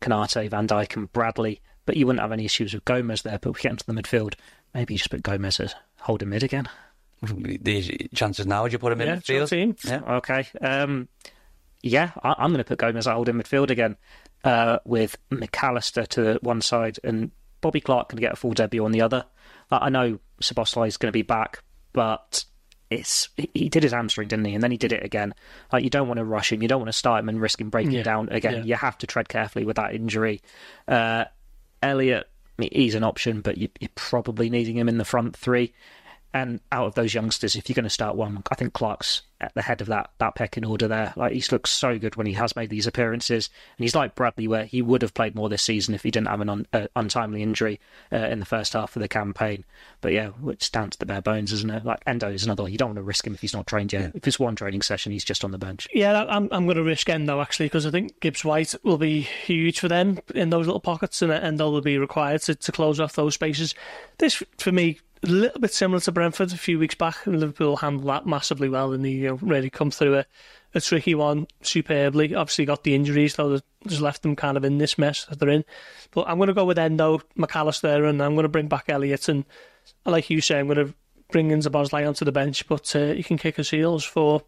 Konate, 0.00 0.50
Van 0.50 0.66
Dijk, 0.66 0.96
and 0.96 1.12
Bradley. 1.12 1.60
But 1.86 1.96
you 1.96 2.06
wouldn't 2.06 2.22
have 2.22 2.32
any 2.32 2.44
issues 2.44 2.74
with 2.74 2.84
Gomez 2.84 3.22
there. 3.22 3.38
But 3.38 3.54
we 3.54 3.60
get 3.60 3.70
into 3.72 3.86
the 3.86 3.92
midfield, 3.92 4.34
maybe 4.74 4.94
you 4.94 4.98
just 4.98 5.10
put 5.10 5.22
Gomez 5.22 5.60
as 5.60 5.74
holding 6.00 6.28
mid 6.30 6.42
again. 6.42 6.68
The 7.22 8.08
chances 8.12 8.46
now, 8.48 8.64
would 8.64 8.72
you 8.72 8.80
put 8.80 8.92
him 8.92 9.00
in 9.00 9.06
Yeah, 9.06 9.16
midfield? 9.16 9.48
team. 9.48 9.76
Yeah. 9.84 10.00
Okay. 10.16 10.44
Um, 10.60 11.08
yeah, 11.84 12.10
I, 12.20 12.34
I'm 12.36 12.50
going 12.50 12.58
to 12.58 12.64
put 12.64 12.78
Gomez 12.80 13.06
out 13.06 13.28
in 13.28 13.36
midfield 13.36 13.70
again 13.70 13.96
uh, 14.42 14.80
with 14.84 15.16
Mac 15.30 15.62
Allister 15.62 16.04
to 16.06 16.40
one 16.42 16.60
side 16.60 16.98
and 17.04 17.30
Bobby 17.62 17.80
Clark 17.80 18.10
can 18.10 18.18
get 18.18 18.34
a 18.34 18.36
full 18.36 18.52
debut 18.52 18.84
on 18.84 18.92
the 18.92 19.00
other. 19.00 19.24
I 19.70 19.86
I 19.86 19.88
know 19.88 20.18
Szoboszlai 20.42 20.88
is 20.88 20.98
going 20.98 21.08
to 21.08 21.12
be 21.12 21.22
back, 21.22 21.62
but 21.94 22.44
it's 22.90 23.30
he- 23.54 23.70
did 23.70 23.82
his 23.84 23.92
hamstring, 23.92 24.28
didn't 24.28 24.44
he? 24.44 24.54
And 24.54 24.62
then 24.62 24.70
he 24.70 24.76
did 24.76 24.92
it 24.92 25.02
again. 25.02 25.32
Like 25.72 25.82
you 25.82 25.88
don't 25.88 26.08
want 26.08 26.18
to 26.18 26.24
rush 26.24 26.52
him, 26.52 26.60
you 26.60 26.68
don't 26.68 26.80
want 26.80 26.90
to 26.90 26.98
start 26.98 27.20
him 27.22 27.30
and 27.30 27.40
risk 27.40 27.58
him 27.60 27.70
breaking 27.70 27.92
Yeah, 27.92 28.02
down 28.02 28.28
again. 28.28 28.54
yeah. 28.58 28.64
You 28.64 28.74
have 28.74 28.98
to 28.98 29.06
tread 29.06 29.28
carefully 29.30 29.64
with 29.64 29.76
that 29.76 29.94
injury. 29.94 30.42
Uh, 30.86 31.24
Elliott, 31.82 32.28
he's 32.58 32.94
an 32.94 33.02
option, 33.02 33.40
but 33.40 33.56
you, 33.56 33.68
you're 33.80 33.88
probably 33.94 34.50
needing 34.50 34.76
him 34.76 34.88
in 34.90 34.98
the 34.98 35.04
front 35.06 35.34
three. 35.36 35.72
And 36.34 36.60
out 36.70 36.86
of 36.86 36.94
those 36.94 37.14
youngsters, 37.14 37.56
if 37.56 37.68
you're 37.68 37.74
going 37.74 37.84
to 37.84 37.90
start 37.90 38.16
one, 38.16 38.42
I 38.50 38.54
think 38.54 38.72
Clark's 38.72 39.22
at 39.42 39.52
the 39.54 39.62
head 39.62 39.80
of 39.80 39.88
that 39.88 40.10
that 40.18 40.34
pecking 40.34 40.64
order 40.64 40.88
there. 40.88 41.12
Like 41.16 41.32
he's 41.32 41.50
looked 41.52 41.68
so 41.68 41.98
good 41.98 42.16
when 42.16 42.26
he 42.26 42.32
has 42.34 42.56
made 42.56 42.70
these 42.70 42.86
appearances, 42.86 43.50
and 43.76 43.84
he's 43.84 43.94
like 43.94 44.14
Bradley, 44.14 44.48
where 44.48 44.64
he 44.64 44.80
would 44.80 45.02
have 45.02 45.14
played 45.14 45.34
more 45.34 45.48
this 45.48 45.62
season 45.62 45.94
if 45.94 46.02
he 46.02 46.10
didn't 46.10 46.28
have 46.28 46.40
an 46.40 46.48
un, 46.48 46.66
uh, 46.72 46.86
untimely 46.96 47.42
injury 47.42 47.80
uh, 48.12 48.16
in 48.16 48.40
the 48.40 48.46
first 48.46 48.72
half 48.72 48.96
of 48.96 49.02
the 49.02 49.08
campaign. 49.08 49.64
But 50.00 50.12
yeah, 50.12 50.30
it's 50.46 50.70
down 50.70 50.90
to 50.90 50.98
the 50.98 51.06
bare 51.06 51.20
bones, 51.22 51.52
isn't 51.52 51.70
it? 51.70 51.84
Like 51.84 52.02
Endo 52.06 52.30
is 52.30 52.44
another. 52.44 52.62
one. 52.62 52.72
You 52.72 52.78
don't 52.78 52.90
want 52.90 52.96
to 52.96 53.02
risk 53.02 53.26
him 53.26 53.34
if 53.34 53.40
he's 53.40 53.54
not 53.54 53.66
trained 53.66 53.92
yet. 53.92 54.12
If 54.14 54.26
it's 54.26 54.38
one 54.38 54.56
training 54.56 54.82
session, 54.82 55.12
he's 55.12 55.24
just 55.24 55.44
on 55.44 55.50
the 55.50 55.58
bench. 55.58 55.88
Yeah, 55.92 56.24
I'm 56.24 56.48
I'm 56.52 56.64
going 56.64 56.76
to 56.76 56.82
risk 56.82 57.10
Endo 57.10 57.40
actually 57.40 57.66
because 57.66 57.84
I 57.84 57.90
think 57.90 58.20
Gibbs 58.20 58.44
White 58.44 58.74
will 58.84 58.98
be 58.98 59.20
huge 59.20 59.80
for 59.80 59.88
them 59.88 60.18
in 60.34 60.50
those 60.50 60.66
little 60.66 60.80
pockets, 60.80 61.20
and 61.20 61.32
Endo 61.32 61.70
will 61.70 61.80
be 61.80 61.98
required 61.98 62.42
to, 62.42 62.54
to 62.54 62.72
close 62.72 63.00
off 63.00 63.14
those 63.14 63.34
spaces. 63.34 63.74
This 64.18 64.42
for 64.58 64.72
me 64.72 65.00
a 65.24 65.28
little 65.28 65.60
bit 65.60 65.72
similar 65.72 66.00
to 66.00 66.12
Brentford 66.12 66.52
a 66.52 66.56
few 66.56 66.78
weeks 66.78 66.94
back, 66.94 67.26
and 67.26 67.38
Liverpool 67.38 67.76
handled 67.76 68.08
that 68.08 68.26
massively 68.26 68.68
well, 68.68 68.92
and 68.92 69.04
they 69.04 69.10
you 69.10 69.28
know, 69.28 69.34
really 69.36 69.70
come 69.70 69.90
through 69.90 70.18
a, 70.18 70.26
a 70.74 70.80
tricky 70.80 71.14
one 71.14 71.46
superbly. 71.62 72.34
Obviously 72.34 72.64
got 72.64 72.82
the 72.82 72.94
injuries 72.94 73.36
though 73.36 73.60
just 73.86 74.00
left 74.00 74.22
them 74.22 74.36
kind 74.36 74.56
of 74.56 74.64
in 74.64 74.78
this 74.78 74.98
mess 74.98 75.24
that 75.26 75.38
they're 75.38 75.48
in. 75.48 75.64
But 76.10 76.28
I'm 76.28 76.38
going 76.38 76.48
to 76.48 76.54
go 76.54 76.64
with 76.64 76.78
Endo, 76.78 77.20
Mac 77.36 77.54
Allister, 77.54 78.04
and 78.04 78.22
I'm 78.22 78.34
going 78.34 78.44
to 78.44 78.48
bring 78.48 78.68
back 78.68 78.84
Elliott, 78.88 79.28
and 79.28 79.44
like 80.04 80.30
you 80.30 80.40
say, 80.40 80.58
I'm 80.58 80.66
going 80.66 80.86
to 80.86 80.94
bring 81.30 81.50
in 81.50 81.60
Szoboszlai 81.60 82.06
onto 82.06 82.24
the 82.24 82.32
bench, 82.32 82.66
but 82.66 82.94
uh, 82.94 83.12
he 83.12 83.22
can 83.22 83.38
kick 83.38 83.56
his 83.56 83.70
heels 83.70 84.04
for 84.04 84.42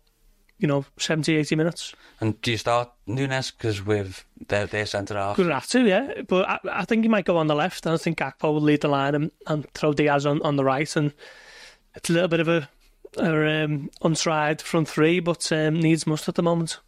you 0.59 0.69
know 0.69 0.85
70, 0.99 1.37
80 1.37 1.57
minutes. 1.57 1.95
And 2.21 2.41
do 2.41 2.53
you 2.53 2.57
start 2.57 2.91
Nunez 3.07 3.51
because 3.51 3.85
with 3.85 4.25
their 4.49 4.67
their 4.67 4.87
centre 4.87 5.15
half? 5.15 5.37
Good 5.37 5.51
have 5.51 5.67
to, 5.69 5.87
yeah. 5.87 6.23
But 6.27 6.49
I, 6.49 6.59
I 6.71 6.85
think 6.85 7.05
he 7.05 7.09
might 7.09 7.25
go 7.25 7.37
on 7.37 7.47
the 7.47 7.55
left. 7.55 7.87
and 7.87 7.95
I 7.95 7.99
think 7.99 8.19
Gakpo 8.19 8.53
will 8.53 8.61
lead 8.61 8.81
the 8.81 8.89
line 8.89 9.15
and, 9.15 9.31
and 9.47 9.69
throw 9.75 9.93
Diaz 9.93 10.27
on, 10.27 10.41
on 10.43 10.57
the 10.57 10.65
right. 10.65 10.95
And 10.97 11.13
it's 11.95 12.11
a 12.11 12.13
little 12.13 12.29
bit 12.29 12.41
of 12.41 12.49
a, 12.49 12.69
a 13.19 13.65
um, 13.65 13.91
untried 14.03 14.63
front 14.63 14.89
three, 14.89 15.21
but 15.21 15.51
um, 15.53 15.81
needs 15.81 16.07
must 16.07 16.29
at 16.29 16.37
the 16.37 16.43
moment. 16.43 16.79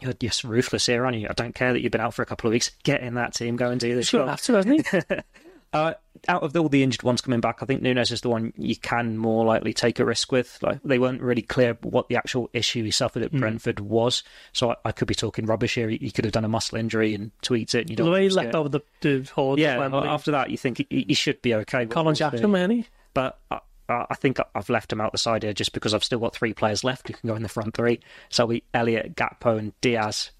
You're 0.00 0.14
just 0.14 0.44
ruthless 0.44 0.86
here, 0.86 1.04
aren't 1.04 1.18
you? 1.18 1.28
I 1.28 1.34
don't 1.34 1.54
care 1.54 1.74
that 1.74 1.80
you've 1.80 1.92
been 1.92 2.00
out 2.00 2.14
for 2.14 2.22
a 2.22 2.26
couple 2.26 2.48
of 2.48 2.52
weeks. 2.52 2.70
Get 2.84 3.02
in 3.02 3.14
that 3.14 3.34
team, 3.34 3.56
go 3.56 3.70
and 3.70 3.78
do 3.78 3.94
this. 3.94 4.10
He's 4.10 4.12
going 4.12 4.26
to 4.26 4.30
have 4.30 4.42
to, 4.42 4.54
hasn't 4.54 4.88
he? 4.88 5.16
Uh, 5.72 5.94
out 6.28 6.42
of 6.42 6.56
all 6.56 6.68
the 6.68 6.82
injured 6.82 7.02
ones 7.02 7.20
coming 7.20 7.40
back, 7.40 7.62
I 7.62 7.66
think 7.66 7.82
Nunez 7.82 8.10
is 8.10 8.20
the 8.20 8.28
one 8.28 8.52
you 8.56 8.76
can 8.76 9.16
more 9.16 9.44
likely 9.44 9.72
take 9.72 9.98
a 9.98 10.04
risk 10.04 10.32
with. 10.32 10.58
Like 10.62 10.82
they 10.82 10.98
weren't 10.98 11.22
really 11.22 11.42
clear 11.42 11.76
what 11.82 12.08
the 12.08 12.16
actual 12.16 12.50
issue 12.52 12.84
he 12.84 12.90
suffered 12.90 13.22
at 13.22 13.30
hmm. 13.30 13.40
Brentford 13.40 13.80
was, 13.80 14.22
so 14.52 14.70
I, 14.72 14.76
I 14.86 14.92
could 14.92 15.08
be 15.08 15.14
talking 15.14 15.46
rubbish 15.46 15.74
here. 15.74 15.88
He, 15.88 15.96
he 15.96 16.10
could 16.10 16.24
have 16.24 16.32
done 16.32 16.44
a 16.44 16.48
muscle 16.48 16.78
injury 16.78 17.14
and 17.14 17.30
tweaked 17.42 17.74
it. 17.74 17.82
And 17.82 17.90
you 17.90 17.96
the 17.96 18.04
don't 18.04 18.12
way 18.12 18.22
he 18.22 18.28
left 18.30 18.54
over 18.54 18.68
the, 18.68 18.80
the 19.00 19.28
horde. 19.34 19.58
Yeah, 19.58 19.88
after 19.92 20.32
that, 20.32 20.50
you 20.50 20.56
think 20.56 20.78
he, 20.78 21.04
he 21.08 21.14
should 21.14 21.40
be 21.42 21.54
okay. 21.54 21.86
Colin 21.86 22.14
Jackson, 22.14 22.50
man. 22.50 22.84
But 23.14 23.38
I, 23.50 23.60
I 23.88 24.14
think 24.14 24.38
I've 24.54 24.70
left 24.70 24.92
him 24.92 25.00
out 25.00 25.12
the 25.12 25.18
side 25.18 25.42
here 25.42 25.52
just 25.52 25.72
because 25.72 25.94
I've 25.94 26.04
still 26.04 26.20
got 26.20 26.34
three 26.34 26.54
players 26.54 26.84
left 26.84 27.08
who 27.08 27.14
can 27.14 27.28
go 27.28 27.34
in 27.34 27.42
the 27.42 27.48
front 27.48 27.74
three. 27.74 28.00
So 28.28 28.46
we 28.46 28.62
Elliott, 28.72 29.16
Gakpo, 29.16 29.58
and 29.58 29.78
Diaz. 29.80 30.30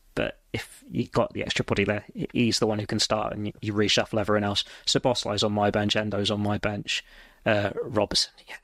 If 0.53 0.83
you 0.91 1.07
got 1.07 1.33
the 1.33 1.43
extra 1.43 1.65
body 1.65 1.85
there, 1.85 2.05
he's 2.33 2.59
the 2.59 2.67
one 2.67 2.79
who 2.81 2.87
can 2.87 2.99
start, 2.99 3.33
and 3.33 3.53
you, 3.61 3.73
reshuffle 3.73 4.21
everyone 4.21 4.45
else. 4.45 4.65
Szoboszlai's 4.87 5.45
on 5.45 5.53
my 5.53 5.71
bench, 5.71 5.95
Endo's 5.95 6.31
on 6.31 6.41
my 6.41 6.59
bench, 6.59 7.05
uh. 7.47 7.71
Yeah, 7.75 8.57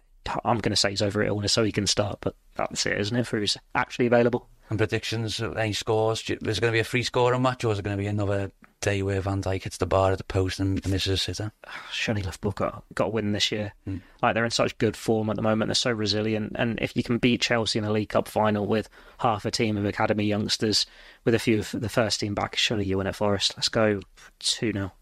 I'm 0.44 0.58
going 0.58 0.72
to 0.72 0.76
say 0.76 0.90
he's 0.90 1.02
over 1.02 1.22
illness, 1.22 1.52
so 1.52 1.62
he 1.62 1.70
can 1.70 1.86
start. 1.86 2.18
But 2.20 2.34
that's 2.56 2.86
it, 2.86 2.98
isn't 2.98 3.16
it? 3.16 3.26
For 3.26 3.38
who's 3.38 3.56
actually 3.74 4.06
available. 4.06 4.48
And 4.68 4.78
predictions, 4.78 5.40
of 5.40 5.56
any 5.56 5.72
scores? 5.72 6.22
Do 6.22 6.32
you- 6.34 6.48
Is 6.50 6.58
it 6.58 6.60
going 6.60 6.72
to 6.72 6.76
be 6.76 6.80
a 6.80 6.84
free 6.84 7.02
scoring 7.04 7.42
match 7.42 7.62
or 7.64 7.72
is 7.72 7.78
it 7.78 7.82
going 7.84 7.96
to 7.96 8.02
be 8.02 8.08
another 8.08 8.50
day 8.80 9.00
where 9.00 9.20
Van 9.20 9.40
Dijk 9.40 9.62
hits 9.62 9.76
the 9.78 9.86
bar 9.86 10.10
at 10.12 10.18
the 10.18 10.24
post 10.24 10.58
and 10.58 10.84
misses 10.88 11.12
a 11.12 11.16
sitter? 11.16 11.52
Surely 11.92 12.22
Liverpool 12.22 12.50
got 12.52 12.82
got 12.94 13.04
to 13.04 13.10
win 13.10 13.30
this 13.32 13.52
year. 13.52 13.72
Hmm. 13.84 13.98
Like 14.22 14.34
they're 14.34 14.44
in 14.44 14.50
such 14.50 14.76
good 14.78 14.96
form 14.96 15.30
at 15.30 15.36
the 15.36 15.42
moment. 15.42 15.68
They're 15.68 15.74
so 15.76 15.92
resilient, 15.92 16.52
and 16.56 16.78
if 16.82 16.96
you 16.96 17.02
can 17.04 17.18
beat 17.18 17.40
Chelsea 17.42 17.78
in 17.78 17.84
a 17.84 17.92
League 17.92 18.08
Cup 18.08 18.26
final 18.26 18.66
with 18.66 18.88
half 19.18 19.44
a 19.44 19.50
team 19.52 19.76
of 19.76 19.84
academy 19.84 20.24
youngsters, 20.24 20.84
with 21.24 21.34
a 21.34 21.38
few 21.38 21.60
of 21.60 21.70
the 21.72 21.88
first 21.88 22.18
team 22.20 22.34
back, 22.34 22.56
surely 22.56 22.84
you 22.84 22.98
win 22.98 23.06
at 23.06 23.14
Forest. 23.16 23.54
Let's 23.56 23.68
go 23.68 24.00
two 24.40 24.72
0 24.72 24.92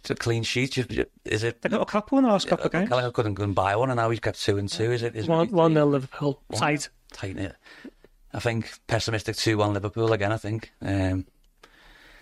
It's 0.00 0.10
a 0.10 0.14
clean 0.16 0.42
sheet. 0.42 0.76
You- 0.76 0.86
you- 0.90 1.06
Is 1.24 1.44
it? 1.44 1.62
They 1.62 1.68
got 1.68 1.82
a 1.82 1.86
couple 1.86 2.18
in 2.18 2.24
the 2.24 2.30
last 2.30 2.48
couple 2.48 2.66
of 2.66 2.72
games. 2.72 2.88
Kelleher 2.88 3.12
couldn't 3.12 3.34
go 3.34 3.44
and 3.44 3.54
buy 3.54 3.76
one, 3.76 3.90
and 3.90 3.96
now 3.96 4.10
he's 4.10 4.18
got 4.20 4.34
two 4.34 4.58
and 4.58 4.68
two. 4.68 4.90
Is 4.90 5.02
it? 5.04 5.14
Is 5.14 5.28
One, 5.28 5.46
it 5.46 5.52
one 5.52 5.72
nil 5.74 5.86
Liverpool. 5.86 6.42
Tight. 6.52 6.88
tight 7.12 7.36
it? 7.38 7.54
I 8.34 8.40
think 8.40 8.72
pessimistic 8.86 9.36
two 9.36 9.58
one 9.58 9.74
Liverpool 9.74 10.12
again. 10.12 10.32
I 10.32 10.36
think 10.36 10.72
um, 10.80 11.26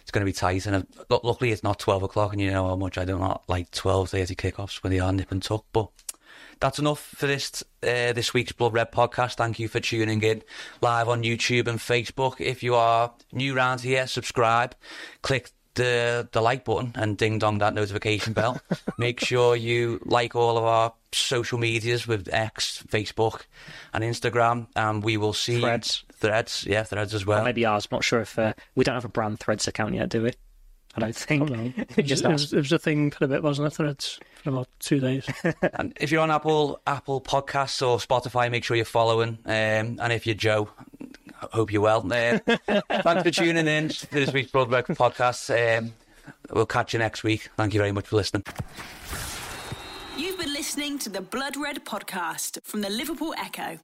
it's 0.03 0.11
going 0.11 0.25
to 0.25 0.31
be 0.31 0.33
tight, 0.33 0.67
and 0.67 0.87
uh, 1.11 1.19
luckily 1.23 1.53
it's 1.53 1.63
not 1.63 1.79
twelve 1.79 2.03
o'clock, 2.03 2.33
and 2.33 2.41
you 2.41 2.51
know 2.51 2.69
how 2.69 2.77
much 2.77 2.99
I 2.99 3.05
do 3.05 3.19
not 3.19 3.45
like 3.49 3.71
twelve 3.71 4.11
thirty 4.11 4.35
kickoffs 4.35 4.83
when 4.83 4.93
they 4.93 5.01
are 5.01 5.13
nip 5.13 5.31
and 5.31 5.43
tuck. 5.43 5.65
But 5.73 5.89
that's 6.59 6.79
enough 6.79 7.01
for 7.01 7.27
this 7.27 7.63
uh, 7.83 8.13
this 8.13 8.35
week's 8.35 8.53
Blood 8.53 8.75
Red 8.75 8.93
podcast. 8.93 9.35
Thank 9.35 9.59
you 9.59 9.69
for 9.69 9.81
tuning 9.81 10.23
in 10.23 10.43
live 10.81 11.09
on 11.09 11.23
YouTube 11.23 11.69
and 11.69 11.79
Facebook. 11.79 12.41
If 12.41 12.63
you 12.63 12.75
are 12.75 13.13
new 13.33 13.57
around 13.57 13.81
here, 13.81 14.07
subscribe, 14.07 14.75
click 15.23 15.51
the 15.75 16.29
the 16.33 16.41
like 16.41 16.65
button 16.65 16.93
and 16.95 17.17
ding 17.17 17.39
dong 17.39 17.59
that 17.59 17.75
notification 17.75 18.33
bell. 18.33 18.61
Make 18.99 19.21
sure 19.21 19.57
you 19.57 20.01
like 20.05 20.35
all 20.35 20.59
of 20.59 20.65
our 20.65 20.93
social 21.13 21.59
medias 21.59 22.07
with 22.07 22.29
X, 22.33 22.83
Facebook, 22.89 23.43
and 23.93 24.05
Instagram, 24.05 24.69
and 24.77 25.03
we 25.03 25.17
will 25.17 25.33
see 25.33 25.61
Threads. 25.61 26.05
Threads, 26.13 26.67
yeah, 26.69 26.83
Threads 26.83 27.15
as 27.15 27.25
well. 27.25 27.45
Maybe 27.45 27.65
ours. 27.65 27.89
Not 27.91 28.05
sure 28.05 28.21
if 28.21 28.39
uh, 28.39 28.53
we 28.75 28.85
don't 28.85 28.95
have 28.95 29.05
a 29.05 29.09
brand 29.09 29.41
Threads 29.41 29.67
account 29.69 29.95
yet, 29.95 30.09
do 30.09 30.23
we? 30.23 30.33
I 30.97 31.01
don't 31.01 31.15
think. 31.15 31.97
Just 32.05 32.25
it, 32.25 32.31
ask. 32.31 32.33
was, 32.33 32.53
it 32.53 32.57
was 32.57 32.73
a 32.73 32.79
thing 32.79 33.11
for 33.11 33.25
a 33.25 33.29
bit, 33.29 33.43
wasn't 33.43 33.69
it? 33.69 33.75
Threads 33.77 34.19
for 34.43 34.51
about 34.51 34.69
two 34.81 34.99
days. 35.01 35.25
And 35.75 35.93
if 36.01 36.11
you're 36.11 36.23
on 36.23 36.31
Apple 36.31 36.81
Apple 36.87 37.21
Podcasts 37.21 37.87
or 37.87 37.99
Spotify, 37.99 38.51
make 38.51 38.65
sure 38.65 38.77
you're 38.77 38.85
following. 38.85 39.39
Um, 39.45 39.99
and 40.01 40.13
if 40.13 40.27
you're 40.27 40.35
Joe, 40.35 40.69
I 40.79 40.85
hope 41.53 41.73
you're 41.73 41.83
well. 41.83 42.01
Uh, 42.13 42.39
thanks 43.03 43.23
for 43.23 43.31
tuning 43.31 43.67
in 43.67 43.89
to 43.89 44.11
this 44.11 44.33
week's 44.33 44.51
Red 44.53 44.87
podcast. 44.87 45.79
Um, 45.79 45.93
we'll 46.51 46.67
catch 46.67 46.93
you 46.93 46.99
next 46.99 47.23
week. 47.23 47.49
Thank 47.57 47.75
you 47.75 47.81
very 47.81 47.93
much 47.93 48.07
for 48.07 48.17
listening. 48.17 48.45
You've 50.17 50.39
been 50.39 50.53
listening 50.53 50.99
to 51.01 51.09
the 51.09 51.21
Blood 51.21 51.57
Red 51.57 51.85
podcast 51.85 52.59
from 52.65 52.83
the 52.83 52.91
Liverpool 52.91 53.35
Echo. 53.39 53.79